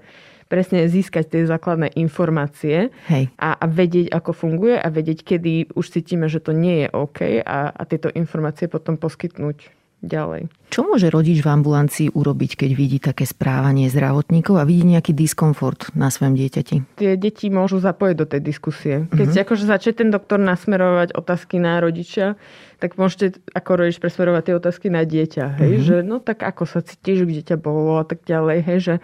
presne 0.53 0.85
získať 0.85 1.33
tie 1.33 1.41
základné 1.49 1.97
informácie 1.97 2.93
Hej. 3.09 3.33
A, 3.41 3.57
a 3.57 3.65
vedieť, 3.65 4.13
ako 4.13 4.37
funguje 4.37 4.77
a 4.77 4.85
vedieť, 4.93 5.25
kedy 5.25 5.73
už 5.73 5.85
cítime, 5.89 6.29
že 6.29 6.37
to 6.37 6.53
nie 6.53 6.85
je 6.85 6.87
OK 6.93 7.41
a, 7.41 7.73
a 7.73 7.81
tieto 7.89 8.13
informácie 8.13 8.69
potom 8.69 9.01
poskytnúť 9.01 9.82
ďalej. 10.03 10.51
Čo 10.73 10.89
môže 10.89 11.07
rodič 11.07 11.39
v 11.39 11.53
ambulancii 11.53 12.07
urobiť, 12.11 12.65
keď 12.65 12.71
vidí 12.73 12.97
také 12.97 13.29
správanie 13.29 13.87
zdravotníkov 13.93 14.57
a 14.57 14.67
vidí 14.67 14.89
nejaký 14.89 15.13
diskomfort 15.13 15.93
na 15.93 16.09
svojom 16.09 16.33
dieťati? 16.33 16.97
Tie 16.97 17.13
deti 17.13 17.47
môžu 17.53 17.77
zapojiť 17.77 18.15
do 18.17 18.25
tej 18.25 18.41
diskusie. 18.41 19.05
Keď 19.13 19.29
uh-huh. 19.29 19.43
akože 19.45 19.63
začne 19.69 19.93
ten 19.93 20.09
doktor 20.09 20.41
nasmerovať 20.41 21.13
otázky 21.13 21.61
na 21.61 21.77
rodiča, 21.77 22.35
tak 22.81 22.97
môžete 22.97 23.37
ako 23.53 23.85
rodič 23.85 24.01
presmerovať 24.01 24.41
tie 24.49 24.55
otázky 24.57 24.87
na 24.89 25.05
dieťa. 25.05 25.45
Hej? 25.61 25.71
Uh-huh. 25.77 25.85
Že 25.85 25.95
no 26.03 26.17
tak 26.17 26.41
ako 26.41 26.65
sa 26.65 26.81
cítiš, 26.81 27.23
kde 27.23 27.41
ťa 27.53 27.57
bolo 27.61 28.01
a 28.01 28.05
tak 28.09 28.25
ďalej. 28.25 28.57
Hej? 28.65 28.77
Že, 28.81 28.95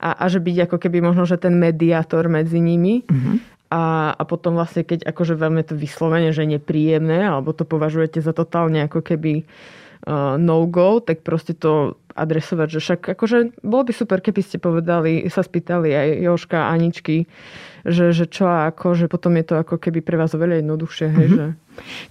a, 0.00 0.08
a 0.16 0.24
že 0.26 0.40
byť 0.40 0.56
ako 0.66 0.76
keby 0.80 0.98
možno, 1.04 1.28
že 1.28 1.36
ten 1.36 1.52
mediátor 1.52 2.32
medzi 2.32 2.64
nimi. 2.64 3.04
Uh-huh. 3.04 3.36
A, 3.70 4.16
a 4.18 4.22
potom 4.26 4.58
vlastne, 4.58 4.82
keď 4.82 5.06
akože 5.06 5.38
veľmi 5.38 5.62
to 5.62 5.78
vyslovene, 5.78 6.34
že 6.34 6.42
nepríjemné, 6.42 7.22
alebo 7.22 7.54
to 7.54 7.62
považujete 7.62 8.18
za 8.18 8.34
totálne 8.34 8.82
ako 8.88 8.98
keby 8.98 9.46
no-go, 10.38 11.00
tak 11.04 11.20
proste 11.20 11.52
to 11.52 12.00
adresovať, 12.14 12.68
že 12.68 12.80
však 12.80 13.00
akože 13.16 13.38
bolo 13.62 13.86
by 13.86 13.92
super, 13.94 14.18
keby 14.20 14.42
ste 14.42 14.58
povedali, 14.58 15.24
sa 15.30 15.40
spýtali 15.40 15.94
aj 15.94 16.08
Joška, 16.26 16.68
Aničky, 16.68 17.24
že, 17.86 18.12
že 18.12 18.28
čo 18.28 18.44
a 18.44 18.68
ako, 18.68 18.92
že 18.92 19.06
potom 19.08 19.32
je 19.40 19.44
to 19.46 19.54
ako 19.56 19.80
keby 19.80 20.04
pre 20.04 20.20
vás 20.20 20.36
oveľa 20.36 20.60
jednoduchšie. 20.60 21.06
Hej, 21.16 21.26
mm-hmm. 21.32 21.38
že... 21.38 21.46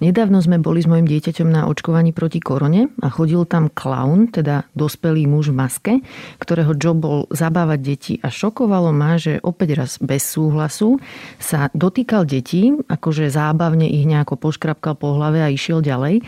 Nedávno 0.02 0.42
sme 0.42 0.58
boli 0.58 0.82
s 0.82 0.90
mojim 0.90 1.06
dieťaťom 1.06 1.46
na 1.46 1.70
očkovaní 1.70 2.10
proti 2.10 2.42
korone 2.42 2.90
a 3.06 3.14
chodil 3.14 3.46
tam 3.46 3.70
klaun, 3.70 4.34
teda 4.34 4.66
dospelý 4.74 5.30
muž 5.30 5.54
v 5.54 5.60
maske, 5.62 5.94
ktorého 6.42 6.74
job 6.74 6.98
bol 6.98 7.20
zabávať 7.30 7.80
deti 7.84 8.14
a 8.26 8.34
šokovalo 8.34 8.90
ma, 8.90 9.22
že 9.22 9.38
opäť 9.46 9.78
raz 9.78 9.92
bez 10.02 10.26
súhlasu 10.26 10.98
sa 11.38 11.70
dotýkal 11.78 12.26
detí, 12.26 12.74
akože 12.90 13.30
zábavne 13.30 13.86
ich 13.86 14.10
nejako 14.10 14.42
poškrapkal 14.42 14.98
po 14.98 15.14
hlave 15.14 15.46
a 15.46 15.54
išiel 15.54 15.86
ďalej. 15.86 16.26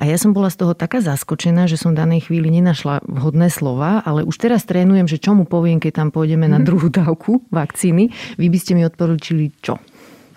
A 0.00 0.08
ja 0.08 0.16
som 0.16 0.32
bola 0.32 0.48
z 0.48 0.64
toho 0.64 0.72
taká 0.72 1.04
zaskočená, 1.04 1.68
že 1.68 1.76
som 1.76 1.92
v 1.92 2.00
danej 2.00 2.32
chvíli 2.32 2.48
nenašla 2.48 3.04
vhodné 3.04 3.52
slova, 3.52 4.00
ale 4.00 4.24
už 4.24 4.40
teraz 4.40 4.64
trénujem, 4.64 5.04
že 5.04 5.20
čo 5.20 5.36
mu 5.36 5.44
poviem, 5.44 5.76
keď 5.76 6.00
tam 6.00 6.08
pôjdeme 6.08 6.48
na 6.48 6.56
mhm. 6.56 6.64
druhú 6.64 6.88
dávku 6.88 7.44
vakcíny. 7.52 8.08
Vy 8.40 8.46
by 8.48 8.58
ste 8.58 8.72
mi 8.80 8.82
odporúčili 8.88 9.52
čo? 9.60 9.76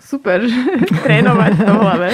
Super, 0.04 0.44
že 0.44 0.60
trénovať 1.04 1.52
to 1.56 1.72
hlave. 1.72 2.08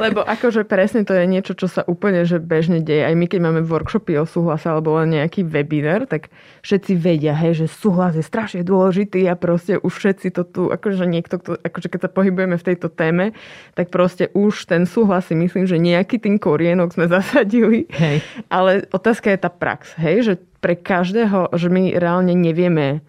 Lebo 0.00 0.24
akože 0.24 0.64
presne 0.64 1.04
to 1.04 1.12
je 1.12 1.28
niečo, 1.28 1.52
čo 1.52 1.68
sa 1.68 1.84
úplne 1.84 2.24
že 2.24 2.40
bežne 2.40 2.80
deje. 2.80 3.04
Aj 3.04 3.12
my, 3.12 3.28
keď 3.28 3.40
máme 3.44 3.60
workshopy 3.62 4.16
o 4.16 4.24
súhlase 4.24 4.72
alebo 4.72 4.96
len 4.96 5.20
nejaký 5.20 5.44
webinár, 5.44 6.08
tak 6.08 6.32
všetci 6.64 6.96
vedia, 6.96 7.36
hej, 7.36 7.62
že 7.62 7.66
súhlas 7.68 8.16
je 8.16 8.24
strašne 8.24 8.64
dôležitý 8.64 9.28
a 9.28 9.36
proste 9.36 9.76
už 9.76 9.92
všetci 9.92 10.32
to 10.32 10.42
tu, 10.48 10.62
akože 10.72 11.04
niekto, 11.04 11.36
kto, 11.36 11.60
akože 11.60 11.92
keď 11.92 12.00
sa 12.08 12.10
pohybujeme 12.10 12.56
v 12.56 12.66
tejto 12.72 12.88
téme, 12.88 13.36
tak 13.76 13.92
proste 13.92 14.32
už 14.32 14.66
ten 14.66 14.88
súhlas 14.88 15.28
si 15.28 15.36
myslím, 15.36 15.68
že 15.68 15.76
nejaký 15.76 16.16
tým 16.16 16.40
korienok 16.40 16.96
sme 16.96 17.06
zasadili. 17.20 17.84
Hej. 17.92 18.24
Ale 18.48 18.88
otázka 18.90 19.28
je 19.28 19.38
tá 19.38 19.52
prax, 19.52 19.92
hej, 20.00 20.16
že 20.24 20.34
pre 20.64 20.74
každého, 20.74 21.52
že 21.54 21.68
my 21.68 21.94
reálne 22.00 22.32
nevieme 22.32 23.04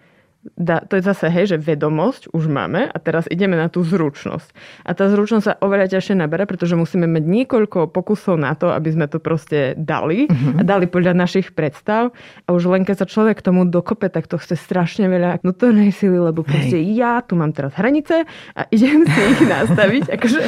da, 0.55 0.79
to 0.86 0.95
je 0.95 1.03
zase, 1.03 1.27
hej, 1.27 1.55
že 1.55 1.57
vedomosť 1.60 2.31
už 2.31 2.47
máme 2.47 2.88
a 2.88 2.97
teraz 3.01 3.27
ideme 3.27 3.60
na 3.60 3.67
tú 3.67 3.83
zručnosť. 3.83 4.49
A 4.88 4.95
tá 4.95 5.12
zručnosť 5.12 5.43
sa 5.43 5.53
oveľa 5.60 5.97
ťažšie 5.97 6.15
nabere, 6.15 6.47
pretože 6.47 6.79
musíme 6.79 7.10
mať 7.10 7.23
niekoľko 7.27 7.91
pokusov 7.91 8.39
na 8.39 8.55
to, 8.55 8.71
aby 8.71 8.89
sme 8.93 9.05
to 9.12 9.19
proste 9.19 9.75
dali 9.75 10.29
a 10.29 10.62
dali 10.63 10.88
podľa 10.88 11.17
našich 11.17 11.51
predstav. 11.51 12.15
A 12.47 12.49
už 12.55 12.71
len 12.71 12.88
keď 12.88 13.03
sa 13.03 13.07
človek 13.10 13.43
k 13.43 13.45
tomu 13.51 13.67
dokope, 13.67 14.07
tak 14.07 14.29
to 14.31 14.39
chce 14.39 14.55
strašne 14.55 15.12
veľa 15.12 15.43
vnútornej 15.43 15.91
sily, 15.91 16.21
lebo 16.21 16.45
proste 16.45 16.79
hej. 16.79 16.95
ja 16.95 17.19
tu 17.25 17.36
mám 17.36 17.51
teraz 17.51 17.75
hranice 17.75 18.23
a 18.55 18.62
idem 18.71 19.03
si 19.03 19.19
ich 19.33 19.41
nastaviť. 19.43 20.03
akože, 20.15 20.39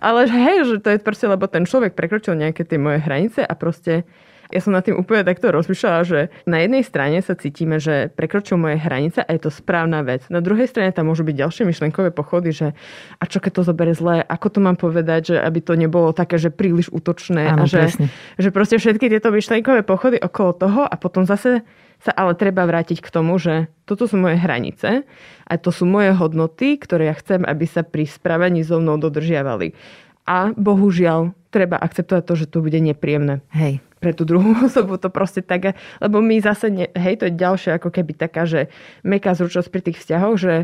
ale 0.00 0.20
hej, 0.30 0.56
že 0.64 0.76
to 0.80 0.88
je 0.94 0.98
proste, 1.02 1.26
lebo 1.28 1.44
ten 1.50 1.68
človek 1.68 1.92
prekročil 1.92 2.38
nejaké 2.38 2.64
tie 2.64 2.80
moje 2.80 3.02
hranice 3.04 3.44
a 3.44 3.52
proste 3.58 4.08
ja 4.50 4.60
som 4.62 4.74
nad 4.74 4.86
tým 4.86 4.94
úplne 4.94 5.26
takto 5.26 5.50
rozmýšľala, 5.50 6.00
že 6.06 6.20
na 6.46 6.62
jednej 6.62 6.82
strane 6.86 7.18
sa 7.22 7.34
cítime, 7.34 7.82
že 7.82 8.12
prekročil 8.14 8.58
moje 8.58 8.78
hranice 8.78 9.22
a 9.22 9.30
je 9.34 9.40
to 9.42 9.50
správna 9.50 10.06
vec. 10.06 10.26
Na 10.30 10.38
druhej 10.38 10.70
strane 10.70 10.94
tam 10.94 11.10
môžu 11.10 11.26
byť 11.26 11.36
ďalšie 11.36 11.62
myšlenkové 11.66 12.14
pochody, 12.14 12.54
že 12.54 12.72
a 13.18 13.24
čo 13.26 13.42
keď 13.42 13.52
to 13.58 13.62
zoberie 13.66 13.94
zle, 13.96 14.22
ako 14.22 14.46
to 14.52 14.58
mám 14.62 14.78
povedať, 14.78 15.34
že 15.34 15.36
aby 15.42 15.58
to 15.62 15.74
nebolo 15.74 16.14
také, 16.14 16.38
že 16.38 16.54
príliš 16.54 16.92
útočné 16.94 17.52
Áno, 17.52 17.64
a 17.64 17.70
že, 17.70 17.90
že 18.38 18.48
proste 18.54 18.78
všetky 18.78 19.10
tieto 19.10 19.34
myšlenkové 19.34 19.82
pochody 19.82 20.20
okolo 20.22 20.50
toho 20.54 20.82
a 20.86 20.94
potom 20.94 21.26
zase 21.26 21.66
sa 21.96 22.12
ale 22.12 22.36
treba 22.36 22.68
vrátiť 22.68 23.00
k 23.00 23.08
tomu, 23.08 23.40
že 23.40 23.72
toto 23.88 24.04
sú 24.04 24.20
moje 24.20 24.36
hranice 24.36 25.08
a 25.48 25.52
to 25.56 25.72
sú 25.72 25.88
moje 25.88 26.12
hodnoty, 26.12 26.76
ktoré 26.76 27.08
ja 27.08 27.16
chcem, 27.16 27.40
aby 27.46 27.64
sa 27.64 27.86
pri 27.86 28.04
správaní 28.04 28.60
so 28.66 28.76
mnou 28.82 29.00
dodržiavali. 29.00 29.72
A 30.26 30.50
bohužiaľ, 30.58 31.32
treba 31.54 31.78
akceptovať 31.78 32.22
to, 32.26 32.34
že 32.34 32.46
to 32.50 32.58
bude 32.60 32.76
nepríjemné. 32.76 33.40
Hej 33.54 33.80
pre 33.96 34.12
tú 34.12 34.28
druhú 34.28 34.54
osobu 34.68 35.00
to 35.00 35.08
proste 35.08 35.42
tak, 35.42 35.74
lebo 35.98 36.20
my 36.20 36.36
zase, 36.38 36.70
ne, 36.70 36.86
hej, 36.94 37.18
to 37.18 37.26
je 37.26 37.34
ďalšie 37.34 37.74
ako 37.74 37.90
keby 37.90 38.12
taká, 38.14 38.44
že 38.44 38.68
meká 39.02 39.32
zručnosť 39.32 39.72
pri 39.72 39.82
tých 39.82 39.98
vzťahoch, 39.98 40.36
že 40.36 40.54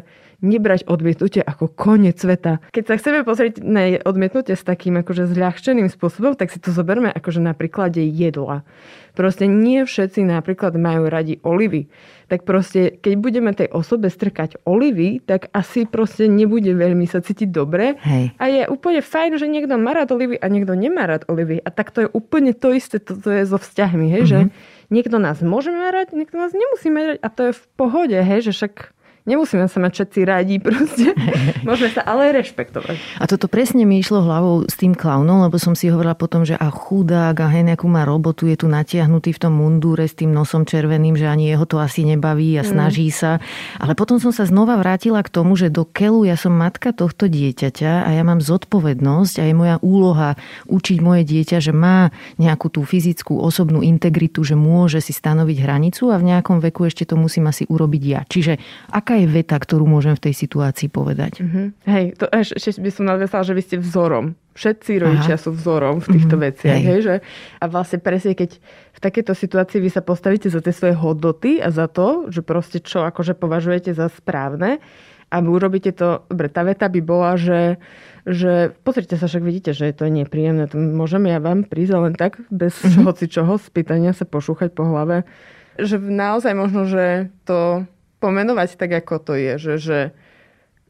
nebrať 0.42 0.90
odmietnutie 0.90 1.40
ako 1.40 1.70
koniec 1.70 2.18
sveta. 2.18 2.58
Keď 2.74 2.84
sa 2.84 2.98
chceme 2.98 3.22
pozrieť 3.22 3.62
na 3.62 3.96
odmietnutie 4.02 4.58
s 4.58 4.66
takým 4.66 4.98
akože 5.00 5.30
zľahčeným 5.30 5.86
spôsobom, 5.86 6.34
tak 6.34 6.50
si 6.50 6.58
to 6.58 6.74
zoberme 6.74 7.08
akože 7.08 7.38
na 7.38 7.54
príklade 7.54 8.02
jedla. 8.02 8.66
Proste 9.14 9.46
nie 9.46 9.84
všetci 9.84 10.24
napríklad 10.24 10.74
majú 10.74 11.06
radi 11.06 11.38
olivy. 11.44 11.86
Tak 12.32 12.48
proste, 12.48 12.96
keď 12.96 13.12
budeme 13.20 13.52
tej 13.52 13.68
osobe 13.68 14.08
strkať 14.08 14.56
olivy, 14.64 15.20
tak 15.20 15.52
asi 15.52 15.84
proste 15.84 16.32
nebude 16.32 16.72
veľmi 16.72 17.04
sa 17.04 17.20
cítiť 17.20 17.52
dobre. 17.52 18.00
Hej. 18.00 18.32
A 18.40 18.44
je 18.48 18.62
úplne 18.72 19.04
fajn, 19.04 19.36
že 19.36 19.46
niekto 19.52 19.76
má 19.76 19.92
rád 19.92 20.16
olivy 20.16 20.40
a 20.40 20.48
niekto 20.48 20.72
nemá 20.72 21.04
rád 21.04 21.28
olivy. 21.28 21.60
A 21.60 21.68
tak 21.68 21.92
to 21.92 22.08
je 22.08 22.08
úplne 22.08 22.56
to 22.56 22.72
isté, 22.72 22.98
to, 23.04 23.20
to 23.20 23.28
je 23.30 23.44
so 23.44 23.60
vzťahmi, 23.60 24.08
hej, 24.08 24.24
mm-hmm. 24.24 24.32
že 24.32 24.38
mhm. 24.48 24.50
niekto 24.88 25.16
nás 25.20 25.44
môže 25.44 25.70
mať, 25.70 26.16
niekto 26.16 26.40
nás 26.40 26.56
nemusí 26.56 26.88
mať 26.88 27.20
a 27.20 27.28
to 27.28 27.40
je 27.50 27.52
v 27.52 27.64
pohode, 27.76 28.16
hej, 28.16 28.48
že 28.48 28.52
však 28.56 28.96
Nemusíme 29.22 29.70
sa 29.70 29.78
mať 29.78 29.92
všetci 29.94 30.20
radi 30.26 30.56
proste. 30.58 31.14
Môžeme 31.68 31.94
sa 31.94 32.02
ale 32.02 32.34
rešpektovať. 32.42 33.22
A 33.22 33.30
toto 33.30 33.46
presne 33.46 33.86
mi 33.86 34.02
išlo 34.02 34.18
hlavou 34.18 34.66
s 34.66 34.74
tým 34.74 34.98
klaunom, 34.98 35.46
lebo 35.46 35.62
som 35.62 35.78
si 35.78 35.86
hovorila 35.86 36.18
potom, 36.18 36.42
že 36.42 36.58
a 36.58 36.66
chudák 36.74 37.38
a 37.38 37.46
hen, 37.46 37.70
akú 37.70 37.86
má 37.86 38.02
robotu, 38.02 38.50
je 38.50 38.58
tu 38.58 38.66
natiahnutý 38.66 39.30
v 39.30 39.42
tom 39.46 39.54
mundúre 39.54 40.10
s 40.10 40.18
tým 40.18 40.34
nosom 40.34 40.66
červeným, 40.66 41.14
že 41.14 41.30
ani 41.30 41.54
jeho 41.54 41.62
to 41.70 41.78
asi 41.78 42.02
nebaví 42.02 42.58
a 42.58 42.66
mm. 42.66 42.70
snaží 42.74 43.14
sa. 43.14 43.38
Ale 43.78 43.94
potom 43.94 44.18
som 44.18 44.34
sa 44.34 44.42
znova 44.42 44.74
vrátila 44.74 45.22
k 45.22 45.30
tomu, 45.30 45.54
že 45.54 45.70
do 45.70 45.86
Kelu 45.86 46.26
ja 46.26 46.34
som 46.34 46.50
matka 46.58 46.90
tohto 46.90 47.30
dieťaťa 47.30 48.02
a 48.02 48.10
ja 48.10 48.26
mám 48.26 48.42
zodpovednosť 48.42 49.38
a 49.38 49.46
je 49.46 49.54
moja 49.54 49.76
úloha 49.86 50.34
učiť 50.66 50.98
moje 50.98 51.22
dieťa, 51.22 51.62
že 51.62 51.70
má 51.70 52.10
nejakú 52.42 52.74
tú 52.74 52.82
fyzickú 52.82 53.38
osobnú 53.38 53.86
integritu, 53.86 54.42
že 54.42 54.58
môže 54.58 54.98
si 54.98 55.14
stanoviť 55.14 55.62
hranicu 55.62 56.10
a 56.10 56.18
v 56.18 56.26
nejakom 56.34 56.58
veku 56.58 56.90
ešte 56.90 57.06
to 57.06 57.14
musím 57.14 57.46
asi 57.46 57.70
urobiť 57.70 58.02
ja. 58.02 58.26
Čiže 58.26 58.58
aká 58.90 59.11
aká 59.12 59.20
je 59.20 59.28
veta, 59.28 59.60
ktorú 59.60 59.84
môžem 59.84 60.16
v 60.16 60.24
tej 60.24 60.34
situácii 60.40 60.88
povedať? 60.88 61.44
Mm-hmm. 61.44 61.66
Hej, 61.84 62.04
to 62.16 62.24
ešte 62.32 62.80
by 62.80 62.88
som 62.88 63.04
nadvesala, 63.04 63.44
že 63.44 63.52
vy 63.52 63.60
ste 63.60 63.76
vzorom. 63.76 64.32
Všetci 64.56 64.92
rodičia 65.04 65.36
Aha. 65.36 65.44
sú 65.44 65.52
vzorom 65.52 66.00
v 66.00 66.16
týchto 66.16 66.40
mm-hmm. 66.40 66.48
veciach. 66.48 66.80
Hej. 66.80 66.88
Hej, 66.88 67.00
že? 67.04 67.14
A 67.60 67.64
vlastne 67.68 68.00
presne, 68.00 68.32
keď 68.32 68.56
v 68.96 69.00
takejto 69.04 69.36
situácii 69.36 69.84
vy 69.84 69.92
sa 69.92 70.00
postavíte 70.00 70.48
za 70.48 70.64
tie 70.64 70.72
svoje 70.72 70.96
hodnoty 70.96 71.60
a 71.60 71.68
za 71.68 71.92
to, 71.92 72.32
že 72.32 72.40
proste 72.40 72.80
čo 72.80 73.04
akože 73.04 73.36
považujete 73.36 73.92
za 73.92 74.08
správne 74.08 74.80
a 75.28 75.36
vy 75.44 75.48
urobíte 75.52 75.92
to, 75.92 76.24
dobre, 76.32 76.48
tá 76.48 76.64
veta 76.64 76.88
by 76.88 77.00
bola, 77.04 77.36
že 77.36 77.76
že 78.22 78.70
pozrite 78.86 79.18
sa, 79.18 79.26
však 79.26 79.42
vidíte, 79.42 79.74
že 79.74 79.90
je 79.90 79.98
to 79.98 80.06
nepríjemné. 80.06 80.70
To 80.70 80.78
môžem 80.78 81.26
ja 81.26 81.42
vám 81.42 81.66
prísť 81.66 81.98
len 81.98 82.14
tak, 82.14 82.38
bez 82.54 82.78
mm-hmm. 82.78 83.02
hoci 83.02 83.26
čoho, 83.26 83.58
spýtania 83.58 84.14
sa 84.14 84.22
pošúchať 84.22 84.70
po 84.70 84.86
hlave. 84.86 85.26
Že 85.74 85.98
naozaj 86.06 86.54
možno, 86.54 86.86
že 86.86 87.34
to 87.42 87.82
pomenovať 88.22 88.78
tak, 88.78 89.02
ako 89.02 89.18
to 89.18 89.32
je. 89.34 89.54
Že, 89.58 89.74
že 89.82 89.98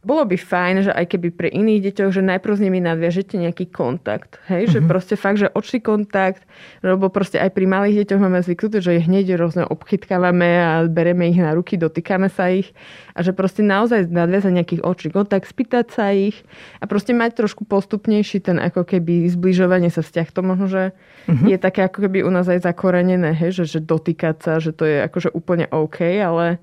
bolo 0.03 0.27
by 0.27 0.35
fajn, 0.35 0.91
že 0.91 0.93
aj 0.93 1.15
keby 1.15 1.31
pri 1.31 1.49
iných 1.55 1.81
deťoch, 1.91 2.11
že 2.11 2.27
najprv 2.27 2.59
s 2.59 2.63
nimi 2.67 2.83
nadviažete 2.83 3.39
nejaký 3.39 3.71
kontakt. 3.71 4.43
Hej? 4.51 4.67
Mm-hmm. 4.67 4.75
Že 4.75 4.81
mhm. 4.83 4.89
proste 4.91 5.15
fakt, 5.15 5.39
že 5.39 5.49
očný 5.55 5.79
kontakt, 5.79 6.43
lebo 6.83 7.07
proste 7.07 7.39
aj 7.39 7.55
pri 7.55 7.71
malých 7.71 8.03
deťoch 8.03 8.21
máme 8.21 8.43
zvyknuté, 8.43 8.83
že 8.83 8.99
ich 8.99 9.07
hneď 9.07 9.39
rôzne 9.39 9.63
obchytkávame 9.63 10.59
a 10.59 10.71
bereme 10.91 11.31
ich 11.31 11.39
na 11.39 11.55
ruky, 11.55 11.79
dotýkame 11.79 12.27
sa 12.27 12.51
ich 12.51 12.75
a 13.15 13.23
že 13.23 13.31
proste 13.31 13.63
naozaj 13.63 14.11
nadviazať 14.11 14.51
nejakých 14.51 14.83
očný 14.83 15.15
kontakt, 15.15 15.47
spýtať 15.47 15.95
sa 15.95 16.11
ich 16.11 16.43
a 16.83 16.91
proste 16.91 17.15
mať 17.15 17.39
trošku 17.39 17.63
postupnejší 17.63 18.43
ten 18.43 18.59
ako 18.59 18.83
keby 18.83 19.31
zbližovanie 19.31 19.95
sa 19.95 20.03
vzťah. 20.03 20.29
To 20.35 20.41
možno, 20.43 20.67
že 20.67 20.83
mm-hmm. 21.31 21.47
je 21.47 21.57
také 21.63 21.87
ako 21.87 22.11
keby 22.11 22.27
u 22.27 22.31
nás 22.35 22.51
aj 22.51 22.67
zakorenené, 22.67 23.39
hej? 23.39 23.55
Že, 23.55 23.79
že 23.79 23.81
dotýkať 23.87 24.37
sa, 24.43 24.59
že 24.59 24.75
to 24.75 24.83
je 24.83 24.99
akože 25.07 25.31
úplne 25.31 25.71
OK, 25.71 26.03
ale 26.19 26.59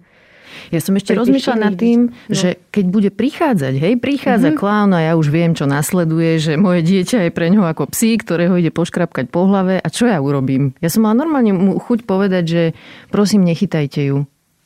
ja 0.69 0.79
som 0.83 0.93
ešte 0.97 1.15
rozmýšľala 1.15 1.59
nad 1.69 1.75
tým, 1.75 2.11
no. 2.11 2.33
že 2.33 2.61
keď 2.69 2.85
bude 2.89 3.09
prichádzať, 3.13 3.73
hej, 3.77 3.93
prichádza 3.97 4.53
mm-hmm. 4.53 4.61
klaun 4.61 4.91
a 4.93 4.99
ja 5.01 5.13
už 5.15 5.27
viem, 5.29 5.57
čo 5.57 5.69
nasleduje, 5.69 6.37
že 6.39 6.53
moje 6.59 6.85
dieťa 6.85 7.29
je 7.29 7.31
pre 7.33 7.49
ňoho 7.49 7.67
ako 7.69 7.89
psí, 7.91 8.19
ktorého 8.19 8.57
ide 8.57 8.73
poškrapkať 8.73 9.29
po 9.29 9.49
hlave 9.49 9.81
a 9.81 9.87
čo 9.87 10.09
ja 10.09 10.17
urobím? 10.21 10.77
Ja 10.79 10.89
som 10.91 11.05
mala 11.05 11.17
normálne 11.17 11.53
mu 11.55 11.77
chuť 11.77 12.05
povedať, 12.05 12.43
že 12.45 12.63
prosím, 13.09 13.45
nechytajte 13.45 14.01
ju. 14.05 14.17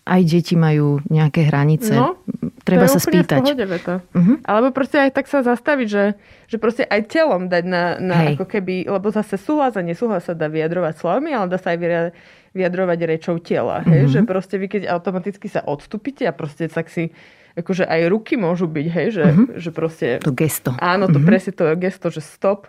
Aj 0.03 0.19
deti 0.19 0.59
majú 0.59 0.99
nejaké 1.07 1.47
hranice. 1.47 1.95
No, 1.95 2.19
Treba 2.63 2.87
sa 2.87 2.99
spýtať. 2.99 3.43
Pohode, 3.43 3.67
uh-huh. 3.67 4.35
Alebo 4.47 4.71
proste 4.71 4.95
aj 4.95 5.11
tak 5.11 5.27
sa 5.27 5.43
zastaviť, 5.43 5.87
že, 5.87 6.15
že 6.47 6.55
proste 6.55 6.87
aj 6.87 7.11
telom 7.11 7.51
dať 7.51 7.63
na, 7.67 7.83
na 7.99 8.15
ako 8.31 8.47
keby, 8.47 8.87
lebo 8.87 9.11
zase 9.11 9.35
súhlas 9.35 9.75
a 9.75 9.83
nesúhlas 9.83 10.23
sa 10.23 10.31
dá 10.31 10.47
vyjadrovať 10.47 10.95
slovami, 10.95 11.35
ale 11.35 11.51
dá 11.51 11.59
sa 11.59 11.75
aj 11.75 11.79
vyjadrovať 11.83 12.13
rečou 12.53 13.41
tela. 13.41 13.81
Hej? 13.83 14.07
Mm-hmm. 14.07 14.13
Že 14.13 14.19
proste 14.29 14.55
vy 14.61 14.67
keď 14.69 14.81
automaticky 14.93 15.49
sa 15.49 15.65
odstúpite 15.65 16.23
a 16.29 16.33
proste 16.33 16.69
tak 16.69 16.87
si 16.87 17.11
akože 17.53 17.85
aj 17.85 18.01
ruky 18.09 18.33
môžu 18.33 18.65
byť, 18.65 18.87
hej, 18.89 19.07
že, 19.13 19.25
mm-hmm. 19.29 19.47
že 19.61 19.69
proste... 19.69 20.07
To 20.25 20.33
gesto. 20.33 20.73
Áno, 20.81 21.05
to 21.05 21.21
mm-hmm. 21.21 21.29
presne 21.29 21.51
to 21.53 21.69
gesto, 21.77 22.09
že 22.09 22.21
stop. 22.25 22.65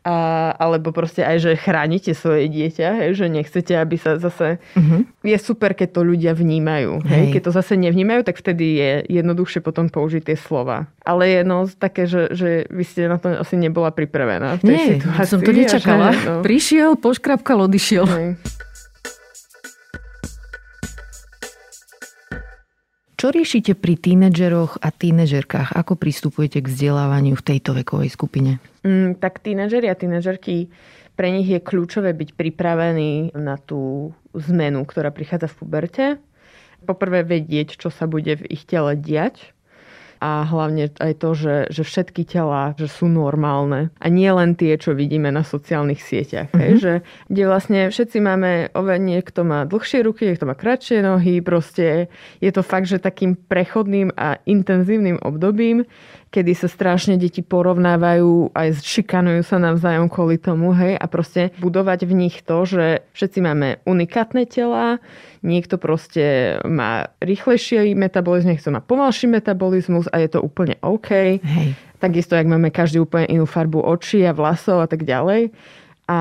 A, 0.00 0.56
alebo 0.56 0.96
proste 0.96 1.20
aj, 1.20 1.44
že 1.44 1.52
chránite 1.60 2.16
svoje 2.16 2.48
dieťa, 2.48 3.04
hej, 3.04 3.20
že 3.20 3.26
nechcete, 3.28 3.76
aby 3.76 4.00
sa 4.00 4.16
zase... 4.16 4.56
Uh-huh. 4.72 5.04
Je 5.20 5.36
super, 5.36 5.76
keď 5.76 5.92
to 5.92 6.08
ľudia 6.08 6.32
vnímajú. 6.32 7.04
Hej. 7.04 7.12
Hej. 7.12 7.26
Keď 7.36 7.42
to 7.44 7.52
zase 7.52 7.76
nevnímajú, 7.76 8.24
tak 8.24 8.40
vtedy 8.40 8.80
je 8.80 8.90
jednoduchšie 9.20 9.60
potom 9.60 9.92
použiť 9.92 10.32
tie 10.32 10.40
slova. 10.40 10.88
Ale 11.04 11.28
je 11.28 11.40
no 11.44 11.68
také, 11.68 12.08
že, 12.08 12.32
že 12.32 12.64
vy 12.72 12.80
ste 12.80 13.12
na 13.12 13.20
to 13.20 13.28
asi 13.28 13.60
nebola 13.60 13.92
pripravená 13.92 14.56
v 14.56 14.72
tej 14.72 14.72
Nie, 14.72 14.86
situácii. 14.96 15.28
som 15.28 15.40
to 15.44 15.52
nečakala. 15.52 16.16
Že, 16.16 16.24
no. 16.24 16.40
Prišiel, 16.48 16.90
poškrapkal, 16.96 17.68
odišiel. 17.68 18.06
Hej. 18.08 18.28
Čo 23.20 23.36
riešite 23.36 23.76
pri 23.76 24.00
tínedžeroch 24.00 24.80
a 24.80 24.88
tínedžerkách? 24.88 25.76
Ako 25.76 26.00
pristupujete 26.00 26.64
k 26.64 26.72
vzdelávaniu 26.72 27.36
v 27.36 27.44
tejto 27.52 27.76
vekovej 27.76 28.08
skupine? 28.16 28.64
Mm, 28.80 29.20
tak 29.20 29.44
tínedžeri 29.44 29.92
a 29.92 29.94
tínedžerky, 30.00 30.72
pre 31.20 31.28
nich 31.28 31.44
je 31.44 31.60
kľúčové 31.60 32.16
byť 32.16 32.32
pripravený 32.32 33.36
na 33.36 33.60
tú 33.60 34.08
zmenu, 34.32 34.88
ktorá 34.88 35.12
prichádza 35.12 35.52
v 35.52 35.58
puberte. 35.60 36.04
Poprvé 36.88 37.20
vedieť, 37.20 37.76
čo 37.76 37.92
sa 37.92 38.08
bude 38.08 38.40
v 38.40 38.48
ich 38.56 38.64
tele 38.64 38.96
diať 38.96 39.52
a 40.20 40.44
hlavne 40.44 40.92
aj 41.00 41.12
to, 41.16 41.30
že, 41.32 41.56
že 41.72 41.82
všetky 41.82 42.28
tela 42.28 42.76
že 42.76 42.86
sú 42.86 43.08
normálne 43.08 43.88
a 43.96 44.06
nie 44.12 44.28
len 44.28 44.52
tie, 44.52 44.76
čo 44.76 44.92
vidíme 44.92 45.32
na 45.32 45.40
sociálnych 45.40 46.04
sieťach. 46.04 46.52
Mm-hmm. 46.52 46.60
Hej, 46.60 46.72
mhm. 46.76 46.80
že, 46.80 46.92
kde 47.32 47.42
vlastne 47.48 47.80
všetci 47.88 48.18
máme, 48.20 48.50
niekto 49.00 49.40
má 49.42 49.64
dlhšie 49.64 50.04
ruky, 50.04 50.28
niekto 50.28 50.44
má 50.44 50.52
kratšie 50.52 51.00
nohy, 51.00 51.40
proste 51.40 52.12
je 52.44 52.50
to 52.52 52.60
fakt, 52.60 52.86
že 52.86 53.00
takým 53.00 53.34
prechodným 53.34 54.12
a 54.14 54.36
intenzívnym 54.44 55.18
obdobím, 55.24 55.88
kedy 56.30 56.54
sa 56.54 56.70
strašne 56.70 57.18
deti 57.18 57.42
porovnávajú, 57.42 58.54
aj 58.54 58.86
šikanujú 58.86 59.42
sa 59.42 59.58
navzájom 59.58 60.06
kvôli 60.06 60.38
tomu, 60.38 60.70
hej, 60.78 60.94
a 60.94 61.04
proste 61.10 61.50
budovať 61.58 62.06
v 62.06 62.12
nich 62.14 62.46
to, 62.46 62.62
že 62.62 63.02
všetci 63.18 63.38
máme 63.42 63.82
unikátne 63.82 64.46
tela, 64.46 65.02
niekto 65.42 65.74
proste 65.76 66.56
má 66.62 67.10
rýchlejší 67.18 67.98
metabolizmus, 67.98 68.46
niekto 68.56 68.70
má 68.70 68.80
pomalší 68.80 69.26
metabolizmus 69.26 70.06
a 70.14 70.22
je 70.22 70.30
to 70.30 70.38
úplne 70.38 70.78
OK. 70.86 71.42
Hej. 71.42 71.74
Takisto, 72.00 72.38
jak 72.38 72.48
máme 72.48 72.72
každý 72.72 73.02
úplne 73.02 73.28
inú 73.28 73.44
farbu 73.44 73.82
očí 73.82 74.24
a 74.24 74.32
vlasov 74.32 74.80
a 74.80 74.88
tak 74.88 75.04
ďalej. 75.04 75.52
A 76.08 76.18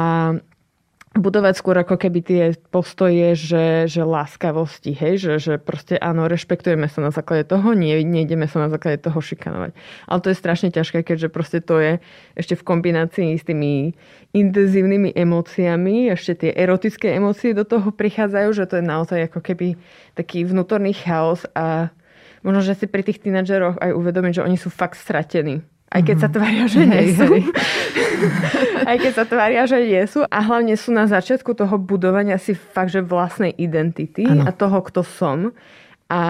budovať 1.20 1.54
skôr 1.60 1.76
ako 1.80 2.00
keby 2.00 2.20
tie 2.24 2.44
postoje, 2.74 3.36
že, 3.36 3.86
že 3.86 4.02
láskavosti, 4.02 4.96
hej, 4.96 5.20
že, 5.20 5.34
že 5.40 5.54
proste 5.60 6.00
áno, 6.00 6.26
rešpektujeme 6.26 6.88
sa 6.88 7.04
na 7.04 7.12
základe 7.12 7.46
toho, 7.46 7.76
nie, 7.76 8.00
nejdeme 8.02 8.48
sa 8.48 8.66
na 8.66 8.70
základe 8.72 9.04
toho 9.04 9.20
šikanovať. 9.20 9.76
Ale 10.08 10.20
to 10.20 10.32
je 10.34 10.42
strašne 10.42 10.70
ťažké, 10.72 11.04
keďže 11.04 11.30
proste 11.30 11.60
to 11.60 11.78
je 11.78 11.94
ešte 12.40 12.56
v 12.58 12.66
kombinácii 12.66 13.36
s 13.36 13.44
tými 13.44 13.94
intenzívnymi 14.34 15.14
emóciami, 15.14 16.10
ešte 16.10 16.48
tie 16.48 16.52
erotické 16.56 17.14
emócie 17.14 17.54
do 17.54 17.68
toho 17.68 17.92
prichádzajú, 17.92 18.50
že 18.56 18.66
to 18.66 18.80
je 18.80 18.86
naozaj 18.86 19.20
ako 19.30 19.40
keby 19.44 19.78
taký 20.18 20.48
vnútorný 20.48 20.96
chaos 20.98 21.46
a 21.54 21.94
možno, 22.42 22.64
že 22.64 22.80
si 22.80 22.86
pri 22.88 23.04
tých 23.04 23.22
tínadžeroch 23.22 23.78
aj 23.84 23.92
uvedomiť, 23.94 24.40
že 24.40 24.46
oni 24.46 24.58
sú 24.58 24.72
fakt 24.72 24.96
stratení 24.96 25.62
aj 25.90 26.02
keď 26.06 26.18
sa 26.22 26.30
mhm. 26.30 26.36
tvária, 26.38 26.66
že 26.70 26.82
nie 26.86 27.06
sú. 27.18 27.32
aj 28.90 28.98
keď 29.02 29.12
sa 29.14 29.26
tvária, 29.26 29.64
že 29.66 29.78
nie 29.82 30.04
sú. 30.06 30.22
A 30.22 30.38
hlavne 30.46 30.78
sú 30.78 30.94
na 30.94 31.10
začiatku 31.10 31.58
toho 31.58 31.76
budovania 31.82 32.38
si 32.38 32.54
fakt, 32.54 32.94
že 32.94 33.02
vlastnej 33.02 33.50
identity 33.58 34.26
ano. 34.26 34.46
a 34.46 34.54
toho, 34.54 34.86
kto 34.86 35.02
som. 35.02 35.58
A 36.10 36.22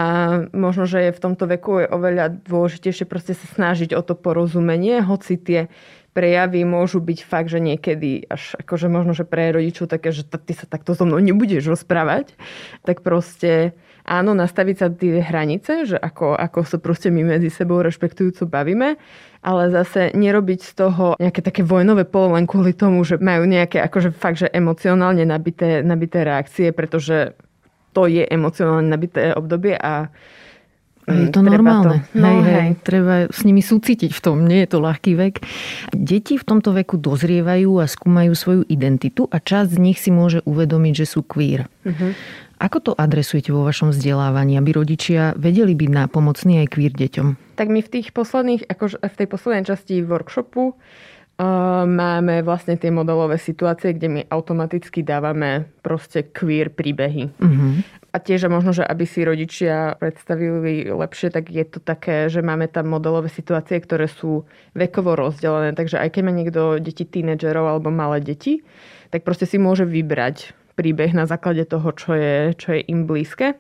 možno, 0.51 0.83
že 0.83 1.07
je 1.07 1.15
v 1.15 1.23
tomto 1.23 1.47
veku 1.47 1.83
je 1.83 1.87
oveľa 1.87 2.43
dôležitejšie 2.43 3.07
proste 3.07 3.31
sa 3.31 3.47
snažiť 3.47 3.95
o 3.95 4.03
to 4.03 4.11
porozumenie, 4.11 4.99
hoci 4.99 5.39
tie 5.39 5.71
prejavy 6.11 6.67
môžu 6.67 6.99
byť 6.99 7.19
fakt, 7.23 7.47
že 7.47 7.63
niekedy 7.63 8.27
až 8.27 8.59
akože 8.59 8.91
možno, 8.91 9.15
že 9.15 9.23
pre 9.23 9.55
rodičov 9.55 9.87
také, 9.87 10.11
že 10.11 10.27
ty 10.27 10.51
sa 10.51 10.67
takto 10.67 10.91
so 10.91 11.07
mnou 11.07 11.23
nebudeš 11.23 11.63
rozprávať, 11.63 12.35
tak 12.83 13.07
proste 13.07 13.71
áno, 14.05 14.31
nastaviť 14.35 14.75
sa 14.75 14.87
tie 14.91 15.23
hranice, 15.23 15.87
že 15.89 15.97
ako, 15.97 16.35
ako 16.35 16.59
sa 16.67 16.77
proste 16.77 17.09
my 17.09 17.37
medzi 17.37 17.51
sebou 17.51 17.79
rešpektujúco 17.83 18.47
bavíme, 18.47 18.95
ale 19.39 19.63
zase 19.71 20.11
nerobiť 20.15 20.59
z 20.59 20.71
toho 20.75 21.05
nejaké 21.15 21.39
také 21.39 21.61
vojnové 21.63 22.03
pole 22.03 22.35
len 22.35 22.45
kvôli 22.45 22.75
tomu, 22.75 23.03
že 23.07 23.19
majú 23.19 23.47
nejaké 23.47 23.79
akože 23.79 24.11
fakt, 24.11 24.43
že 24.43 24.51
emocionálne 24.51 25.23
nabité, 25.23 25.79
nabité 25.79 26.27
reakcie, 26.27 26.75
pretože 26.75 27.35
to 27.95 28.05
je 28.05 28.27
emocionálne 28.27 28.87
nabité 28.91 29.33
obdobie 29.33 29.73
a 29.79 30.11
je 31.09 31.33
to 31.33 31.41
normálne. 31.41 32.05
To, 32.13 32.21
no, 32.21 32.27
hej, 32.29 32.39
hej. 32.45 32.53
hej. 32.53 32.69
Treba 32.85 33.15
s 33.33 33.41
nimi 33.41 33.65
súcitiť 33.65 34.13
v 34.13 34.21
tom, 34.21 34.45
nie 34.45 34.61
je 34.61 34.69
to 34.69 34.77
ľahký 34.77 35.17
vek. 35.17 35.41
Deti 35.89 36.37
v 36.37 36.45
tomto 36.45 36.69
veku 36.69 37.01
dozrievajú 37.01 37.81
a 37.81 37.89
skúmajú 37.89 38.33
svoju 38.37 38.61
identitu 38.69 39.25
a 39.33 39.41
časť 39.41 39.73
z 39.73 39.79
nich 39.81 39.97
si 39.97 40.13
môže 40.13 40.45
uvedomiť, 40.45 40.93
že 41.01 41.05
sú 41.09 41.25
queer. 41.25 41.65
Uh-huh. 41.81 42.13
Ako 42.59 42.83
to 42.83 42.91
adresujete 42.91 43.55
vo 43.55 43.63
vašom 43.63 43.95
vzdelávaní, 43.95 44.59
aby 44.59 44.75
rodičia 44.75 45.31
vedeli 45.39 45.79
byť 45.79 45.89
nápomocní 45.95 46.59
aj 46.59 46.67
queer 46.75 46.91
deťom? 46.91 47.55
Tak 47.55 47.71
my 47.71 47.79
v 47.79 47.89
tých 47.89 48.11
posledných, 48.11 48.67
akože 48.67 48.99
v 48.99 49.15
tej 49.15 49.27
poslednej 49.31 49.63
časti 49.63 50.03
workshopu 50.03 50.75
uh, 50.75 50.75
máme 51.87 52.43
vlastne 52.43 52.75
tie 52.75 52.91
modelové 52.91 53.39
situácie, 53.39 53.95
kde 53.95 54.07
my 54.11 54.21
automaticky 54.27 55.07
dávame 55.07 55.71
proste 55.79 56.27
queer 56.35 56.67
príbehy. 56.67 57.31
Uh-huh. 57.39 57.79
A 58.11 58.17
tiež 58.19 58.51
možno, 58.51 58.75
že 58.75 58.83
aby 58.83 59.07
si 59.07 59.23
rodičia 59.23 59.95
predstavili 59.95 60.91
lepšie, 60.91 61.31
tak 61.31 61.47
je 61.47 61.63
to 61.63 61.79
také, 61.79 62.27
že 62.27 62.43
máme 62.43 62.67
tam 62.67 62.91
modelové 62.91 63.31
situácie, 63.31 63.79
ktoré 63.79 64.11
sú 64.11 64.43
vekovo 64.75 65.15
rozdelené. 65.15 65.71
Takže 65.71 65.95
aj 65.95 66.11
keď 66.11 66.21
má 66.27 66.31
niekto 66.35 66.61
deti 66.83 67.07
tínedžerov 67.07 67.71
alebo 67.71 67.87
malé 67.87 68.19
deti, 68.19 68.67
tak 69.15 69.23
proste 69.23 69.47
si 69.47 69.55
môže 69.55 69.87
vybrať 69.87 70.58
príbeh 70.79 71.11
na 71.11 71.27
základe 71.27 71.67
toho, 71.67 71.91
čo 71.91 72.15
je, 72.15 72.55
čo 72.55 72.71
je 72.71 72.87
im 72.87 73.03
blízke. 73.03 73.59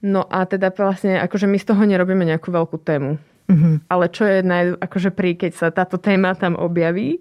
No 0.00 0.24
a 0.24 0.48
teda 0.48 0.72
vlastne, 0.72 1.20
akože 1.20 1.44
my 1.44 1.60
z 1.60 1.68
toho 1.68 1.82
nerobíme 1.84 2.24
nejakú 2.24 2.48
veľkú 2.48 2.80
tému. 2.80 3.20
Mm-hmm. 3.52 3.74
Ale 3.92 4.04
čo 4.08 4.24
je 4.24 4.40
naj, 4.40 4.80
akože 4.80 5.12
pri, 5.12 5.36
keď 5.36 5.52
sa 5.52 5.68
táto 5.68 6.00
téma 6.00 6.32
tam 6.32 6.56
objaví, 6.56 7.20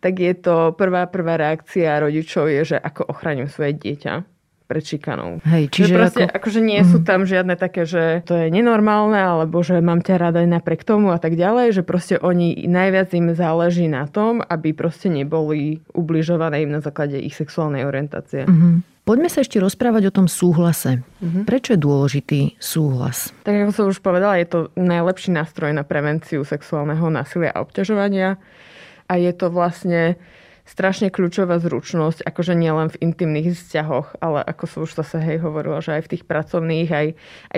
tak 0.00 0.16
je 0.16 0.32
to 0.32 0.72
prvá, 0.72 1.04
prvá 1.12 1.36
reakcia 1.36 2.00
rodičov 2.00 2.48
je, 2.48 2.74
že 2.74 2.76
ako 2.80 3.12
ochránim 3.12 3.52
svoje 3.52 3.76
dieťa 3.76 4.31
pred 4.64 4.84
šikanou. 4.84 5.42
Hej, 5.44 5.68
čiže 5.68 5.92
že 5.92 5.96
proste, 5.98 6.24
ako... 6.26 6.34
akože 6.38 6.60
nie 6.64 6.80
sú 6.86 6.98
mhm. 7.02 7.06
tam 7.06 7.20
žiadne 7.28 7.54
také, 7.58 7.82
že 7.84 8.24
to 8.24 8.34
je 8.38 8.46
nenormálne, 8.48 9.18
alebo 9.18 9.60
že 9.60 9.78
mám 9.82 10.00
ťa 10.00 10.16
rada 10.18 10.40
aj 10.40 10.48
napriek 10.48 10.82
tomu 10.86 11.12
a 11.12 11.18
tak 11.18 11.36
ďalej, 11.36 11.76
že 11.76 11.82
proste 11.84 12.16
oni 12.16 12.64
najviac 12.66 13.12
im 13.12 13.34
záleží 13.36 13.86
na 13.90 14.08
tom, 14.08 14.40
aby 14.40 14.72
proste 14.72 15.12
neboli 15.12 15.82
ubližované 15.92 16.64
im 16.64 16.72
na 16.72 16.80
základe 16.80 17.20
ich 17.20 17.36
sexuálnej 17.36 17.84
orientácie. 17.84 18.48
Mm-hmm. 18.48 18.92
Poďme 19.02 19.26
sa 19.26 19.42
ešte 19.42 19.58
rozprávať 19.58 20.08
o 20.08 20.14
tom 20.14 20.30
súhlase. 20.30 21.02
Mm-hmm. 21.18 21.42
Prečo 21.42 21.74
je 21.74 21.80
dôležitý 21.82 22.40
súhlas? 22.62 23.34
Tak 23.42 23.66
ako 23.66 23.72
som 23.74 23.84
už 23.90 23.98
povedala, 23.98 24.38
je 24.38 24.46
to 24.46 24.58
najlepší 24.78 25.34
nástroj 25.34 25.74
na 25.74 25.82
prevenciu 25.82 26.46
sexuálneho 26.46 27.10
násilia 27.10 27.50
a 27.50 27.66
obťažovania. 27.66 28.38
A 29.10 29.18
je 29.18 29.32
to 29.34 29.50
vlastne 29.50 30.14
strašne 30.62 31.10
kľúčová 31.10 31.58
zručnosť, 31.58 32.22
akože 32.22 32.54
nielen 32.54 32.88
v 32.94 33.00
intimných 33.02 33.52
vzťahoch, 33.54 34.22
ale 34.22 34.46
ako 34.46 34.64
som 34.66 34.80
už 34.86 34.94
zase 34.94 35.18
hej 35.18 35.38
hovorila, 35.42 35.82
že 35.82 35.98
aj 35.98 36.02
v 36.06 36.10
tých 36.16 36.24
pracovných, 36.24 36.88
aj, 36.90 37.06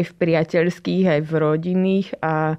aj 0.01 0.03
v 0.09 0.13
priateľských, 0.17 1.05
aj 1.09 1.21
v 1.29 1.33
rodinných 1.37 2.09
a, 2.25 2.57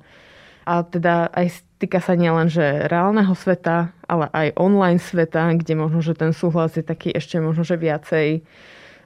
a 0.70 0.74
teda 0.86 1.34
aj 1.34 1.66
týka 1.82 1.98
sa 1.98 2.14
nielen, 2.14 2.48
že 2.48 2.86
reálneho 2.86 3.34
sveta, 3.34 3.91
ale 4.06 4.30
aj 4.32 4.56
online 4.56 5.02
sveta, 5.02 5.50
kde 5.58 5.74
možno, 5.76 6.00
že 6.06 6.14
ten 6.14 6.32
súhlas 6.32 6.78
je 6.78 6.86
taký 6.86 7.12
ešte 7.12 7.41
možno, 7.41 7.66
že 7.66 7.82
viacej 7.82 8.46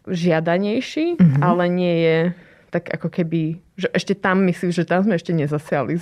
žiadanejší, 0.08 1.18
mm-hmm. 1.18 1.42
ale 1.44 1.64
nie 1.72 1.96
je 2.04 2.18
tak 2.70 2.94
ako 2.94 3.10
keby, 3.10 3.58
že 3.76 3.90
ešte 3.92 4.14
tam 4.14 4.46
myslím, 4.46 4.70
že 4.70 4.86
tam 4.86 5.02
sme 5.02 5.18
ešte 5.18 5.34
nezasiali 5.34 5.98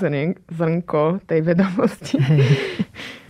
zrnko 0.52 1.24
tej 1.24 1.40
vedomosti. 1.42 2.20
Hej. 2.28 2.44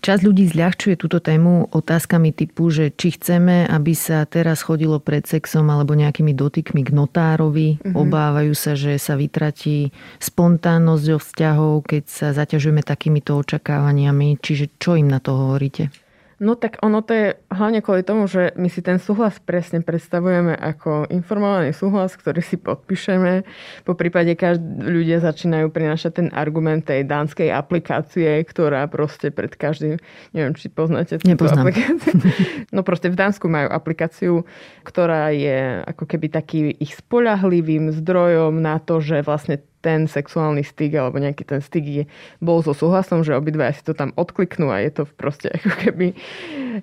Čas 0.02 0.24
ľudí 0.24 0.48
zľahčuje 0.48 0.96
túto 0.96 1.20
tému 1.20 1.68
otázkami 1.74 2.32
typu, 2.32 2.72
že 2.72 2.96
či 2.96 3.18
chceme, 3.18 3.68
aby 3.68 3.92
sa 3.92 4.24
teraz 4.24 4.64
chodilo 4.64 5.04
pred 5.04 5.28
sexom 5.28 5.68
alebo 5.68 6.00
nejakými 6.00 6.32
dotykmi 6.32 6.82
k 6.88 6.96
notárovi. 6.96 7.82
Mm-hmm. 7.82 7.94
Obávajú 7.98 8.54
sa, 8.56 8.78
že 8.78 8.96
sa 9.02 9.20
vytratí 9.20 9.92
spontánnosť 10.24 11.06
o 11.12 11.20
vzťahov, 11.20 11.74
keď 11.84 12.04
sa 12.08 12.28
zaťažujeme 12.32 12.88
takýmito 12.88 13.36
očakávaniami. 13.36 14.40
Čiže 14.40 14.80
čo 14.80 14.96
im 14.96 15.12
na 15.12 15.20
to 15.20 15.36
hovoríte? 15.36 15.92
No 16.38 16.54
tak 16.54 16.78
ono 16.86 17.02
to 17.02 17.18
je 17.18 17.28
hlavne 17.50 17.82
kvôli 17.82 18.06
tomu, 18.06 18.30
že 18.30 18.54
my 18.54 18.70
si 18.70 18.86
ten 18.86 19.02
súhlas 19.02 19.42
presne 19.42 19.82
predstavujeme 19.82 20.54
ako 20.54 21.10
informovaný 21.10 21.74
súhlas, 21.74 22.14
ktorý 22.14 22.46
si 22.46 22.62
podpíšeme. 22.62 23.42
Po 23.90 23.98
prípade 23.98 24.38
každý 24.38 24.86
ľudia 24.86 25.18
začínajú 25.18 25.74
prinášať 25.74 26.12
ten 26.14 26.28
argument 26.30 26.86
tej 26.86 27.10
dánskej 27.10 27.50
aplikácie, 27.50 28.46
ktorá 28.46 28.86
proste 28.86 29.34
pred 29.34 29.50
každým, 29.58 29.98
neviem, 30.38 30.54
či 30.54 30.70
poznáte 30.70 31.18
túto 31.18 31.50
aplikáciu. 31.50 32.14
No 32.76 32.86
proste 32.86 33.10
v 33.10 33.18
Dánsku 33.18 33.50
majú 33.50 33.72
aplikáciu, 33.72 34.46
ktorá 34.86 35.34
je 35.34 35.82
ako 35.88 36.04
keby 36.06 36.28
taký 36.30 36.60
ich 36.78 36.94
spolahlivým 37.00 37.90
zdrojom 37.90 38.62
na 38.62 38.78
to, 38.78 39.02
že 39.02 39.26
vlastne 39.26 39.64
ten 39.82 40.10
sexuálny 40.10 40.66
styk 40.66 40.98
alebo 40.98 41.22
nejaký 41.22 41.44
ten 41.46 41.62
styk 41.62 41.86
je, 41.86 42.04
bol 42.42 42.66
so 42.66 42.74
súhlasom, 42.74 43.22
že 43.22 43.38
obidva 43.38 43.70
si 43.72 43.86
to 43.86 43.94
tam 43.94 44.12
odkliknú 44.18 44.74
a 44.74 44.82
je 44.82 44.92
to 44.92 45.04
proste 45.18 45.54
ako 45.58 45.72
keby 45.78 46.18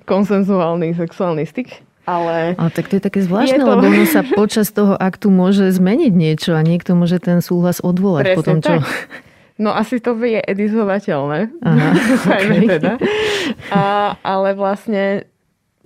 konsenzuálny 0.06 0.94
sexuálny 0.94 1.44
styk. 1.44 1.84
Ale, 2.04 2.52
ale 2.60 2.70
tak 2.76 2.92
to 2.92 3.00
je 3.00 3.02
také 3.02 3.24
zvláštne, 3.24 3.56
je 3.56 3.64
to... 3.64 3.68
lebo 3.68 3.88
ono 3.88 4.04
sa 4.04 4.20
počas 4.20 4.68
toho 4.76 4.92
aktu 4.92 5.32
môže 5.32 5.72
zmeniť 5.72 6.12
niečo 6.12 6.52
a 6.52 6.60
niekto 6.60 6.92
môže 6.92 7.16
ten 7.16 7.40
súhlas 7.40 7.80
odvolať 7.80 8.24
Presne 8.28 8.36
potom, 8.36 8.56
čo... 8.60 8.72
Tak. 8.76 8.84
No 9.54 9.70
asi 9.70 10.02
to 10.02 10.18
je 10.18 10.42
edizovateľné. 10.42 11.48
Aha, 11.62 11.88
okay. 12.36 12.66
teda. 12.66 12.98
A, 13.70 13.82
ale 14.20 14.52
vlastne 14.58 15.30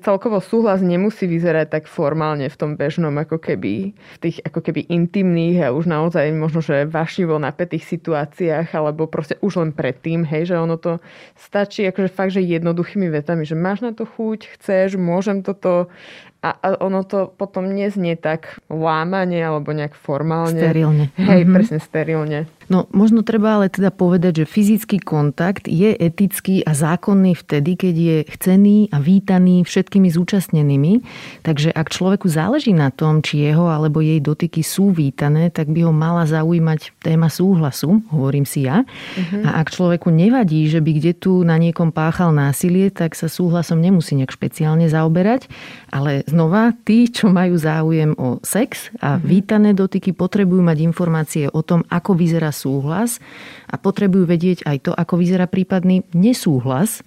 celkovo 0.02 0.38
súhlas 0.38 0.78
nemusí 0.78 1.26
vyzerať 1.26 1.66
tak 1.68 1.84
formálne 1.90 2.46
v 2.46 2.56
tom 2.58 2.78
bežnom, 2.78 3.14
ako 3.18 3.38
keby 3.42 3.92
v 3.94 4.18
tých 4.18 4.38
ako 4.46 4.62
keby 4.62 4.86
intimných 4.86 5.68
a 5.68 5.74
už 5.74 5.90
naozaj 5.90 6.30
možno, 6.34 6.62
že 6.62 6.86
vašivo 6.86 7.38
napätých 7.42 7.86
situáciách, 7.86 8.70
alebo 8.74 9.10
proste 9.10 9.36
už 9.42 9.62
len 9.62 9.70
predtým, 9.74 10.22
hej, 10.22 10.54
že 10.54 10.56
ono 10.56 10.78
to 10.78 11.02
stačí 11.34 11.86
akože 11.86 12.10
fakt, 12.10 12.34
že 12.34 12.42
jednoduchými 12.44 13.10
vetami, 13.10 13.42
že 13.42 13.58
máš 13.58 13.82
na 13.82 13.90
to 13.90 14.06
chuť, 14.06 14.58
chceš, 14.58 14.94
môžem 14.98 15.42
toto 15.42 15.90
a, 16.38 16.54
a 16.54 16.68
ono 16.78 17.02
to 17.02 17.34
potom 17.34 17.66
neznie 17.66 18.14
tak 18.14 18.62
lámanie 18.70 19.42
alebo 19.42 19.74
nejak 19.74 19.98
formálne. 19.98 20.62
Sterilne. 20.62 21.10
Hej, 21.18 21.42
mm-hmm. 21.42 21.54
presne 21.54 21.78
sterilne. 21.82 22.40
No 22.68 22.84
možno 22.92 23.24
treba 23.24 23.56
ale 23.56 23.72
teda 23.72 23.88
povedať, 23.88 24.44
že 24.44 24.46
fyzický 24.46 25.00
kontakt 25.00 25.64
je 25.64 25.96
etický 25.96 26.60
a 26.68 26.76
zákonný 26.76 27.32
vtedy, 27.32 27.80
keď 27.80 27.94
je 27.96 28.16
chcený 28.36 28.76
a 28.92 29.00
vítaný 29.00 29.64
všetkými 29.64 30.12
zúčastnenými. 30.12 31.00
Takže 31.48 31.72
ak 31.72 31.88
človeku 31.88 32.28
záleží 32.28 32.76
na 32.76 32.92
tom, 32.92 33.24
či 33.24 33.40
jeho 33.40 33.72
alebo 33.72 34.04
jej 34.04 34.20
dotyky 34.20 34.60
sú 34.60 34.92
vítané, 34.92 35.48
tak 35.48 35.72
by 35.72 35.88
ho 35.88 35.92
mala 35.96 36.28
zaujímať 36.28 37.00
téma 37.00 37.32
súhlasu, 37.32 38.04
hovorím 38.12 38.44
si 38.44 38.68
ja. 38.68 38.84
Mm-hmm. 38.84 39.42
A 39.48 39.64
ak 39.64 39.72
človeku 39.72 40.12
nevadí, 40.12 40.68
že 40.68 40.84
by 40.84 40.90
kde 41.00 41.12
tu 41.16 41.40
na 41.48 41.56
niekom 41.56 41.88
páchal 41.88 42.36
násilie, 42.36 42.92
tak 42.92 43.16
sa 43.16 43.32
súhlasom 43.32 43.80
nemusí 43.80 44.12
nejak 44.12 44.36
špeciálne 44.36 44.92
zaoberať. 44.92 45.48
Ale 45.88 46.20
znova, 46.28 46.76
tí, 46.84 47.08
čo 47.08 47.32
majú 47.32 47.56
záujem 47.56 48.12
o 48.20 48.44
sex 48.44 48.92
a 49.00 49.16
mm-hmm. 49.16 49.24
vítané 49.24 49.70
dotyky, 49.72 50.12
potrebujú 50.12 50.60
mať 50.60 50.78
informácie 50.84 51.44
o 51.48 51.64
tom, 51.64 51.80
ako 51.88 52.12
vyzerá 52.12 52.52
súhlas 52.58 53.22
a 53.70 53.78
potrebujú 53.78 54.26
vedieť 54.26 54.66
aj 54.66 54.76
to, 54.82 54.92
ako 54.92 55.14
vyzerá 55.22 55.46
prípadný 55.46 56.02
nesúhlas. 56.10 57.06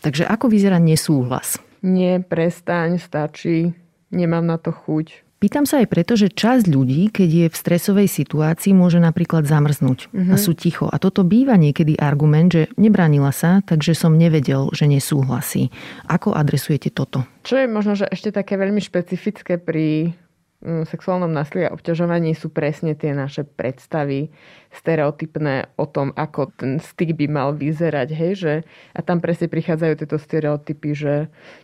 Takže 0.00 0.24
ako 0.24 0.48
vyzerá 0.48 0.80
nesúhlas? 0.80 1.60
Nie, 1.84 2.24
prestaň, 2.24 2.96
stačí, 2.96 3.76
nemám 4.08 4.48
na 4.48 4.56
to 4.56 4.72
chuť. 4.72 5.26
Pýtam 5.36 5.68
sa 5.68 5.84
aj 5.84 5.92
preto, 5.92 6.16
že 6.16 6.32
časť 6.32 6.64
ľudí, 6.64 7.12
keď 7.12 7.28
je 7.28 7.46
v 7.52 7.56
stresovej 7.56 8.08
situácii, 8.08 8.72
môže 8.72 8.96
napríklad 8.96 9.44
zamrznúť 9.44 10.08
uh-huh. 10.08 10.32
a 10.32 10.40
sú 10.40 10.56
ticho. 10.56 10.88
A 10.88 10.96
toto 10.96 11.28
býva 11.28 11.60
niekedy 11.60 11.92
argument, 12.00 12.56
že 12.56 12.72
nebránila 12.80 13.36
sa, 13.36 13.60
takže 13.60 13.92
som 13.92 14.16
nevedel, 14.16 14.72
že 14.72 14.88
nesúhlasí. 14.88 15.68
Ako 16.08 16.32
adresujete 16.32 16.88
toto? 16.88 17.28
Čo 17.44 17.60
je 17.60 17.68
možno, 17.68 18.00
že 18.00 18.08
ešte 18.08 18.32
také 18.32 18.56
veľmi 18.56 18.80
špecifické 18.80 19.60
pri 19.60 20.16
sexuálnom 20.64 21.28
násilí 21.28 21.68
a 21.68 21.74
obťažovaní 21.76 22.32
sú 22.32 22.48
presne 22.48 22.96
tie 22.96 23.12
naše 23.12 23.44
predstavy 23.44 24.32
stereotypné 24.72 25.68
o 25.76 25.84
tom, 25.84 26.16
ako 26.16 26.52
ten 26.56 26.80
styk 26.80 27.12
by 27.12 27.26
mal 27.28 27.48
vyzerať. 27.52 28.08
Hej? 28.12 28.32
Že, 28.40 28.54
a 28.96 29.00
tam 29.04 29.20
presne 29.20 29.52
prichádzajú 29.52 29.94
tieto 30.00 30.16
stereotypy, 30.16 30.90
že 30.96 31.14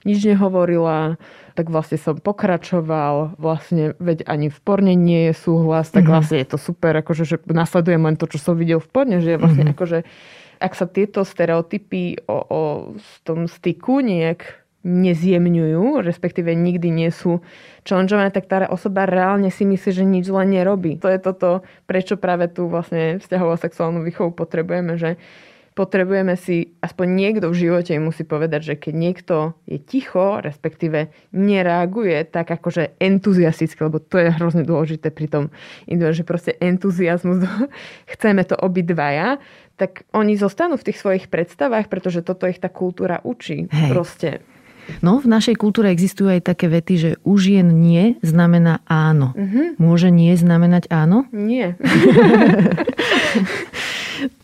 nič 0.05 0.23
nehovorila, 0.29 1.17
tak 1.57 1.73
vlastne 1.73 1.97
som 1.97 2.21
pokračoval, 2.21 3.41
vlastne 3.41 3.97
veď 3.97 4.29
ani 4.29 4.53
v 4.53 4.59
porne 4.61 4.93
nie 4.93 5.33
je 5.33 5.35
súhlas, 5.41 5.89
tak 5.89 6.05
mm-hmm. 6.05 6.13
vlastne 6.13 6.39
je 6.41 6.49
to 6.53 6.59
super, 6.61 6.93
akože 6.93 7.25
že 7.25 7.37
nasledujem 7.49 8.05
len 8.05 8.17
to, 8.21 8.29
čo 8.29 8.39
som 8.41 8.55
videl 8.57 8.79
v 8.79 8.89
porne, 8.93 9.19
že 9.25 9.41
vlastne 9.41 9.67
mm-hmm. 9.67 9.77
akože 9.77 9.99
ak 10.63 10.79
sa 10.79 10.87
tieto 10.87 11.27
stereotypy 11.27 12.23
o, 12.31 12.39
o 12.39 12.61
tom 13.27 13.51
styku 13.51 13.99
nejak 13.99 14.62
nezjemňujú, 14.83 16.03
respektíve 16.03 16.51
nikdy 16.59 16.91
nie 16.91 17.11
sú 17.15 17.39
challengeované, 17.87 18.35
tak 18.35 18.51
tá 18.51 18.67
osoba 18.67 19.07
reálne 19.07 19.51
si 19.51 19.63
myslí, 19.63 19.91
že 19.95 20.05
nič 20.05 20.27
len 20.29 20.51
nerobí. 20.51 20.99
To 20.99 21.07
je 21.07 21.23
toto, 21.23 21.63
prečo 21.87 22.19
práve 22.19 22.51
tu 22.51 22.67
vlastne 22.67 23.23
vzťahovú 23.23 23.55
sexuálnu 23.59 24.03
výchovu 24.03 24.35
potrebujeme, 24.35 24.99
že 24.99 25.19
potrebujeme 25.73 26.37
si, 26.37 26.77
aspoň 26.85 27.07
niekto 27.09 27.49
v 27.49 27.59
živote 27.65 27.97
musí 27.97 28.29
povedať, 28.29 28.61
že 28.61 28.75
keď 28.77 28.95
niekto 28.95 29.37
je 29.65 29.81
ticho, 29.81 30.45
respektíve 30.45 31.09
nereaguje 31.33 32.29
tak 32.29 32.53
akože 32.53 33.01
entuziasticky, 33.01 33.81
lebo 33.81 33.97
to 33.97 34.21
je 34.21 34.37
hrozne 34.37 34.69
dôležité 34.69 35.09
pri 35.09 35.33
tom, 35.33 35.45
že 35.89 36.29
proste 36.29 36.53
entuziasmus, 36.61 37.49
chceme 38.13 38.45
to 38.45 38.57
obidvaja, 38.61 39.41
tak 39.81 40.05
oni 40.13 40.37
zostanú 40.37 40.77
v 40.77 40.93
tých 40.93 41.01
svojich 41.01 41.27
predstavách, 41.33 41.89
pretože 41.89 42.21
toto 42.21 42.45
ich 42.45 42.61
tá 42.61 42.69
kultúra 42.69 43.25
učí. 43.25 43.67
Hej. 43.73 43.91
Proste 43.91 44.29
No, 45.03 45.23
v 45.23 45.31
našej 45.31 45.59
kultúre 45.59 45.91
existujú 45.91 46.31
aj 46.31 46.55
také 46.55 46.67
vety, 46.67 46.95
že 46.99 47.11
u 47.23 47.39
žien 47.39 47.83
nie 47.83 48.19
znamená 48.23 48.83
áno. 48.87 49.35
Uh-huh. 49.35 49.79
Môže 49.79 50.11
nie 50.11 50.35
znamenať 50.35 50.91
áno? 50.91 51.27
Nie. 51.31 51.79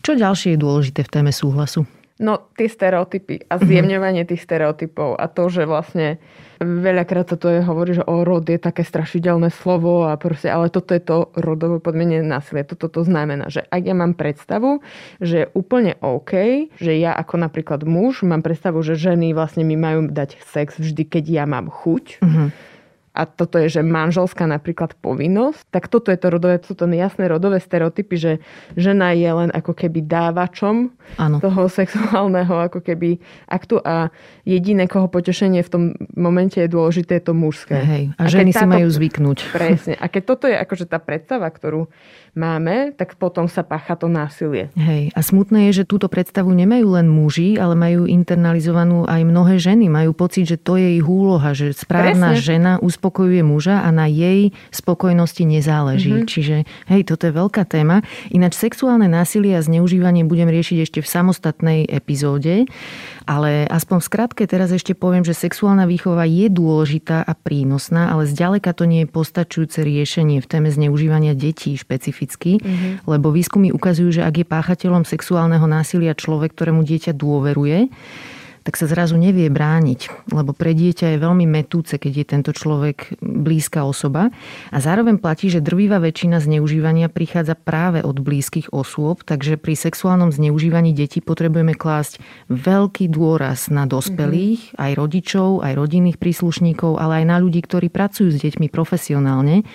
Čo 0.05 0.15
ďalšie 0.15 0.55
je 0.55 0.59
dôležité 0.59 1.05
v 1.05 1.11
téme 1.11 1.31
súhlasu? 1.31 1.85
No, 2.19 2.51
tie 2.59 2.67
stereotypy 2.67 3.47
a 3.47 3.59
mhm. 3.59 3.67
zjemňovanie 3.67 4.23
uh-huh. 4.23 4.31
tých 4.35 4.43
stereotypov 4.43 5.15
a 5.15 5.25
to, 5.31 5.47
že 5.47 5.63
vlastne 5.63 6.19
Veľakrát 6.59 7.31
sa 7.31 7.39
to 7.39 7.47
je, 7.47 7.63
hovorí, 7.63 7.95
že 7.95 8.03
o 8.03 8.27
rod 8.27 8.43
je 8.43 8.59
také 8.59 8.83
strašidelné 8.83 9.47
slovo 9.47 10.11
a 10.11 10.19
proste, 10.19 10.51
ale 10.51 10.67
toto 10.67 10.91
je 10.91 10.99
to 10.99 11.31
rodové 11.39 11.79
podmienené 11.79 12.27
násilie. 12.27 12.67
Toto 12.67 12.91
to 12.91 13.07
znamená, 13.07 13.47
že 13.47 13.63
ak 13.63 13.81
ja 13.87 13.95
mám 13.95 14.11
predstavu, 14.11 14.83
že 15.23 15.47
je 15.47 15.51
úplne 15.55 15.95
OK, 16.03 16.67
že 16.75 16.91
ja 16.99 17.15
ako 17.15 17.39
napríklad 17.39 17.87
muž 17.87 18.27
mám 18.27 18.43
predstavu, 18.43 18.83
že 18.83 18.99
ženy 18.99 19.31
vlastne 19.31 19.63
mi 19.63 19.79
majú 19.79 20.11
dať 20.11 20.35
sex 20.51 20.75
vždy, 20.75 21.07
keď 21.07 21.23
ja 21.31 21.45
mám 21.47 21.71
chuť, 21.71 22.19
uh-huh 22.19 22.51
a 23.09 23.25
toto 23.25 23.57
je, 23.57 23.79
že 23.79 23.81
manželská 23.81 24.45
napríklad 24.45 24.93
povinnosť, 25.01 25.73
tak 25.73 25.89
toto 25.89 26.13
je 26.13 26.19
to 26.21 26.27
rodové, 26.29 26.61
sú 26.61 26.77
to 26.77 26.85
jasné 26.87 27.25
rodové 27.25 27.57
stereotypy, 27.57 28.15
že 28.15 28.31
žena 28.77 29.11
je 29.17 29.27
len 29.27 29.49
ako 29.49 29.73
keby 29.73 30.05
dávačom 30.05 30.93
ano. 31.17 31.37
toho 31.41 31.65
sexuálneho 31.67 32.69
ako 32.69 32.79
keby 32.85 33.17
aktu 33.49 33.81
a 33.81 34.13
jediné, 34.45 34.85
koho 34.85 35.09
potešenie 35.09 35.65
v 35.65 35.69
tom 35.69 35.83
momente 36.13 36.61
je 36.61 36.69
dôležité, 36.69 37.17
je 37.19 37.23
to 37.29 37.33
mužské. 37.33 37.77
Hej, 37.81 38.03
a, 38.15 38.25
a 38.25 38.31
ženy 38.31 38.53
si 38.53 38.65
majú 38.65 38.87
zvyknúť. 38.87 39.37
Presne. 39.51 39.93
A 39.97 40.05
keď 40.05 40.23
toto 40.23 40.45
je 40.45 40.55
akože 40.55 40.85
tá 40.85 41.01
predstava, 41.01 41.49
ktorú 41.49 41.89
máme, 42.37 42.93
tak 42.93 43.15
potom 43.17 43.49
sa 43.49 43.65
pácha 43.65 43.97
to 43.97 44.09
násilie. 44.09 44.69
Hej, 44.77 45.13
a 45.13 45.19
smutné 45.21 45.69
je, 45.69 45.83
že 45.83 45.89
túto 45.89 46.09
predstavu 46.11 46.51
nemajú 46.53 46.97
len 46.97 47.07
muži, 47.09 47.57
ale 47.57 47.73
majú 47.73 48.05
internalizovanú 48.05 49.05
aj 49.05 49.21
mnohé 49.25 49.61
ženy. 49.61 49.89
Majú 49.89 50.11
pocit, 50.13 50.49
že 50.49 50.57
to 50.57 50.77
je 50.77 51.01
ich 51.01 51.07
úloha, 51.07 51.53
že 51.53 51.73
správna 51.73 52.35
Presne. 52.35 52.45
žena 52.45 52.71
uspokojuje 52.79 53.41
muža 53.45 53.81
a 53.85 53.89
na 53.89 54.09
jej 54.09 54.53
spokojnosti 54.73 55.43
nezáleží. 55.45 56.13
Mm-hmm. 56.13 56.29
Čiže 56.29 56.55
hej, 56.89 57.01
toto 57.05 57.29
je 57.29 57.33
veľká 57.33 57.63
téma. 57.65 58.01
Ináč 58.33 58.57
sexuálne 58.57 59.09
násilie 59.09 59.57
a 59.57 59.61
zneužívanie 59.61 60.25
budem 60.25 60.49
riešiť 60.49 60.77
ešte 60.85 60.99
v 61.03 61.07
samostatnej 61.07 61.79
epizóde, 61.89 62.65
ale 63.29 63.69
aspoň 63.69 64.01
v 64.01 64.07
skratke 64.09 64.43
teraz 64.49 64.73
ešte 64.73 64.97
poviem, 64.97 65.21
že 65.21 65.37
sexuálna 65.37 65.85
výchova 65.85 66.25
je 66.25 66.49
dôležitá 66.49 67.21
a 67.21 67.37
prínosná, 67.37 68.09
ale 68.09 68.25
zďaleka 68.25 68.73
to 68.73 68.89
nie 68.89 69.05
je 69.05 69.13
postačujúce 69.13 69.85
riešenie 69.85 70.41
v 70.41 70.49
téme 70.49 70.73
zneužívania 70.73 71.37
detí 71.37 71.77
špecificky, 71.77 72.57
mm-hmm. 72.57 73.05
lebo 73.05 73.29
výskumy 73.29 73.69
ukazujú, 73.69 74.17
že 74.17 74.25
ak 74.25 74.41
je 74.41 74.45
páchateľom 74.49 75.05
sexuálneho 75.05 75.69
násilia 75.69 76.17
človek, 76.17 76.57
ktorému 76.57 76.81
dieťa 76.81 77.13
dôveruje, 77.13 77.93
tak 78.69 78.77
sa 78.77 78.85
zrazu 78.85 79.17
nevie 79.17 79.49
brániť, 79.49 80.29
lebo 80.29 80.53
pre 80.53 80.77
dieťa 80.77 81.17
je 81.17 81.23
veľmi 81.25 81.49
metúce, 81.49 81.97
keď 81.97 82.13
je 82.21 82.25
tento 82.29 82.51
človek 82.53 83.17
blízka 83.17 83.81
osoba. 83.81 84.29
A 84.69 84.77
zároveň 84.77 85.17
platí, 85.17 85.49
že 85.49 85.57
drvíva 85.57 85.97
väčšina 85.97 86.37
zneužívania 86.37 87.09
prichádza 87.09 87.57
práve 87.57 88.05
od 88.05 88.21
blízkych 88.21 88.69
osôb, 88.69 89.25
takže 89.25 89.57
pri 89.57 89.73
sexuálnom 89.73 90.29
zneužívaní 90.29 90.93
detí 90.93 91.17
potrebujeme 91.17 91.73
klásť 91.73 92.21
veľký 92.53 93.09
dôraz 93.09 93.73
na 93.73 93.89
dospelých, 93.89 94.77
mm-hmm. 94.77 94.83
aj 94.85 94.91
rodičov, 94.93 95.49
aj 95.65 95.73
rodinných 95.73 96.21
príslušníkov, 96.21 97.01
ale 97.01 97.25
aj 97.25 97.25
na 97.25 97.41
ľudí, 97.41 97.65
ktorí 97.65 97.89
pracujú 97.89 98.29
s 98.29 98.37
deťmi 98.37 98.69
profesionálne 98.69 99.65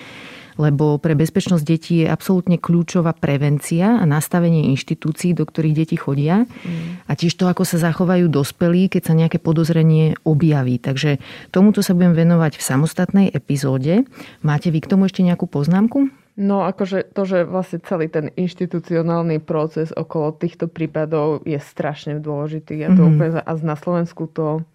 lebo 0.57 0.99
pre 0.99 1.19
bezpečnosť 1.19 1.65
detí 1.65 2.05
je 2.05 2.11
absolútne 2.11 2.59
kľúčová 2.59 3.15
prevencia 3.15 3.99
a 3.99 4.05
nastavenie 4.05 4.71
inštitúcií, 4.75 5.35
do 5.35 5.47
ktorých 5.47 5.75
deti 5.75 5.97
chodia 5.99 6.47
mm. 6.47 7.09
a 7.09 7.13
tiež 7.15 7.35
to, 7.35 7.51
ako 7.51 7.67
sa 7.67 7.79
zachovajú 7.79 8.31
dospelí, 8.31 8.91
keď 8.91 9.03
sa 9.03 9.15
nejaké 9.15 9.39
podozrenie 9.43 10.19
objaví. 10.23 10.79
Takže 10.79 11.19
tomuto 11.51 11.83
sa 11.83 11.93
budem 11.97 12.15
venovať 12.15 12.59
v 12.59 12.63
samostatnej 12.63 13.27
epizóde. 13.31 14.07
Máte 14.43 14.71
vy 14.71 14.83
k 14.83 14.91
tomu 14.91 15.11
ešte 15.11 15.27
nejakú 15.27 15.51
poznámku? 15.51 16.11
No 16.35 16.67
akože 16.67 17.15
to, 17.15 17.23
že 17.23 17.47
vlastne 17.47 17.79
celý 17.87 18.11
ten 18.11 18.27
inštitucionálny 18.35 19.39
proces 19.39 19.95
okolo 19.95 20.35
týchto 20.35 20.67
prípadov 20.67 21.47
je 21.47 21.55
strašne 21.63 22.19
dôležitý. 22.19 22.83
Ja 22.83 22.91
to 22.91 23.07
mm-hmm. 23.07 23.11
úplne, 23.15 23.31
a 23.39 23.53
na 23.63 23.79
Slovensku 23.79 24.27
to 24.27 24.67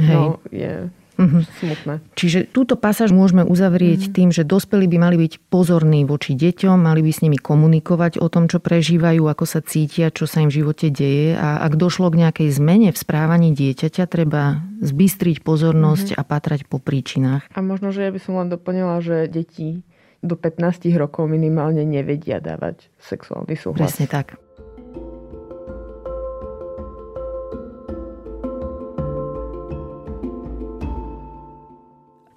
Hej. 0.00 0.16
No, 0.16 0.40
je 0.48 0.88
Mm-hmm. 1.22 1.42
Smutné. 1.62 1.94
Čiže 2.18 2.38
túto 2.50 2.74
pasáž 2.74 3.14
môžeme 3.14 3.46
uzavrieť 3.46 4.10
mm-hmm. 4.10 4.16
tým, 4.16 4.28
že 4.34 4.42
dospelí 4.42 4.90
by 4.90 4.98
mali 4.98 5.16
byť 5.22 5.32
pozorní 5.46 6.02
voči 6.02 6.34
deťom, 6.34 6.76
mali 6.82 7.00
by 7.06 7.10
s 7.14 7.22
nimi 7.22 7.38
komunikovať 7.38 8.18
o 8.18 8.26
tom, 8.26 8.50
čo 8.50 8.58
prežívajú, 8.58 9.22
ako 9.30 9.44
sa 9.46 9.62
cítia, 9.62 10.10
čo 10.10 10.26
sa 10.26 10.42
im 10.42 10.50
v 10.50 10.58
živote 10.62 10.90
deje 10.90 11.38
a 11.38 11.62
ak 11.62 11.78
došlo 11.78 12.10
k 12.10 12.26
nejakej 12.26 12.48
zmene 12.50 12.90
v 12.90 12.98
správaní 12.98 13.54
dieťaťa, 13.54 14.04
treba 14.10 14.60
zbystriť 14.82 15.46
pozornosť 15.46 16.18
mm-hmm. 16.18 16.20
a 16.20 16.28
patrať 16.28 16.60
po 16.66 16.82
príčinách. 16.82 17.46
A 17.54 17.58
možno, 17.62 17.94
že 17.94 18.02
ja 18.02 18.10
by 18.10 18.20
som 18.20 18.34
len 18.42 18.50
doplnila, 18.50 18.98
že 18.98 19.30
deti 19.30 19.86
do 20.22 20.38
15 20.38 20.86
rokov 20.94 21.26
minimálne 21.26 21.82
nevedia 21.82 22.38
dávať 22.38 22.86
sexuálny 23.02 23.58
súhlas. 23.58 23.90
Presne 23.90 24.06
tak. 24.06 24.38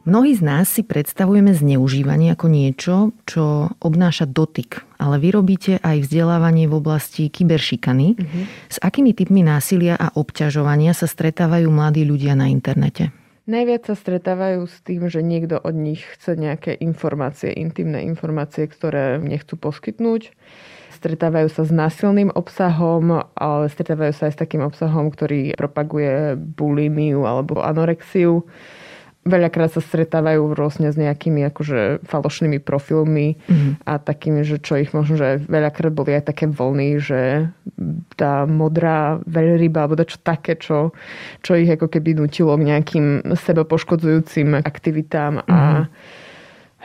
Mnohí 0.06 0.38
z 0.38 0.46
nás 0.46 0.70
si 0.70 0.86
predstavujeme 0.86 1.50
zneužívanie 1.58 2.38
ako 2.38 2.46
niečo, 2.46 3.10
čo 3.26 3.74
obnáša 3.82 4.30
dotyk, 4.30 4.86
ale 5.02 5.18
vy 5.18 5.34
robíte 5.34 5.74
aj 5.82 6.06
vzdelávanie 6.06 6.70
v 6.70 6.78
oblasti 6.78 7.26
kyberšikany. 7.26 8.14
Mm-hmm. 8.14 8.44
S 8.70 8.78
akými 8.86 9.18
typmi 9.18 9.42
násilia 9.42 9.98
a 9.98 10.14
obťažovania 10.14 10.94
sa 10.94 11.10
stretávajú 11.10 11.74
mladí 11.74 12.06
ľudia 12.06 12.38
na 12.38 12.54
internete? 12.54 13.10
Najviac 13.50 13.90
sa 13.90 13.98
stretávajú 13.98 14.70
s 14.70 14.78
tým, 14.86 15.10
že 15.10 15.26
niekto 15.26 15.58
od 15.58 15.74
nich 15.74 16.06
chce 16.06 16.38
nejaké 16.38 16.78
informácie, 16.78 17.50
intimné 17.58 18.06
informácie, 18.06 18.70
ktoré 18.70 19.18
nechcú 19.18 19.58
poskytnúť. 19.58 20.38
Stretávajú 20.94 21.50
sa 21.50 21.66
s 21.66 21.74
násilným 21.74 22.30
obsahom, 22.30 23.26
ale 23.34 23.66
stretávajú 23.74 24.14
sa 24.14 24.30
aj 24.30 24.34
s 24.38 24.42
takým 24.42 24.62
obsahom, 24.62 25.10
ktorý 25.10 25.58
propaguje 25.58 26.38
bulimiu 26.38 27.26
alebo 27.26 27.66
anorexiu 27.66 28.46
veľakrát 29.26 29.74
sa 29.74 29.82
stretávajú 29.82 30.54
rôzne 30.54 30.94
s 30.94 31.02
nejakými 31.02 31.42
akože 31.50 32.06
falošnými 32.06 32.62
profilmi 32.62 33.42
mm-hmm. 33.42 33.72
a 33.90 33.98
takými, 33.98 34.46
že 34.46 34.62
čo 34.62 34.78
ich 34.78 34.94
možno, 34.94 35.18
že 35.18 35.42
veľakrát 35.50 35.90
boli 35.90 36.14
aj 36.14 36.30
také 36.30 36.46
vlny, 36.46 36.90
že 37.02 37.50
tá 38.14 38.46
modrá 38.46 39.18
veľryba 39.26 39.90
alebo 39.90 39.98
čo 40.06 40.22
také, 40.22 40.54
čo, 40.62 40.94
čo 41.42 41.58
ich 41.58 41.68
ako 41.74 41.90
keby 41.90 42.22
nutilo 42.22 42.54
k 42.54 42.70
nejakým 42.70 43.34
sebopoškodzujúcim 43.34 44.62
aktivitám 44.62 45.42
mm-hmm. 45.42 45.50
a 45.50 45.60
mhm. 45.82 46.24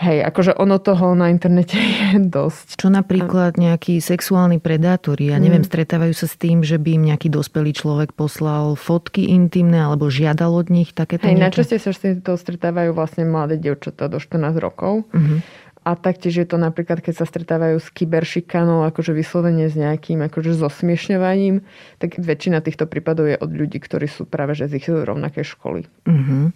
Hej, 0.01 0.25
akože 0.33 0.57
ono 0.57 0.81
toho 0.81 1.13
na 1.13 1.29
internete 1.29 1.77
je 2.17 2.25
dosť. 2.25 2.81
Čo 2.81 2.89
napríklad 2.89 3.61
nejakí 3.61 4.01
sexuálni 4.01 4.57
predátori, 4.57 5.29
ja 5.29 5.37
neviem, 5.37 5.61
mm. 5.61 5.69
stretávajú 5.69 6.17
sa 6.17 6.25
s 6.25 6.41
tým, 6.41 6.65
že 6.65 6.81
by 6.81 6.97
im 6.97 7.05
nejaký 7.13 7.29
dospelý 7.29 7.77
človek 7.77 8.17
poslal 8.17 8.81
fotky 8.81 9.29
intimné 9.29 9.85
alebo 9.85 10.09
žiadal 10.09 10.57
od 10.57 10.73
nich 10.73 10.97
takéto 10.97 11.29
Hej, 11.29 11.37
najčastej 11.37 11.79
sa 11.85 11.93
s 11.93 12.01
týmto 12.01 12.33
stretávajú 12.33 12.97
vlastne 12.97 13.29
mladé 13.29 13.61
dievčatá 13.61 14.09
do 14.09 14.17
14 14.17 14.57
rokov. 14.57 15.05
Mm-hmm. 15.13 15.60
A 15.81 15.97
taktiež 15.97 16.45
je 16.45 16.47
to 16.47 16.61
napríklad, 16.61 17.01
keď 17.01 17.25
sa 17.25 17.27
stretávajú 17.27 17.81
s 17.81 17.89
kyberšikanou, 17.89 18.85
akože 18.93 19.17
vyslovene 19.17 19.65
s 19.65 19.81
nejakým 19.81 20.21
akože 20.29 20.53
zosmiešňovaním, 20.53 21.65
tak 21.97 22.21
väčšina 22.21 22.61
týchto 22.61 22.85
prípadov 22.85 23.33
je 23.33 23.41
od 23.41 23.49
ľudí, 23.49 23.81
ktorí 23.81 24.05
sú 24.05 24.29
práve 24.29 24.53
že 24.53 24.69
z 24.69 24.77
ich 24.77 24.87
rovnakej 24.93 25.57
školy. 25.57 25.89
Uh-huh. 26.05 26.53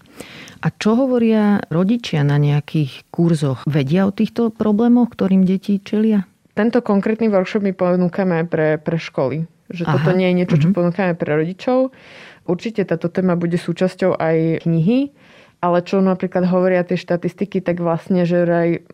A 0.60 0.66
čo 0.76 0.92
hovoria 0.92 1.64
rodičia 1.72 2.20
na 2.20 2.36
nejakých 2.36 3.08
kurzoch? 3.08 3.64
Vedia 3.64 4.04
o 4.04 4.12
týchto 4.12 4.52
problémoch, 4.52 5.16
ktorým 5.16 5.48
deti 5.48 5.80
čelia? 5.80 6.28
Tento 6.52 6.84
konkrétny 6.84 7.32
workshop 7.32 7.64
my 7.64 7.72
ponúkame 7.72 8.44
pre, 8.44 8.76
pre 8.76 9.00
školy. 9.00 9.48
Že 9.72 9.88
Aha. 9.88 9.92
toto 9.96 10.12
nie 10.12 10.28
je 10.28 10.36
niečo, 10.36 10.56
čo 10.60 10.68
uh-huh. 10.68 10.84
ponúkame 10.84 11.16
pre 11.16 11.32
rodičov. 11.32 11.96
Určite 12.44 12.84
táto 12.84 13.08
téma 13.08 13.40
bude 13.40 13.56
súčasťou 13.56 14.20
aj 14.20 14.68
knihy, 14.68 15.16
ale 15.64 15.80
čo 15.80 16.04
napríklad 16.04 16.44
hovoria 16.44 16.84
tie 16.84 17.00
štatistiky, 17.00 17.64
tak 17.64 17.80
vlastne, 17.80 18.28
že 18.28 18.44
aj 18.44 18.84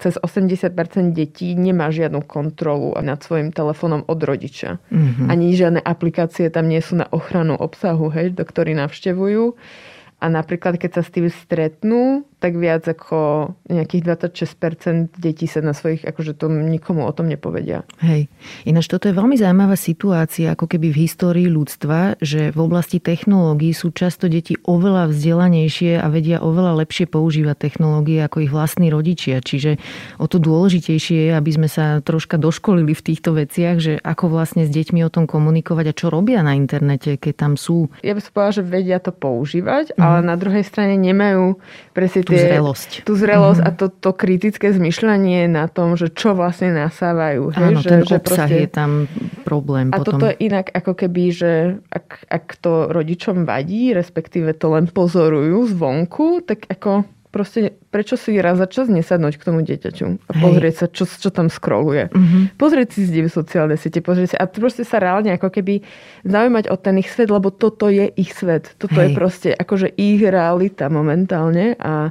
cez 0.00 0.16
80% 0.16 1.12
detí 1.12 1.52
nemá 1.52 1.92
žiadnu 1.92 2.24
kontrolu 2.24 2.96
nad 3.04 3.20
svojim 3.20 3.52
telefónom 3.52 4.08
od 4.08 4.20
rodiča. 4.24 4.80
Mm-hmm. 4.88 5.28
Ani 5.28 5.52
žiadne 5.52 5.80
aplikácie 5.84 6.48
tam 6.48 6.72
nie 6.72 6.80
sú 6.80 6.96
na 6.96 7.06
ochranu 7.12 7.54
obsahu, 7.60 8.08
hej, 8.08 8.32
do 8.32 8.42
ktorí 8.48 8.72
navštevujú. 8.80 9.54
A 10.20 10.26
napríklad, 10.32 10.80
keď 10.80 11.00
sa 11.00 11.02
s 11.04 11.12
tým 11.12 11.28
stretnú, 11.28 12.24
tak 12.40 12.56
viac 12.56 12.88
ako 12.88 13.52
nejakých 13.68 14.02
26% 14.16 15.20
detí 15.20 15.44
sa 15.44 15.60
na 15.60 15.76
svojich, 15.76 16.08
akože 16.08 16.32
to 16.40 16.48
nikomu 16.48 17.04
o 17.04 17.12
tom 17.12 17.28
nepovedia. 17.28 17.84
Hej. 18.00 18.32
Ináč 18.64 18.88
toto 18.88 19.12
je 19.12 19.14
veľmi 19.14 19.36
zaujímavá 19.36 19.76
situácia, 19.76 20.56
ako 20.56 20.64
keby 20.64 20.88
v 20.88 21.04
histórii 21.04 21.48
ľudstva, 21.52 22.16
že 22.24 22.48
v 22.48 22.58
oblasti 22.58 22.96
technológií 22.96 23.76
sú 23.76 23.92
často 23.92 24.32
deti 24.32 24.56
oveľa 24.64 25.12
vzdelanejšie 25.12 26.00
a 26.00 26.08
vedia 26.08 26.40
oveľa 26.40 26.80
lepšie 26.80 27.12
používať 27.12 27.56
technológie 27.60 28.24
ako 28.24 28.48
ich 28.48 28.52
vlastní 28.52 28.88
rodičia. 28.88 29.44
Čiže 29.44 29.76
o 30.16 30.24
to 30.24 30.40
dôležitejšie 30.40 31.28
je, 31.28 31.32
aby 31.36 31.50
sme 31.52 31.68
sa 31.68 32.00
troška 32.00 32.40
doškolili 32.40 32.96
v 32.96 33.04
týchto 33.04 33.36
veciach, 33.36 33.76
že 33.76 33.92
ako 34.00 34.32
vlastne 34.32 34.64
s 34.64 34.72
deťmi 34.72 35.04
o 35.04 35.12
tom 35.12 35.28
komunikovať 35.28 35.92
a 35.92 35.96
čo 35.96 36.06
robia 36.08 36.40
na 36.40 36.56
internete, 36.56 37.20
keď 37.20 37.34
tam 37.36 37.52
sú. 37.60 37.92
Ja 38.00 38.16
by 38.16 38.20
som 38.24 38.32
povedala, 38.32 38.56
že 38.56 38.64
vedia 38.64 38.98
to 38.98 39.12
používať, 39.12 39.92
mm. 39.92 40.00
ale 40.00 40.24
na 40.24 40.40
druhej 40.40 40.64
strane 40.64 40.96
nemajú 40.96 41.60
presne 41.92 42.24
tú 42.30 42.38
tie, 42.38 42.46
zrelosť. 42.46 42.90
Tú 43.02 43.12
zrelosť 43.18 43.60
mm-hmm. 43.60 43.74
a 43.74 43.80
to, 43.82 43.86
to 43.90 44.10
kritické 44.14 44.66
zmyšľanie 44.70 45.50
na 45.50 45.66
tom, 45.66 45.98
že 45.98 46.14
čo 46.14 46.38
vlastne 46.38 46.70
nasávajú. 46.72 47.50
Áno, 47.58 47.82
ten 47.82 48.06
že 48.06 48.22
obsah 48.22 48.46
proste... 48.46 48.62
je 48.64 48.68
tam 48.70 48.90
problém. 49.42 49.90
A 49.90 49.98
potom. 49.98 50.16
toto 50.16 50.30
je 50.30 50.36
inak 50.46 50.70
ako 50.70 50.92
keby, 50.94 51.24
že 51.34 51.52
ak, 51.90 52.30
ak 52.30 52.46
to 52.62 52.88
rodičom 52.88 53.42
vadí, 53.44 53.90
respektíve 53.90 54.54
to 54.54 54.70
len 54.72 54.86
pozorujú 54.86 55.66
zvonku, 55.74 56.46
tak 56.46 56.70
ako 56.70 57.04
proste 57.30 57.78
prečo 57.94 58.18
si 58.18 58.34
raz 58.42 58.58
za 58.58 58.66
čas 58.66 58.90
nesadnúť 58.90 59.38
k 59.38 59.46
tomu 59.46 59.62
dieťaťu 59.62 60.06
a 60.26 60.32
Hej. 60.34 60.42
pozrieť 60.42 60.74
sa, 60.74 60.86
čo, 60.90 61.06
čo 61.06 61.30
tam 61.30 61.46
scrolluje. 61.46 62.10
Uh-huh. 62.10 62.42
Pozrieť 62.58 62.98
si 62.98 63.06
z 63.06 63.30
sociálne 63.30 63.78
siete, 63.78 64.02
pozrieť 64.02 64.34
si 64.34 64.36
a 64.36 64.50
proste 64.50 64.82
sa 64.82 64.98
reálne 64.98 65.30
ako 65.38 65.48
keby 65.48 65.86
zaujímať 66.26 66.68
o 66.68 66.76
ten 66.76 66.98
ich 66.98 67.08
svet, 67.08 67.30
lebo 67.30 67.54
toto 67.54 67.86
je 67.86 68.10
ich 68.18 68.34
svet. 68.34 68.74
Toto 68.82 68.98
Hej. 68.98 69.06
je 69.06 69.08
proste 69.14 69.48
akože 69.54 69.94
ich 69.94 70.20
realita 70.20 70.90
momentálne 70.90 71.78
a 71.78 72.10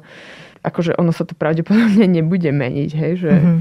akože 0.63 0.95
ono 0.95 1.11
sa 1.11 1.27
to 1.27 1.35
pravdepodobne 1.35 2.07
nebude 2.07 2.49
meniť. 2.49 2.89
Hej, 2.95 3.13
že... 3.19 3.31
Uh-huh. 3.35 3.59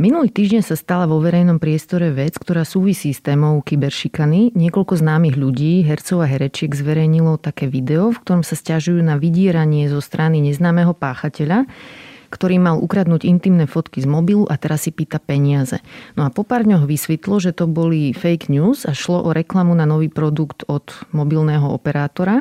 Minulý 0.00 0.32
týždeň 0.32 0.64
sa 0.64 0.80
stala 0.80 1.04
vo 1.04 1.20
verejnom 1.20 1.60
priestore 1.60 2.08
vec, 2.08 2.40
ktorá 2.40 2.64
súvisí 2.64 3.12
s 3.12 3.20
témou 3.20 3.60
kyberšikany. 3.60 4.56
Niekoľko 4.56 4.96
známych 4.96 5.36
ľudí, 5.36 5.84
hercov 5.84 6.24
a 6.24 6.26
herečiek 6.32 6.72
zverejnilo 6.72 7.36
také 7.36 7.68
video, 7.68 8.08
v 8.08 8.16
ktorom 8.24 8.40
sa 8.40 8.56
stiažujú 8.56 8.96
na 9.04 9.20
vydieranie 9.20 9.92
zo 9.92 10.00
strany 10.00 10.40
neznámeho 10.40 10.96
páchateľa, 10.96 11.68
ktorý 12.32 12.56
mal 12.56 12.80
ukradnúť 12.80 13.28
intimné 13.28 13.68
fotky 13.68 14.00
z 14.00 14.08
mobilu 14.08 14.48
a 14.48 14.56
teraz 14.56 14.88
si 14.88 14.90
pýta 14.96 15.20
peniaze. 15.20 15.84
No 16.16 16.24
a 16.24 16.32
po 16.32 16.48
pár 16.48 16.64
dňoch 16.64 16.88
vysvetlo, 16.88 17.36
že 17.36 17.52
to 17.52 17.68
boli 17.68 18.16
fake 18.16 18.48
news 18.48 18.88
a 18.88 18.96
šlo 18.96 19.20
o 19.20 19.36
reklamu 19.36 19.76
na 19.76 19.84
nový 19.84 20.08
produkt 20.08 20.64
od 20.64 20.96
mobilného 21.12 21.68
operátora. 21.68 22.40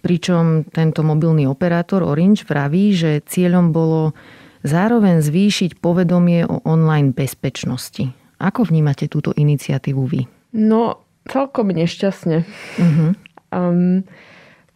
Pričom 0.00 0.64
tento 0.72 1.04
mobilný 1.04 1.44
operátor 1.44 2.00
Orange 2.08 2.48
vraví, 2.48 2.96
že 2.96 3.20
cieľom 3.20 3.68
bolo 3.68 4.16
zároveň 4.66 5.22
zvýšiť 5.22 5.78
povedomie 5.78 6.44
o 6.44 6.60
online 6.66 7.14
bezpečnosti. 7.14 8.10
Ako 8.36 8.68
vnímate 8.68 9.08
túto 9.08 9.32
iniciatívu 9.32 10.02
vy? 10.04 10.28
No, 10.52 11.00
celkom 11.24 11.72
nešťastne. 11.72 12.44
Uh-huh. 12.76 13.10
Um, 13.54 14.04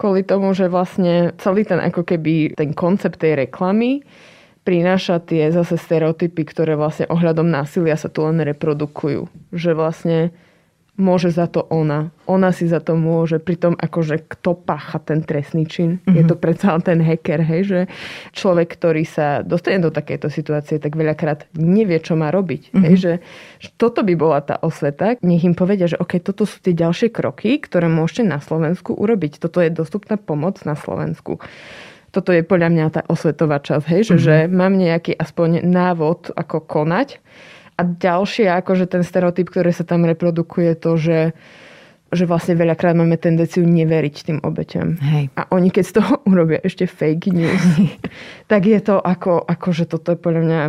kvôli 0.01 0.25
tomu, 0.25 0.57
že 0.57 0.73
vlastne 0.73 1.37
celý 1.37 1.69
ten 1.69 1.77
ako 1.77 2.09
keby 2.09 2.57
ten 2.57 2.73
koncept 2.73 3.21
tej 3.21 3.37
reklamy 3.37 4.01
prináša 4.65 5.21
tie 5.25 5.53
zase 5.53 5.77
stereotypy, 5.77 6.47
ktoré 6.47 6.77
vlastne 6.77 7.09
ohľadom 7.09 7.49
násilia 7.49 7.97
sa 7.97 8.09
tu 8.09 8.25
len 8.25 8.41
reprodukujú. 8.41 9.29
Že 9.53 9.71
vlastne 9.77 10.19
môže 11.01 11.33
za 11.35 11.49
to 11.49 11.67
ona. 11.73 12.13
Ona 12.31 12.55
si 12.55 12.69
za 12.71 12.79
to 12.79 12.95
môže. 12.95 13.43
Pritom 13.43 13.75
akože 13.75 14.23
kto 14.29 14.55
pácha 14.55 15.03
ten 15.03 15.25
trestný 15.25 15.67
čin? 15.67 15.99
Mm-hmm. 15.99 16.15
Je 16.15 16.23
to 16.29 16.37
predsa 16.39 16.79
ten 16.85 17.03
hacker, 17.03 17.41
hej, 17.43 17.63
že 17.67 17.81
človek, 18.37 18.77
ktorý 18.79 19.03
sa 19.09 19.43
dostane 19.43 19.83
do 19.83 19.91
takejto 19.91 20.31
situácie, 20.31 20.79
tak 20.79 20.95
veľakrát 20.95 21.51
nevie, 21.59 21.99
čo 21.99 22.15
má 22.15 22.31
robiť. 22.31 22.71
Mm-hmm. 22.71 22.85
Hej, 22.87 22.95
že, 23.01 23.13
že 23.59 23.69
toto 23.75 24.07
by 24.07 24.15
bola 24.15 24.39
tá 24.45 24.61
osveta. 24.63 25.19
Nech 25.25 25.43
im 25.43 25.59
povedia, 25.59 25.91
že 25.91 25.99
OK, 25.99 26.23
toto 26.23 26.47
sú 26.47 26.63
tie 26.63 26.77
ďalšie 26.77 27.11
kroky, 27.11 27.59
ktoré 27.59 27.91
môžete 27.91 28.29
na 28.29 28.39
Slovensku 28.39 28.95
urobiť. 28.95 29.43
Toto 29.43 29.59
je 29.59 29.73
dostupná 29.73 30.15
pomoc 30.21 30.63
na 30.63 30.79
Slovensku 30.79 31.43
toto 32.11 32.35
je 32.35 32.43
podľa 32.43 32.75
mňa 32.75 32.87
tá 32.91 33.03
osvetová 33.07 33.63
časť, 33.63 33.87
hej, 33.87 34.03
že, 34.03 34.15
mm-hmm. 34.19 34.27
že 34.27 34.37
mám 34.51 34.75
nejaký 34.75 35.13
aspoň 35.15 35.63
návod, 35.63 36.35
ako 36.35 36.59
konať 36.67 37.23
a 37.81 37.89
ďalšie, 37.89 38.53
akože 38.61 38.85
ten 38.85 39.01
stereotyp, 39.01 39.49
ktorý 39.49 39.73
sa 39.73 39.89
tam 39.89 40.05
reprodukuje, 40.05 40.77
to, 40.77 41.01
že 41.01 41.19
že 42.11 42.27
vlastne 42.27 42.59
veľakrát 42.59 42.99
máme 42.99 43.15
tendenciu 43.23 43.63
neveriť 43.63 44.17
tým 44.27 44.39
obeťam. 44.43 44.99
Hej. 44.99 45.31
A 45.39 45.47
oni 45.55 45.71
keď 45.71 45.85
z 45.87 45.93
toho 46.03 46.19
urobia 46.31 46.59
ešte 46.59 46.91
fake 46.91 47.31
news, 47.31 47.63
tak 48.51 48.67
je 48.67 48.83
to 48.83 48.99
ako, 48.99 49.47
ako 49.47 49.69
že 49.71 49.87
toto 49.87 50.13
je 50.13 50.19
podľa 50.19 50.43
mňa... 50.43 50.61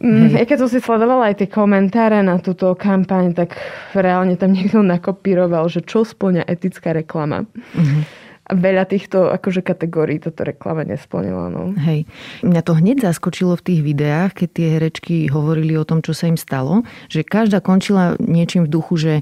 Mm, 0.00 0.34
ja 0.34 0.44
keď 0.48 0.66
som 0.66 0.70
si 0.70 0.82
sledovala 0.82 1.30
aj 1.30 1.44
tie 1.44 1.48
komentáre 1.50 2.24
na 2.26 2.42
túto 2.42 2.74
kampaň, 2.74 3.38
tak 3.38 3.54
reálne 3.94 4.34
tam 4.34 4.50
niekto 4.56 4.82
nakopíroval, 4.82 5.70
že 5.70 5.86
čo 5.86 6.02
splňa 6.02 6.42
etická 6.50 6.90
reklama. 6.90 7.46
Mm-hmm 7.78 8.20
veľa 8.52 8.84
týchto 8.86 9.30
akože 9.30 9.62
kategórií 9.62 10.18
toto 10.20 10.44
reklama 10.44 10.82
nesplnila. 10.84 11.48
No. 11.50 11.72
Hej. 11.78 12.06
Mňa 12.42 12.62
to 12.66 12.72
hneď 12.76 13.06
zaskočilo 13.06 13.54
v 13.56 13.64
tých 13.66 13.80
videách, 13.80 14.36
keď 14.36 14.48
tie 14.50 14.66
herečky 14.78 15.16
hovorili 15.30 15.74
o 15.78 15.86
tom, 15.86 16.02
čo 16.02 16.12
sa 16.12 16.28
im 16.28 16.38
stalo, 16.38 16.82
že 17.08 17.26
každá 17.26 17.62
končila 17.62 18.18
niečím 18.20 18.66
v 18.66 18.72
duchu, 18.72 18.94
že 18.98 19.14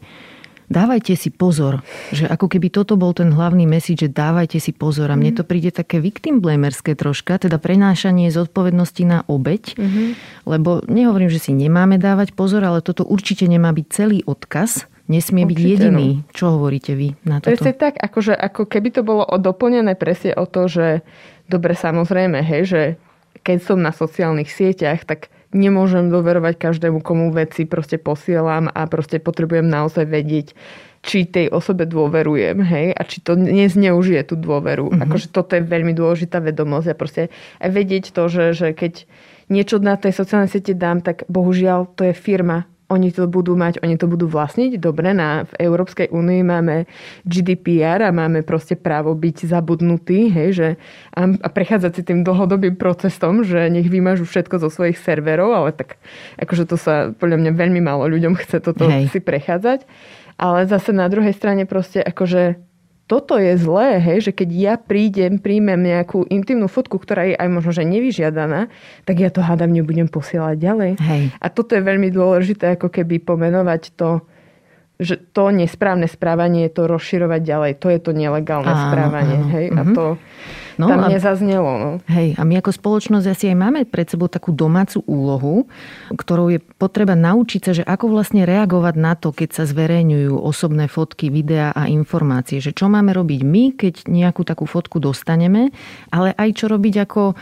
dávajte 0.68 1.16
si 1.16 1.32
pozor. 1.32 1.80
Že 2.12 2.28
ako 2.28 2.46
keby 2.46 2.68
toto 2.68 2.94
bol 3.00 3.16
ten 3.16 3.32
hlavný 3.32 3.64
message, 3.64 4.04
že 4.04 4.10
dávajte 4.12 4.60
si 4.60 4.76
pozor. 4.76 5.08
A 5.08 5.16
mne 5.16 5.34
to 5.34 5.42
príde 5.42 5.72
také 5.72 5.98
victim 5.98 6.44
blamerské 6.44 6.92
troška, 6.94 7.40
teda 7.40 7.56
prenášanie 7.56 8.28
zodpovednosti 8.28 9.02
na 9.08 9.18
obeď. 9.26 9.74
Mm-hmm. 9.74 10.08
Lebo 10.44 10.84
nehovorím, 10.86 11.32
že 11.32 11.40
si 11.42 11.52
nemáme 11.56 11.96
dávať 11.96 12.36
pozor, 12.36 12.62
ale 12.62 12.84
toto 12.84 13.02
určite 13.02 13.48
nemá 13.48 13.72
byť 13.72 13.86
celý 13.88 14.20
odkaz 14.28 14.86
nesmie 15.08 15.48
Určite, 15.48 15.56
byť 15.56 15.64
jediný. 15.64 16.08
No. 16.20 16.32
Čo 16.36 16.46
hovoríte 16.60 16.92
vy 16.94 17.16
na 17.24 17.40
toto? 17.40 17.50
Presne 17.50 17.72
tak, 17.74 17.96
akože, 17.96 18.36
ako 18.36 18.68
keby 18.68 18.88
to 18.92 19.02
bolo 19.02 19.24
doplnené 19.24 19.96
presne 19.96 20.36
o 20.36 20.44
to, 20.44 20.68
že 20.68 21.00
dobre, 21.48 21.72
samozrejme, 21.72 22.44
hej, 22.44 22.62
že 22.68 22.82
keď 23.40 23.58
som 23.64 23.80
na 23.80 23.90
sociálnych 23.90 24.52
sieťach, 24.52 25.08
tak 25.08 25.32
nemôžem 25.56 26.12
doverovať 26.12 26.60
každému, 26.60 27.00
komu 27.00 27.32
veci 27.32 27.64
proste 27.64 27.96
posielam 27.96 28.68
a 28.68 28.84
proste 28.84 29.16
potrebujem 29.16 29.64
naozaj 29.64 30.04
vedieť, 30.04 30.52
či 31.00 31.24
tej 31.24 31.48
osobe 31.48 31.88
dôverujem, 31.88 32.58
hej, 32.60 32.92
a 32.92 33.00
či 33.06 33.24
to 33.24 33.38
nezneužije 33.38 34.28
tú 34.28 34.36
dôveru. 34.36 34.92
Mm-hmm. 34.92 35.02
Akože 35.08 35.26
toto 35.32 35.56
je 35.56 35.64
veľmi 35.64 35.96
dôležitá 35.96 36.42
vedomosť 36.42 36.88
a 36.92 36.98
proste 36.98 37.22
aj 37.62 37.70
vedieť 37.70 38.04
to, 38.12 38.28
že, 38.28 38.52
že 38.52 38.68
keď 38.76 39.08
niečo 39.48 39.80
na 39.80 39.96
tej 39.96 40.12
sociálnej 40.12 40.52
siete 40.52 40.76
dám, 40.76 41.00
tak 41.00 41.24
bohužiaľ 41.30 41.96
to 41.96 42.04
je 42.04 42.12
firma, 42.12 42.68
oni 42.88 43.12
to 43.12 43.28
budú 43.28 43.52
mať, 43.52 43.84
oni 43.84 44.00
to 44.00 44.08
budú 44.08 44.24
vlastniť. 44.24 44.80
Dobre, 44.80 45.12
na, 45.12 45.44
v 45.44 45.68
Európskej 45.68 46.08
únii 46.08 46.40
máme 46.40 46.88
GDPR 47.28 48.08
a 48.08 48.10
máme 48.16 48.40
proste 48.40 48.80
právo 48.80 49.12
byť 49.12 49.44
zabudnutý, 49.44 50.32
hej, 50.32 50.48
že, 50.56 50.68
a, 51.12 51.28
a 51.28 51.48
prechádzať 51.52 51.92
si 51.92 52.02
tým 52.08 52.24
dlhodobým 52.24 52.80
procesom, 52.80 53.44
že 53.44 53.68
nech 53.68 53.92
vymažú 53.92 54.24
všetko 54.24 54.56
zo 54.64 54.68
svojich 54.72 54.96
serverov, 54.96 55.52
ale 55.52 55.76
tak 55.76 56.00
akože 56.40 56.64
to 56.64 56.76
sa 56.80 57.12
podľa 57.12 57.44
mňa 57.44 57.52
veľmi 57.52 57.80
málo 57.84 58.08
ľuďom 58.08 58.34
chce 58.40 58.64
toto 58.64 58.88
hej. 58.88 59.12
si 59.12 59.20
prechádzať. 59.20 59.84
Ale 60.38 60.70
zase 60.70 60.94
na 60.94 61.10
druhej 61.10 61.34
strane 61.34 61.66
proste 61.66 61.98
akože 61.98 62.67
toto 63.08 63.40
je 63.40 63.56
zlé, 63.56 64.04
hej, 64.04 64.28
že 64.28 64.32
keď 64.36 64.48
ja 64.52 64.74
prídem, 64.76 65.40
príjmem 65.40 65.80
nejakú 65.80 66.28
intimnú 66.28 66.68
fotku, 66.68 67.00
ktorá 67.00 67.24
je 67.24 67.40
aj 67.40 67.48
možno, 67.48 67.72
že 67.72 67.88
nevyžiadaná, 67.88 68.68
tak 69.08 69.24
ja 69.24 69.32
to 69.32 69.40
hádam 69.40 69.72
nebudem 69.72 70.12
posielať 70.12 70.60
ďalej. 70.60 70.92
Hej. 71.00 71.22
A 71.40 71.46
toto 71.48 71.72
je 71.72 71.80
veľmi 71.80 72.12
dôležité, 72.12 72.76
ako 72.76 72.92
keby 72.92 73.24
pomenovať 73.24 73.96
to, 73.96 74.20
že 75.00 75.16
to 75.32 75.48
nesprávne 75.48 76.04
správanie 76.04 76.68
je 76.68 76.76
to 76.76 76.84
rozširovať 76.84 77.40
ďalej. 77.40 77.72
To 77.80 77.88
je 77.88 77.98
to 78.02 78.12
nelegálne 78.12 78.76
áno, 78.76 78.84
správanie. 78.92 79.38
Áno. 79.40 79.50
Hej? 79.56 79.66
Mm-hmm. 79.72 79.80
A 79.80 79.82
mhm. 79.88 79.94
to 79.96 80.04
No, 80.78 80.86
tam 80.86 81.04
a, 81.04 81.10
nezaznelo. 81.10 81.70
No. 81.76 81.90
Hej, 82.06 82.38
a 82.38 82.46
my 82.46 82.62
ako 82.62 82.70
spoločnosť 82.70 83.26
asi 83.26 83.44
aj 83.50 83.56
máme 83.58 83.80
pred 83.82 84.06
sebou 84.06 84.30
takú 84.30 84.54
domácu 84.54 85.02
úlohu, 85.10 85.66
ktorou 86.14 86.54
je 86.54 86.62
potreba 86.78 87.18
naučiť 87.18 87.60
sa, 87.60 87.72
že 87.74 87.82
ako 87.82 88.14
vlastne 88.14 88.46
reagovať 88.46 88.94
na 88.94 89.18
to, 89.18 89.34
keď 89.34 89.58
sa 89.58 89.64
zverejňujú 89.66 90.38
osobné 90.38 90.86
fotky, 90.86 91.34
videá 91.34 91.74
a 91.74 91.90
informácie. 91.90 92.62
Že 92.62 92.78
čo 92.78 92.86
máme 92.86 93.10
robiť 93.10 93.40
my, 93.42 93.64
keď 93.74 93.94
nejakú 94.06 94.46
takú 94.46 94.70
fotku 94.70 95.02
dostaneme, 95.02 95.74
ale 96.14 96.30
aj 96.38 96.48
čo 96.54 96.70
robiť 96.70 96.94
ako 97.10 97.34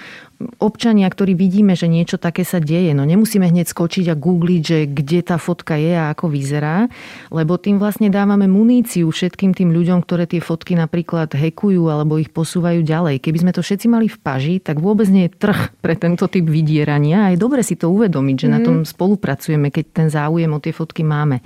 občania, 0.61 1.09
ktorí 1.09 1.33
vidíme, 1.33 1.73
že 1.73 1.89
niečo 1.89 2.21
také 2.21 2.45
sa 2.45 2.61
deje. 2.61 2.93
No 2.93 3.09
nemusíme 3.09 3.49
hneď 3.49 3.73
skočiť 3.73 4.13
a 4.13 4.19
googliť, 4.19 4.63
že 4.63 4.79
kde 4.89 5.21
tá 5.25 5.37
fotka 5.41 5.81
je 5.81 5.97
a 5.97 6.13
ako 6.13 6.29
vyzerá, 6.29 6.93
lebo 7.33 7.57
tým 7.57 7.81
vlastne 7.81 8.13
dávame 8.13 8.45
muníciu 8.45 9.09
všetkým 9.09 9.57
tým 9.57 9.73
ľuďom, 9.73 10.05
ktoré 10.05 10.29
tie 10.29 10.45
fotky 10.45 10.77
napríklad 10.77 11.33
hekujú 11.33 11.89
alebo 11.89 12.21
ich 12.21 12.29
posúvajú 12.29 12.85
ďalej. 12.85 13.25
Keby 13.25 13.39
sme 13.49 13.53
to 13.57 13.65
všetci 13.65 13.87
mali 13.89 14.07
v 14.13 14.19
paži, 14.21 14.55
tak 14.61 14.81
vôbec 14.81 15.09
nie 15.09 15.29
je 15.29 15.37
trh 15.37 15.73
pre 15.81 15.97
tento 15.97 16.29
typ 16.29 16.45
vydierania 16.45 17.29
a 17.29 17.33
je 17.33 17.41
dobre 17.41 17.65
si 17.65 17.77
to 17.81 17.89
uvedomiť, 17.89 18.37
že 18.37 18.49
mm. 18.49 18.53
na 18.53 18.61
tom 18.61 18.77
spolupracujeme, 18.85 19.73
keď 19.73 19.85
ten 19.93 20.09
záujem 20.13 20.53
o 20.53 20.61
tie 20.61 20.77
fotky 20.77 21.01
máme. 21.01 21.41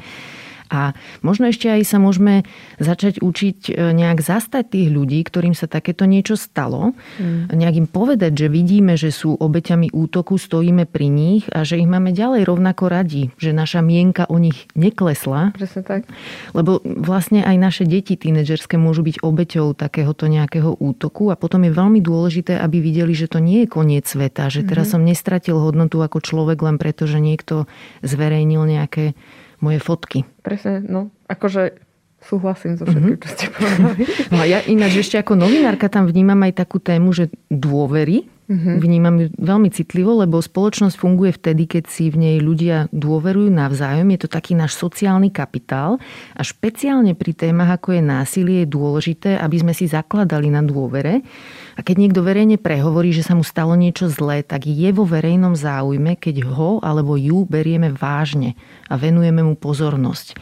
A 0.71 0.95
možno 1.27 1.51
ešte 1.51 1.67
aj 1.67 1.83
sa 1.83 1.99
môžeme 1.99 2.47
začať 2.79 3.19
učiť 3.19 3.59
e, 3.69 3.91
nejak 3.91 4.23
zastať 4.23 4.71
tých 4.71 4.89
ľudí, 4.95 5.19
ktorým 5.27 5.53
sa 5.53 5.67
takéto 5.67 6.07
niečo 6.07 6.39
stalo. 6.39 6.95
Mm. 7.19 7.51
Nejak 7.51 7.77
im 7.83 7.89
povedať, 7.91 8.33
že 8.33 8.47
vidíme, 8.47 8.95
že 8.95 9.11
sú 9.11 9.35
obeťami 9.35 9.91
útoku, 9.91 10.39
stojíme 10.39 10.87
pri 10.87 11.11
nich 11.11 11.51
a 11.51 11.67
že 11.67 11.83
ich 11.83 11.91
máme 11.91 12.15
ďalej 12.15 12.47
rovnako 12.47 12.87
radi. 12.87 13.35
Že 13.43 13.51
naša 13.51 13.81
mienka 13.83 14.31
o 14.31 14.39
nich 14.39 14.71
neklesla. 14.79 15.51
Presne 15.59 15.83
tak. 15.83 16.07
Lebo 16.55 16.79
vlastne 16.87 17.43
aj 17.43 17.57
naše 17.59 17.85
deti 17.85 18.15
tínedžerské 18.15 18.79
môžu 18.79 19.03
byť 19.03 19.27
obeťou 19.27 19.75
takéhoto 19.75 20.31
nejakého 20.31 20.79
útoku 20.79 21.35
a 21.35 21.37
potom 21.37 21.67
je 21.67 21.75
veľmi 21.75 21.99
dôležité, 21.99 22.63
aby 22.63 22.79
videli, 22.79 23.13
že 23.13 23.27
to 23.27 23.43
nie 23.43 23.67
je 23.67 23.69
koniec 23.69 24.07
sveta. 24.07 24.47
Že 24.47 24.71
teraz 24.71 24.87
mm. 24.89 24.93
som 24.95 25.03
nestratil 25.03 25.59
hodnotu 25.59 25.99
ako 25.99 26.23
človek 26.23 26.63
len 26.63 26.79
preto, 26.79 27.11
že 27.11 27.19
niekto 27.19 27.67
zverejnil 28.07 28.63
nejaké 28.71 29.19
moje 29.61 29.79
fotky. 29.81 30.25
Presne, 30.43 30.83
no. 30.85 31.13
Akože 31.29 31.77
súhlasím 32.21 32.77
so 32.77 32.85
všetkým, 32.85 33.17
mm-hmm. 33.17 33.25
čo 33.25 33.29
ste 33.33 33.47
povedali. 33.49 34.03
No 34.29 34.37
a 34.41 34.45
ja 34.45 34.61
ináč 34.69 35.01
ešte 35.01 35.17
ako 35.17 35.41
novinárka 35.41 35.89
tam 35.89 36.05
vnímam 36.05 36.37
aj 36.45 36.53
takú 36.65 36.77
tému, 36.77 37.17
že 37.17 37.33
dôvery 37.49 38.29
Mm-hmm. 38.51 38.77
Vnímam 38.83 39.15
ju 39.23 39.27
veľmi 39.39 39.71
citlivo, 39.71 40.19
lebo 40.19 40.43
spoločnosť 40.43 40.99
funguje 40.99 41.31
vtedy, 41.31 41.71
keď 41.71 41.85
si 41.87 42.11
v 42.11 42.19
nej 42.19 42.37
ľudia 42.43 42.91
dôverujú 42.91 43.47
navzájom. 43.47 44.11
Je 44.11 44.27
to 44.27 44.29
taký 44.29 44.59
náš 44.59 44.75
sociálny 44.75 45.31
kapitál 45.31 46.03
a 46.35 46.43
špeciálne 46.43 47.15
pri 47.15 47.31
témach, 47.31 47.79
ako 47.79 47.95
je 47.95 48.03
násilie, 48.03 48.67
je 48.67 48.75
dôležité, 48.75 49.39
aby 49.39 49.63
sme 49.63 49.71
si 49.71 49.87
zakladali 49.87 50.51
na 50.51 50.67
dôvere. 50.67 51.23
A 51.79 51.87
keď 51.87 51.97
niekto 52.03 52.27
verejne 52.27 52.59
prehovorí, 52.59 53.15
že 53.15 53.23
sa 53.23 53.39
mu 53.39 53.47
stalo 53.47 53.79
niečo 53.79 54.11
zlé, 54.11 54.43
tak 54.43 54.67
je 54.67 54.91
vo 54.91 55.07
verejnom 55.07 55.55
záujme, 55.55 56.19
keď 56.19 56.43
ho 56.51 56.83
alebo 56.83 57.15
ju 57.15 57.47
berieme 57.47 57.95
vážne 57.95 58.59
a 58.91 58.99
venujeme 58.99 59.47
mu 59.47 59.55
pozornosť. 59.55 60.35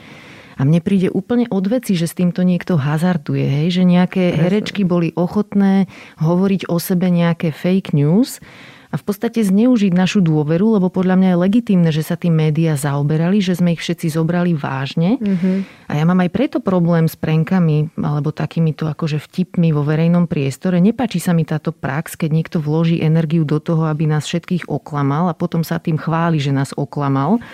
A 0.58 0.66
mne 0.66 0.82
príde 0.82 1.06
úplne 1.08 1.46
od 1.54 1.64
veci, 1.70 1.94
že 1.94 2.10
s 2.10 2.18
týmto 2.18 2.42
niekto 2.42 2.74
hazarduje, 2.74 3.46
hej? 3.46 3.78
že 3.78 3.82
nejaké 3.86 4.34
herečky 4.34 4.82
boli 4.82 5.14
ochotné 5.14 5.86
hovoriť 6.18 6.66
o 6.66 6.82
sebe 6.82 7.08
nejaké 7.14 7.54
fake 7.54 7.94
news 7.94 8.42
a 8.88 8.96
v 8.96 9.04
podstate 9.04 9.44
zneužiť 9.44 9.92
našu 9.92 10.24
dôveru, 10.24 10.80
lebo 10.80 10.88
podľa 10.88 11.20
mňa 11.20 11.28
je 11.34 11.42
legitímne, 11.44 11.90
že 11.92 12.00
sa 12.00 12.16
tým 12.16 12.32
médiá 12.32 12.72
zaoberali, 12.72 13.44
že 13.44 13.58
sme 13.58 13.76
ich 13.76 13.84
všetci 13.84 14.16
zobrali 14.16 14.56
vážne. 14.56 15.20
Mm-hmm. 15.20 15.88
A 15.88 15.92
ja 15.96 16.04
mám 16.08 16.20
aj 16.24 16.30
preto 16.32 16.58
problém 16.64 17.04
s 17.04 17.16
prenkami 17.16 17.92
alebo 18.00 18.32
takýmito 18.32 18.88
akože 18.88 19.20
vtipmi 19.20 19.72
vo 19.72 19.84
verejnom 19.84 20.24
priestore. 20.24 20.80
Nepáči 20.80 21.20
sa 21.20 21.36
mi 21.36 21.44
táto 21.44 21.72
prax, 21.72 22.16
keď 22.16 22.30
niekto 22.32 22.56
vloží 22.60 23.00
energiu 23.00 23.44
do 23.44 23.60
toho, 23.60 23.88
aby 23.88 24.08
nás 24.08 24.24
všetkých 24.24 24.68
oklamal 24.72 25.28
a 25.28 25.36
potom 25.36 25.60
sa 25.60 25.76
tým 25.76 26.00
chváli, 26.00 26.40
že 26.40 26.52
nás 26.52 26.72
oklamal. 26.72 27.40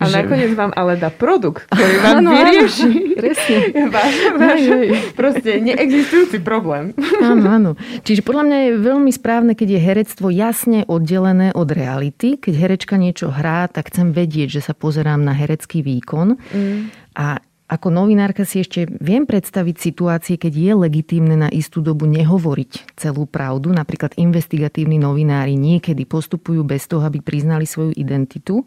A 0.00 0.10
že... 0.10 0.16
nakoniec 0.16 0.52
vám 0.56 0.72
ale 0.74 0.98
dá 0.98 1.12
produkt, 1.12 1.68
ktorý 1.70 1.96
vám 2.02 2.16
áno, 2.24 2.30
vyrieši. 2.34 2.90
Presne. 3.14 3.56
Váš, 3.94 4.14
váš, 4.34 4.62
proste 5.14 5.62
neexistujúci 5.62 6.42
problém. 6.42 6.96
Áno, 7.22 7.46
áno. 7.46 7.70
Čiže 8.02 8.26
podľa 8.26 8.42
mňa 8.48 8.58
je 8.58 8.70
veľmi 8.80 9.10
správne, 9.14 9.52
keď 9.54 9.78
je 9.78 9.80
herectvo 9.94 10.26
jasne 10.34 10.82
oddelené 10.90 11.54
od 11.54 11.70
reality. 11.70 12.34
Keď 12.34 12.54
herečka 12.58 12.98
niečo 12.98 13.30
hrá, 13.30 13.70
tak 13.70 13.94
chcem 13.94 14.10
vedieť, 14.10 14.58
že 14.58 14.66
sa 14.66 14.74
pozerám 14.74 15.22
na 15.22 15.30
herecký 15.30 15.86
výkon. 15.86 16.34
Mm. 16.34 16.90
A 17.14 17.38
ako 17.64 17.94
novinárka 17.94 18.42
si 18.42 18.60
ešte 18.60 18.90
viem 19.00 19.22
predstaviť 19.24 19.76
situácie, 19.78 20.34
keď 20.34 20.52
je 20.52 20.72
legitímne 20.74 21.38
na 21.38 21.48
istú 21.48 21.78
dobu 21.78 22.10
nehovoriť 22.10 22.98
celú 22.98 23.24
pravdu. 23.24 23.70
Napríklad 23.70 24.18
investigatívni 24.18 24.98
novinári 24.98 25.54
niekedy 25.54 26.04
postupujú 26.04 26.66
bez 26.66 26.90
toho, 26.90 27.06
aby 27.06 27.22
priznali 27.22 27.64
svoju 27.64 27.94
identitu. 27.94 28.66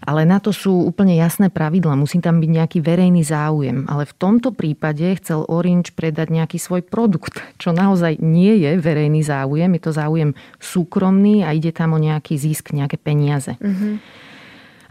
Ale 0.00 0.24
na 0.24 0.40
to 0.40 0.48
sú 0.48 0.88
úplne 0.88 1.12
jasné 1.16 1.52
pravidla. 1.52 1.92
Musí 1.92 2.24
tam 2.24 2.40
byť 2.40 2.50
nejaký 2.50 2.78
verejný 2.80 3.20
záujem. 3.20 3.84
Ale 3.84 4.08
v 4.08 4.16
tomto 4.16 4.56
prípade 4.56 5.04
chcel 5.20 5.44
Orange 5.44 5.92
predať 5.92 6.32
nejaký 6.32 6.56
svoj 6.56 6.80
produkt, 6.80 7.36
čo 7.60 7.76
naozaj 7.76 8.16
nie 8.20 8.64
je 8.64 8.80
verejný 8.80 9.20
záujem. 9.20 9.68
Je 9.76 9.82
to 9.84 9.92
záujem 9.92 10.30
súkromný 10.56 11.44
a 11.44 11.52
ide 11.52 11.70
tam 11.76 11.96
o 11.96 12.00
nejaký 12.00 12.40
zisk, 12.40 12.72
nejaké 12.72 12.96
peniaze. 12.96 13.60
Mm-hmm. 13.60 13.94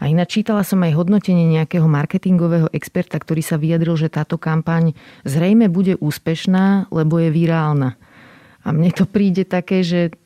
A 0.00 0.08
ináč 0.08 0.40
čítala 0.40 0.64
som 0.64 0.80
aj 0.80 0.96
hodnotenie 0.96 1.44
nejakého 1.44 1.84
marketingového 1.84 2.72
experta, 2.72 3.20
ktorý 3.20 3.44
sa 3.44 3.60
vyjadril, 3.60 4.00
že 4.00 4.08
táto 4.08 4.40
kampaň 4.40 4.96
zrejme 5.28 5.68
bude 5.68 6.00
úspešná, 6.00 6.88
lebo 6.88 7.20
je 7.20 7.28
virálna. 7.28 8.00
A 8.64 8.72
mne 8.72 8.88
to 8.96 9.04
príde 9.04 9.44
také, 9.44 9.84
že 9.84 10.16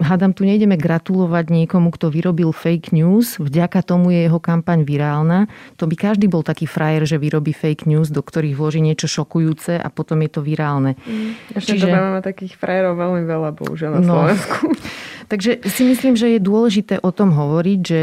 hádam, 0.00 0.34
tu 0.34 0.42
nejdeme 0.46 0.74
gratulovať 0.78 1.50
niekomu, 1.50 1.94
kto 1.94 2.10
vyrobil 2.10 2.50
fake 2.50 2.94
news, 2.94 3.38
vďaka 3.38 3.82
tomu 3.84 4.14
je 4.14 4.26
jeho 4.26 4.40
kampaň 4.42 4.82
virálna. 4.82 5.46
To 5.78 5.86
by 5.86 5.94
každý 5.94 6.26
bol 6.26 6.42
taký 6.42 6.64
frajer, 6.66 7.06
že 7.06 7.20
vyrobí 7.20 7.54
fake 7.54 7.86
news, 7.86 8.10
do 8.10 8.22
ktorých 8.22 8.56
vloží 8.58 8.80
niečo 8.82 9.06
šokujúce 9.06 9.78
a 9.78 9.88
potom 9.90 10.22
je 10.24 10.30
to 10.32 10.40
virálne. 10.40 10.98
Mm, 11.04 11.58
ešte 11.58 11.78
Čiže... 11.78 11.90
máme 11.90 12.20
takých 12.24 12.58
frajerov 12.58 12.98
veľmi 12.98 13.22
veľa, 13.26 13.50
bohužiaľ, 13.54 13.90
na 13.98 14.00
no. 14.02 14.14
Slovensku. 14.22 14.56
Takže 15.32 15.64
si 15.66 15.82
myslím, 15.88 16.14
že 16.14 16.36
je 16.36 16.40
dôležité 16.40 17.00
o 17.00 17.10
tom 17.10 17.32
hovoriť, 17.32 17.80
že 17.80 18.02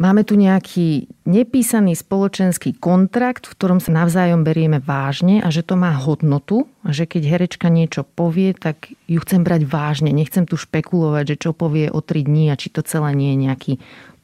Máme 0.00 0.24
tu 0.24 0.32
nejaký 0.32 1.12
nepísaný 1.28 1.92
spoločenský 1.92 2.72
kontrakt, 2.80 3.44
v 3.44 3.52
ktorom 3.52 3.84
sa 3.84 3.92
navzájom 3.92 4.48
berieme 4.48 4.80
vážne 4.80 5.44
a 5.44 5.52
že 5.52 5.60
to 5.60 5.76
má 5.76 5.92
hodnotu 5.92 6.64
a 6.80 6.96
že 6.96 7.04
keď 7.04 7.28
herečka 7.28 7.68
niečo 7.68 8.08
povie, 8.08 8.56
tak 8.56 8.96
ju 9.04 9.20
chcem 9.20 9.44
brať 9.44 9.68
vážne. 9.68 10.08
Nechcem 10.08 10.48
tu 10.48 10.56
špekulovať, 10.56 11.36
že 11.36 11.40
čo 11.44 11.50
povie 11.52 11.92
o 11.92 12.00
3 12.00 12.24
dní 12.24 12.48
a 12.48 12.56
či 12.56 12.72
to 12.72 12.80
celé 12.80 13.12
nie 13.12 13.36
je 13.36 13.42
nejaký 13.44 13.72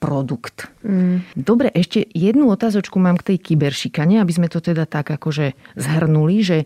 produkt. 0.01 0.73
Mm. 0.81 1.29
Dobre, 1.37 1.69
ešte 1.77 2.09
jednu 2.09 2.49
otázočku 2.49 2.97
mám 2.97 3.21
k 3.21 3.37
tej 3.37 3.53
kyberšikane, 3.53 4.17
aby 4.17 4.33
sme 4.33 4.49
to 4.49 4.65
teda 4.65 4.89
tak 4.89 5.13
akože 5.13 5.53
zhrnuli, 5.77 6.41
že 6.41 6.59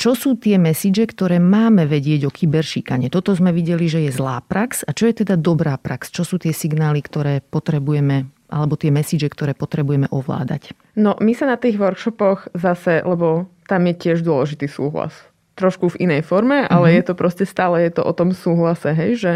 čo 0.00 0.16
sú 0.18 0.34
tie 0.34 0.56
message, 0.58 1.04
ktoré 1.12 1.38
máme 1.38 1.86
vedieť 1.86 2.26
o 2.26 2.30
kyberšikane? 2.32 3.12
Toto 3.12 3.36
sme 3.36 3.54
videli, 3.54 3.86
že 3.86 4.08
je 4.08 4.10
zlá 4.10 4.42
prax. 4.42 4.82
A 4.88 4.96
čo 4.96 5.06
je 5.06 5.22
teda 5.22 5.38
dobrá 5.38 5.78
prax? 5.78 6.10
Čo 6.10 6.26
sú 6.26 6.36
tie 6.42 6.50
signály, 6.50 7.04
ktoré 7.04 7.44
potrebujeme 7.44 8.28
alebo 8.52 8.76
tie 8.76 8.92
message, 8.92 9.24
ktoré 9.32 9.56
potrebujeme 9.56 10.12
ovládať? 10.12 10.76
No, 10.92 11.16
my 11.16 11.32
sa 11.32 11.48
na 11.48 11.56
tých 11.56 11.80
workshopoch 11.80 12.52
zase, 12.52 13.00
lebo 13.00 13.48
tam 13.64 13.88
je 13.88 13.94
tiež 13.96 14.20
dôležitý 14.20 14.68
súhlas. 14.68 15.16
Trošku 15.56 15.96
v 15.96 16.04
inej 16.04 16.28
forme, 16.28 16.68
ale 16.68 16.92
mm-hmm. 16.92 16.98
je 17.00 17.04
to 17.08 17.14
proste 17.16 17.44
stále 17.48 17.80
je 17.80 17.96
to 17.96 18.04
o 18.04 18.12
tom 18.12 18.36
súhlase, 18.36 18.92
hej, 18.92 19.10
že 19.16 19.32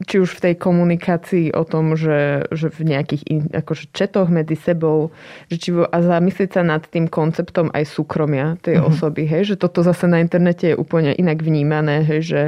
či 0.00 0.16
už 0.16 0.40
v 0.40 0.42
tej 0.50 0.54
komunikácii 0.56 1.52
o 1.52 1.64
tom, 1.68 1.92
že, 1.92 2.48
že 2.48 2.72
v 2.72 2.80
nejakých 2.88 3.22
in, 3.28 3.40
akože 3.52 3.92
četoch 3.92 4.32
medzi 4.32 4.56
sebou, 4.56 5.12
že 5.52 5.56
či, 5.60 5.70
a 5.76 5.98
zamyslieť 6.00 6.56
sa 6.56 6.62
nad 6.64 6.80
tým 6.88 7.04
konceptom 7.04 7.68
aj 7.76 7.84
súkromia 7.84 8.56
tej 8.64 8.80
uh-huh. 8.80 8.88
osoby, 8.88 9.28
hej, 9.28 9.52
že 9.52 9.56
toto 9.60 9.84
zase 9.84 10.08
na 10.08 10.24
internete 10.24 10.72
je 10.72 10.76
úplne 10.78 11.12
inak 11.12 11.44
vnímané, 11.44 12.00
hej, 12.00 12.20
že 12.24 12.42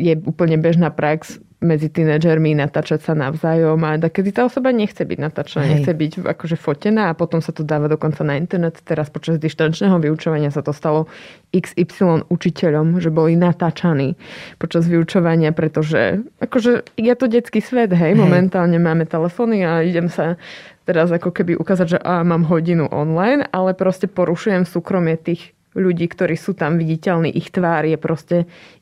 je 0.00 0.16
úplne 0.24 0.56
bežná 0.56 0.88
prax 0.88 1.42
medzi 1.58 1.90
tínedžermi 1.90 2.54
natáčať 2.54 3.02
sa 3.02 3.18
navzájom 3.18 3.82
a 3.82 3.98
kedy 3.98 4.30
tá 4.30 4.46
osoba 4.46 4.70
nechce 4.70 5.02
byť 5.02 5.18
natáčaná, 5.18 5.66
Hej. 5.66 5.70
nechce 5.74 5.90
byť 5.90 6.12
akože 6.22 6.54
fotená 6.54 7.10
a 7.10 7.18
potom 7.18 7.42
sa 7.42 7.50
to 7.50 7.66
dáva 7.66 7.90
dokonca 7.90 8.22
na 8.22 8.38
internet. 8.38 8.78
Teraz 8.86 9.10
počas 9.10 9.42
dištančného 9.42 9.98
vyučovania 9.98 10.54
sa 10.54 10.62
to 10.62 10.70
stalo 10.70 11.10
XY 11.50 12.30
učiteľom, 12.30 13.02
že 13.02 13.10
boli 13.10 13.34
natáčaní 13.34 14.14
počas 14.62 14.86
vyučovania, 14.86 15.50
pretože 15.50 16.22
akože 16.38 16.94
je 16.94 17.14
to 17.18 17.26
detský 17.26 17.58
svet, 17.58 17.90
hej, 17.90 18.14
hej. 18.14 18.22
momentálne 18.22 18.78
máme 18.78 19.10
telefóny 19.10 19.66
a 19.66 19.82
idem 19.82 20.06
sa 20.06 20.38
teraz 20.86 21.10
ako 21.10 21.34
keby 21.34 21.58
ukázať, 21.58 21.86
že 21.90 21.98
a, 21.98 22.22
mám 22.22 22.46
hodinu 22.46 22.86
online, 22.86 23.42
ale 23.50 23.74
proste 23.74 24.06
porušujem 24.06 24.62
súkromie 24.62 25.18
tých 25.18 25.58
ľudí, 25.74 26.06
ktorí 26.06 26.38
sú 26.38 26.54
tam 26.54 26.78
viditeľní, 26.78 27.34
ich 27.34 27.50
tvár 27.50 27.82
je 27.82 27.98
proste 27.98 28.36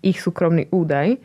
ich 0.05 0.21
súkromný 0.21 0.69
údaj. 0.69 1.17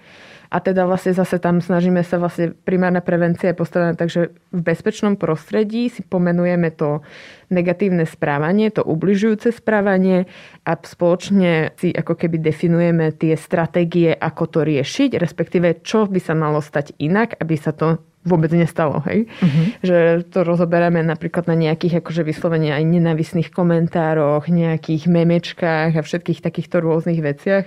A 0.51 0.59
teda 0.59 0.83
vlastne 0.83 1.15
zase 1.15 1.39
tam 1.39 1.63
snažíme 1.63 2.03
sa 2.03 2.19
vlastne 2.19 2.51
primárna 2.51 2.99
prevencia 2.99 3.55
je 3.55 3.57
postavená 3.57 3.95
tak, 3.95 4.11
že 4.11 4.35
v 4.51 4.61
bezpečnom 4.61 5.15
prostredí 5.15 5.87
si 5.87 6.03
pomenujeme 6.03 6.75
to 6.75 6.99
negatívne 7.47 8.03
správanie, 8.03 8.67
to 8.67 8.83
ubližujúce 8.83 9.55
správanie 9.55 10.27
a 10.67 10.75
spoločne 10.75 11.71
si 11.79 11.95
ako 11.95 12.19
keby 12.19 12.43
definujeme 12.43 13.15
tie 13.15 13.39
stratégie, 13.39 14.11
ako 14.11 14.43
to 14.51 14.59
riešiť, 14.67 15.15
respektíve 15.15 15.87
čo 15.87 16.03
by 16.11 16.19
sa 16.19 16.35
malo 16.35 16.59
stať 16.59 16.99
inak, 16.99 17.39
aby 17.39 17.55
sa 17.55 17.71
to 17.71 18.03
vôbec 18.21 18.53
nestalo, 18.53 19.01
hej? 19.07 19.25
Uh-huh. 19.41 19.65
Že 19.81 19.97
to 20.29 20.45
rozoberáme 20.45 21.01
napríklad 21.01 21.49
na 21.49 21.57
nejakých 21.57 22.03
akože 22.05 22.21
vyslovene 22.21 22.69
aj 22.75 22.83
nenavisných 22.85 23.49
komentároch, 23.49 24.45
nejakých 24.45 25.09
memečkách 25.09 25.97
a 25.97 26.05
všetkých 26.05 26.43
takýchto 26.43 26.83
rôznych 26.83 27.23
veciach 27.23 27.65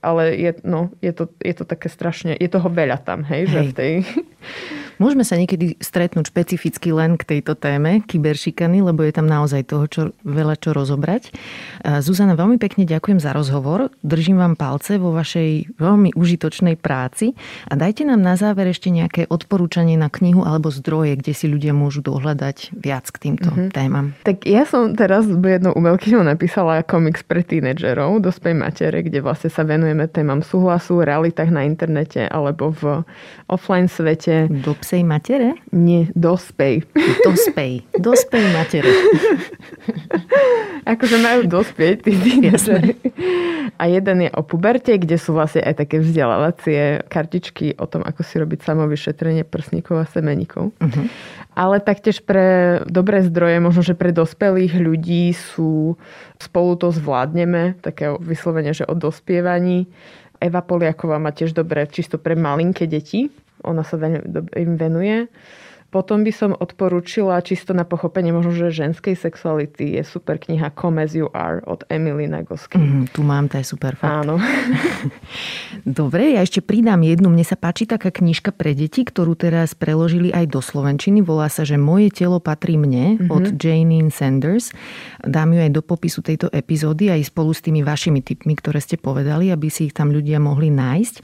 ale 0.00 0.36
je, 0.36 0.50
no, 0.64 0.90
je, 1.04 1.12
to, 1.12 1.28
je 1.40 1.54
to 1.54 1.64
také 1.68 1.88
strašne, 1.92 2.36
je 2.36 2.48
toho 2.48 2.68
veľa 2.68 3.00
tam, 3.04 3.24
hej, 3.28 3.44
hej. 3.44 3.52
že 3.52 3.60
v 3.60 3.72
tej... 3.72 3.92
Môžeme 5.00 5.24
sa 5.24 5.40
niekedy 5.40 5.80
stretnúť 5.80 6.28
špecificky 6.28 6.92
len 6.92 7.16
k 7.16 7.24
tejto 7.24 7.56
téme 7.56 8.04
kyberšikany, 8.04 8.84
lebo 8.84 9.00
je 9.00 9.16
tam 9.16 9.24
naozaj 9.24 9.64
toho 9.64 9.88
čo, 9.88 10.02
veľa 10.28 10.60
čo 10.60 10.76
rozobrať. 10.76 11.32
Zuzana, 12.04 12.36
veľmi 12.36 12.60
pekne 12.60 12.84
ďakujem 12.84 13.16
za 13.16 13.32
rozhovor. 13.32 13.88
Držím 14.04 14.36
vám 14.36 14.60
palce 14.60 15.00
vo 15.00 15.16
vašej 15.16 15.80
veľmi 15.80 16.12
užitočnej 16.12 16.76
práci 16.76 17.32
a 17.72 17.80
dajte 17.80 18.04
nám 18.04 18.20
na 18.20 18.36
záver 18.36 18.68
ešte 18.68 18.92
nejaké 18.92 19.24
odporúčanie 19.24 19.96
na 19.96 20.12
knihu 20.12 20.44
alebo 20.44 20.68
zdroje, 20.68 21.16
kde 21.16 21.32
si 21.32 21.48
ľudia 21.48 21.72
môžu 21.72 22.04
dohľadať 22.04 22.76
viac 22.76 23.08
k 23.08 23.16
týmto 23.16 23.48
mm-hmm. 23.48 23.72
témam. 23.72 24.12
Tak 24.28 24.44
ja 24.44 24.68
som 24.68 24.92
teraz 24.92 25.24
jednou 25.24 25.72
umelkyňou 25.80 26.20
napísala 26.20 26.84
komiks 26.84 27.24
pre 27.24 27.40
tínedžerov, 27.40 28.20
Dospej 28.20 28.52
matere, 28.52 29.00
kde 29.00 29.24
vlastne 29.24 29.48
sa 29.48 29.64
venujeme 29.64 30.04
témam 30.12 30.44
súhlasu, 30.44 31.00
realitách 31.00 31.48
na 31.48 31.64
internete 31.64 32.28
alebo 32.28 32.76
v 32.76 33.00
offline 33.48 33.88
svete. 33.88 34.44
Do 34.50 34.76
psej 34.90 35.06
matere? 35.06 35.54
Nie, 35.70 36.10
dospej. 36.18 36.82
Dospej. 37.22 37.86
Dospej 37.94 38.44
matere. 38.50 38.90
akože 40.98 41.16
majú 41.22 41.46
dospieť 41.46 42.02
tí 42.02 42.18
tínedžeri. 42.18 42.98
A 43.78 43.86
jeden 43.86 44.26
je 44.26 44.30
o 44.34 44.42
puberte, 44.42 44.90
kde 44.98 45.14
sú 45.14 45.38
vlastne 45.38 45.62
aj 45.62 45.86
také 45.86 46.02
vzdelávacie 46.02 47.06
kartičky 47.06 47.78
o 47.78 47.86
tom, 47.86 48.02
ako 48.02 48.26
si 48.26 48.42
robiť 48.42 48.66
samovyšetrenie 48.66 49.46
prsníkov 49.46 50.02
a 50.02 50.10
semeníkov. 50.10 50.74
Uh-huh. 50.74 51.06
Ale 51.54 51.78
taktiež 51.78 52.26
pre 52.26 52.82
dobré 52.90 53.22
zdroje, 53.22 53.62
možno, 53.62 53.86
že 53.86 53.94
pre 53.94 54.10
dospelých 54.10 54.74
ľudí 54.74 55.30
sú 55.38 55.94
Spolu 56.40 56.74
to 56.80 56.88
zvládneme, 56.90 57.78
také 57.84 58.16
vyslovene, 58.16 58.72
že 58.72 58.88
o 58.88 58.96
dospievaní 58.96 59.86
Eva 60.40 60.64
Poliaková 60.64 61.20
má 61.20 61.36
tiež 61.36 61.52
dobré 61.52 61.84
čisto 61.84 62.16
pre 62.16 62.32
malinké 62.32 62.88
deti. 62.88 63.28
Ona 63.64 63.82
sa 63.84 63.96
im 64.56 64.76
venuje. 64.76 65.28
Potom 65.90 66.22
by 66.22 66.30
som 66.30 66.54
odporúčila 66.54 67.42
čisto 67.42 67.74
na 67.74 67.82
pochopenie 67.82 68.30
možno, 68.30 68.54
že 68.54 68.70
ženskej 68.70 69.18
sexuality 69.18 69.98
je 69.98 70.06
super 70.06 70.38
kniha 70.38 70.70
Come 70.78 71.02
As 71.02 71.18
You 71.18 71.26
Are 71.34 71.58
od 71.66 71.82
Emily 71.90 72.30
Nagoski. 72.30 72.78
Mm, 72.78 73.10
tu 73.10 73.26
mám, 73.26 73.50
to 73.50 73.58
je 73.58 73.66
super 73.66 73.98
fakt. 73.98 74.22
Áno. 74.22 74.38
Dobre, 75.98 76.38
ja 76.38 76.46
ešte 76.46 76.62
pridám 76.62 77.02
jednu. 77.02 77.26
Mne 77.26 77.42
sa 77.42 77.58
páči 77.58 77.90
taká 77.90 78.14
knižka 78.14 78.54
pre 78.54 78.70
deti, 78.70 79.02
ktorú 79.02 79.34
teraz 79.34 79.74
preložili 79.74 80.30
aj 80.30 80.54
do 80.54 80.62
Slovenčiny. 80.62 81.26
Volá 81.26 81.50
sa, 81.50 81.66
že 81.66 81.74
Moje 81.74 82.14
telo 82.14 82.38
patrí 82.38 82.78
mne 82.78 83.18
mm-hmm. 83.18 83.34
od 83.34 83.44
Janine 83.58 84.14
Sanders. 84.14 84.70
Dám 85.26 85.58
ju 85.58 85.58
aj 85.58 85.74
do 85.74 85.82
popisu 85.82 86.22
tejto 86.22 86.54
epizódy 86.54 87.10
aj 87.10 87.34
spolu 87.34 87.50
s 87.50 87.66
tými 87.66 87.82
vašimi 87.82 88.22
tipmi, 88.22 88.54
ktoré 88.54 88.78
ste 88.78 88.94
povedali, 88.94 89.50
aby 89.50 89.66
si 89.66 89.90
ich 89.90 89.94
tam 89.98 90.14
ľudia 90.14 90.38
mohli 90.38 90.70
nájsť. 90.70 91.16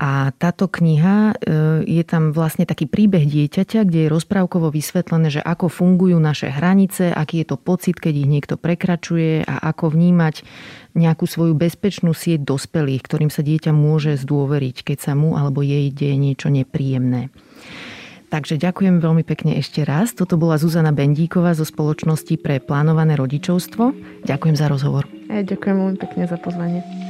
A 0.00 0.32
táto 0.32 0.64
kniha, 0.64 1.36
e, 1.36 1.84
je 1.84 2.00
tam 2.08 2.32
vlastne 2.32 2.64
taký 2.64 2.88
príbeh 2.88 3.28
dieťaťa, 3.28 3.84
kde 3.84 4.08
je 4.08 4.12
rozprávkovo 4.12 4.72
vysvetlené, 4.72 5.28
že 5.28 5.44
ako 5.44 5.68
fungujú 5.68 6.16
naše 6.16 6.48
hranice, 6.48 7.12
aký 7.12 7.44
je 7.44 7.52
to 7.52 7.60
pocit, 7.60 8.00
keď 8.00 8.24
ich 8.24 8.28
niekto 8.32 8.56
prekračuje 8.56 9.44
a 9.44 9.60
ako 9.68 9.92
vnímať 9.92 10.40
nejakú 10.96 11.28
svoju 11.28 11.52
bezpečnú 11.52 12.16
sieť 12.16 12.48
dospelých, 12.48 13.04
ktorým 13.04 13.28
sa 13.28 13.44
dieťa 13.44 13.76
môže 13.76 14.16
zdôveriť, 14.16 14.88
keď 14.88 14.98
sa 15.04 15.12
mu 15.12 15.36
alebo 15.36 15.60
jej 15.60 15.92
deje 15.92 16.16
niečo 16.16 16.48
nepríjemné. 16.48 17.28
Takže 18.32 18.56
ďakujem 18.56 19.04
veľmi 19.04 19.26
pekne 19.26 19.60
ešte 19.60 19.84
raz. 19.84 20.16
Toto 20.16 20.40
bola 20.40 20.56
Zuzana 20.56 20.96
Bendíková 20.96 21.52
zo 21.52 21.66
spoločnosti 21.66 22.40
pre 22.40 22.62
plánované 22.62 23.18
rodičovstvo. 23.20 23.92
Ďakujem 24.24 24.56
za 24.56 24.70
rozhovor. 24.70 25.04
Ja 25.28 25.44
ďakujem 25.44 25.76
veľmi 25.76 25.98
pekne 25.98 26.24
za 26.24 26.38
pozvanie. 26.38 27.09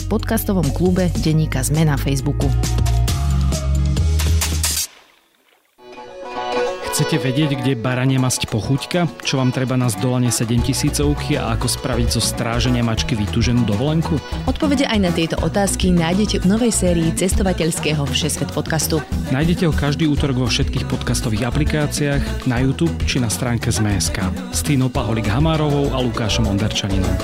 v 0.00 0.08
podcastovom 0.08 0.64
klube 0.72 1.12
Deníka 1.20 1.60
Zme 1.60 1.84
na 1.84 2.00
Facebooku. 2.00 2.48
Chcete 7.00 7.16
vedieť, 7.22 7.56
kde 7.56 7.80
barania 7.80 8.20
masť 8.20 8.52
pochuťka? 8.52 9.24
Čo 9.24 9.40
vám 9.40 9.56
treba 9.56 9.72
na 9.72 9.88
zdolanie 9.88 10.28
7000 10.28 11.00
a 11.40 11.56
ako 11.56 11.64
spraviť 11.64 12.12
zo 12.12 12.20
stráženia 12.20 12.84
mačky 12.84 13.16
vytúženú 13.16 13.64
dovolenku? 13.64 14.20
Odpovede 14.44 14.84
aj 14.84 14.98
na 15.00 15.08
tieto 15.08 15.40
otázky 15.40 15.96
nájdete 15.96 16.44
v 16.44 16.50
novej 16.52 16.68
sérii 16.74 17.08
cestovateľského 17.16 18.04
Všesvet 18.04 18.52
podcastu. 18.52 19.00
Nájdete 19.32 19.64
ho 19.64 19.72
každý 19.72 20.12
útorok 20.12 20.44
vo 20.44 20.48
všetkých 20.52 20.92
podcastových 20.92 21.48
aplikáciách, 21.48 22.44
na 22.44 22.60
YouTube 22.60 22.92
či 23.08 23.16
na 23.16 23.32
stránke 23.32 23.72
ZMSK 23.72 24.52
s 24.52 24.60
Týnou 24.60 24.92
Paholik 24.92 25.24
Hamárovou 25.24 25.94
a 25.96 26.04
Lukášom 26.04 26.52
Onderčaninom. 26.52 27.16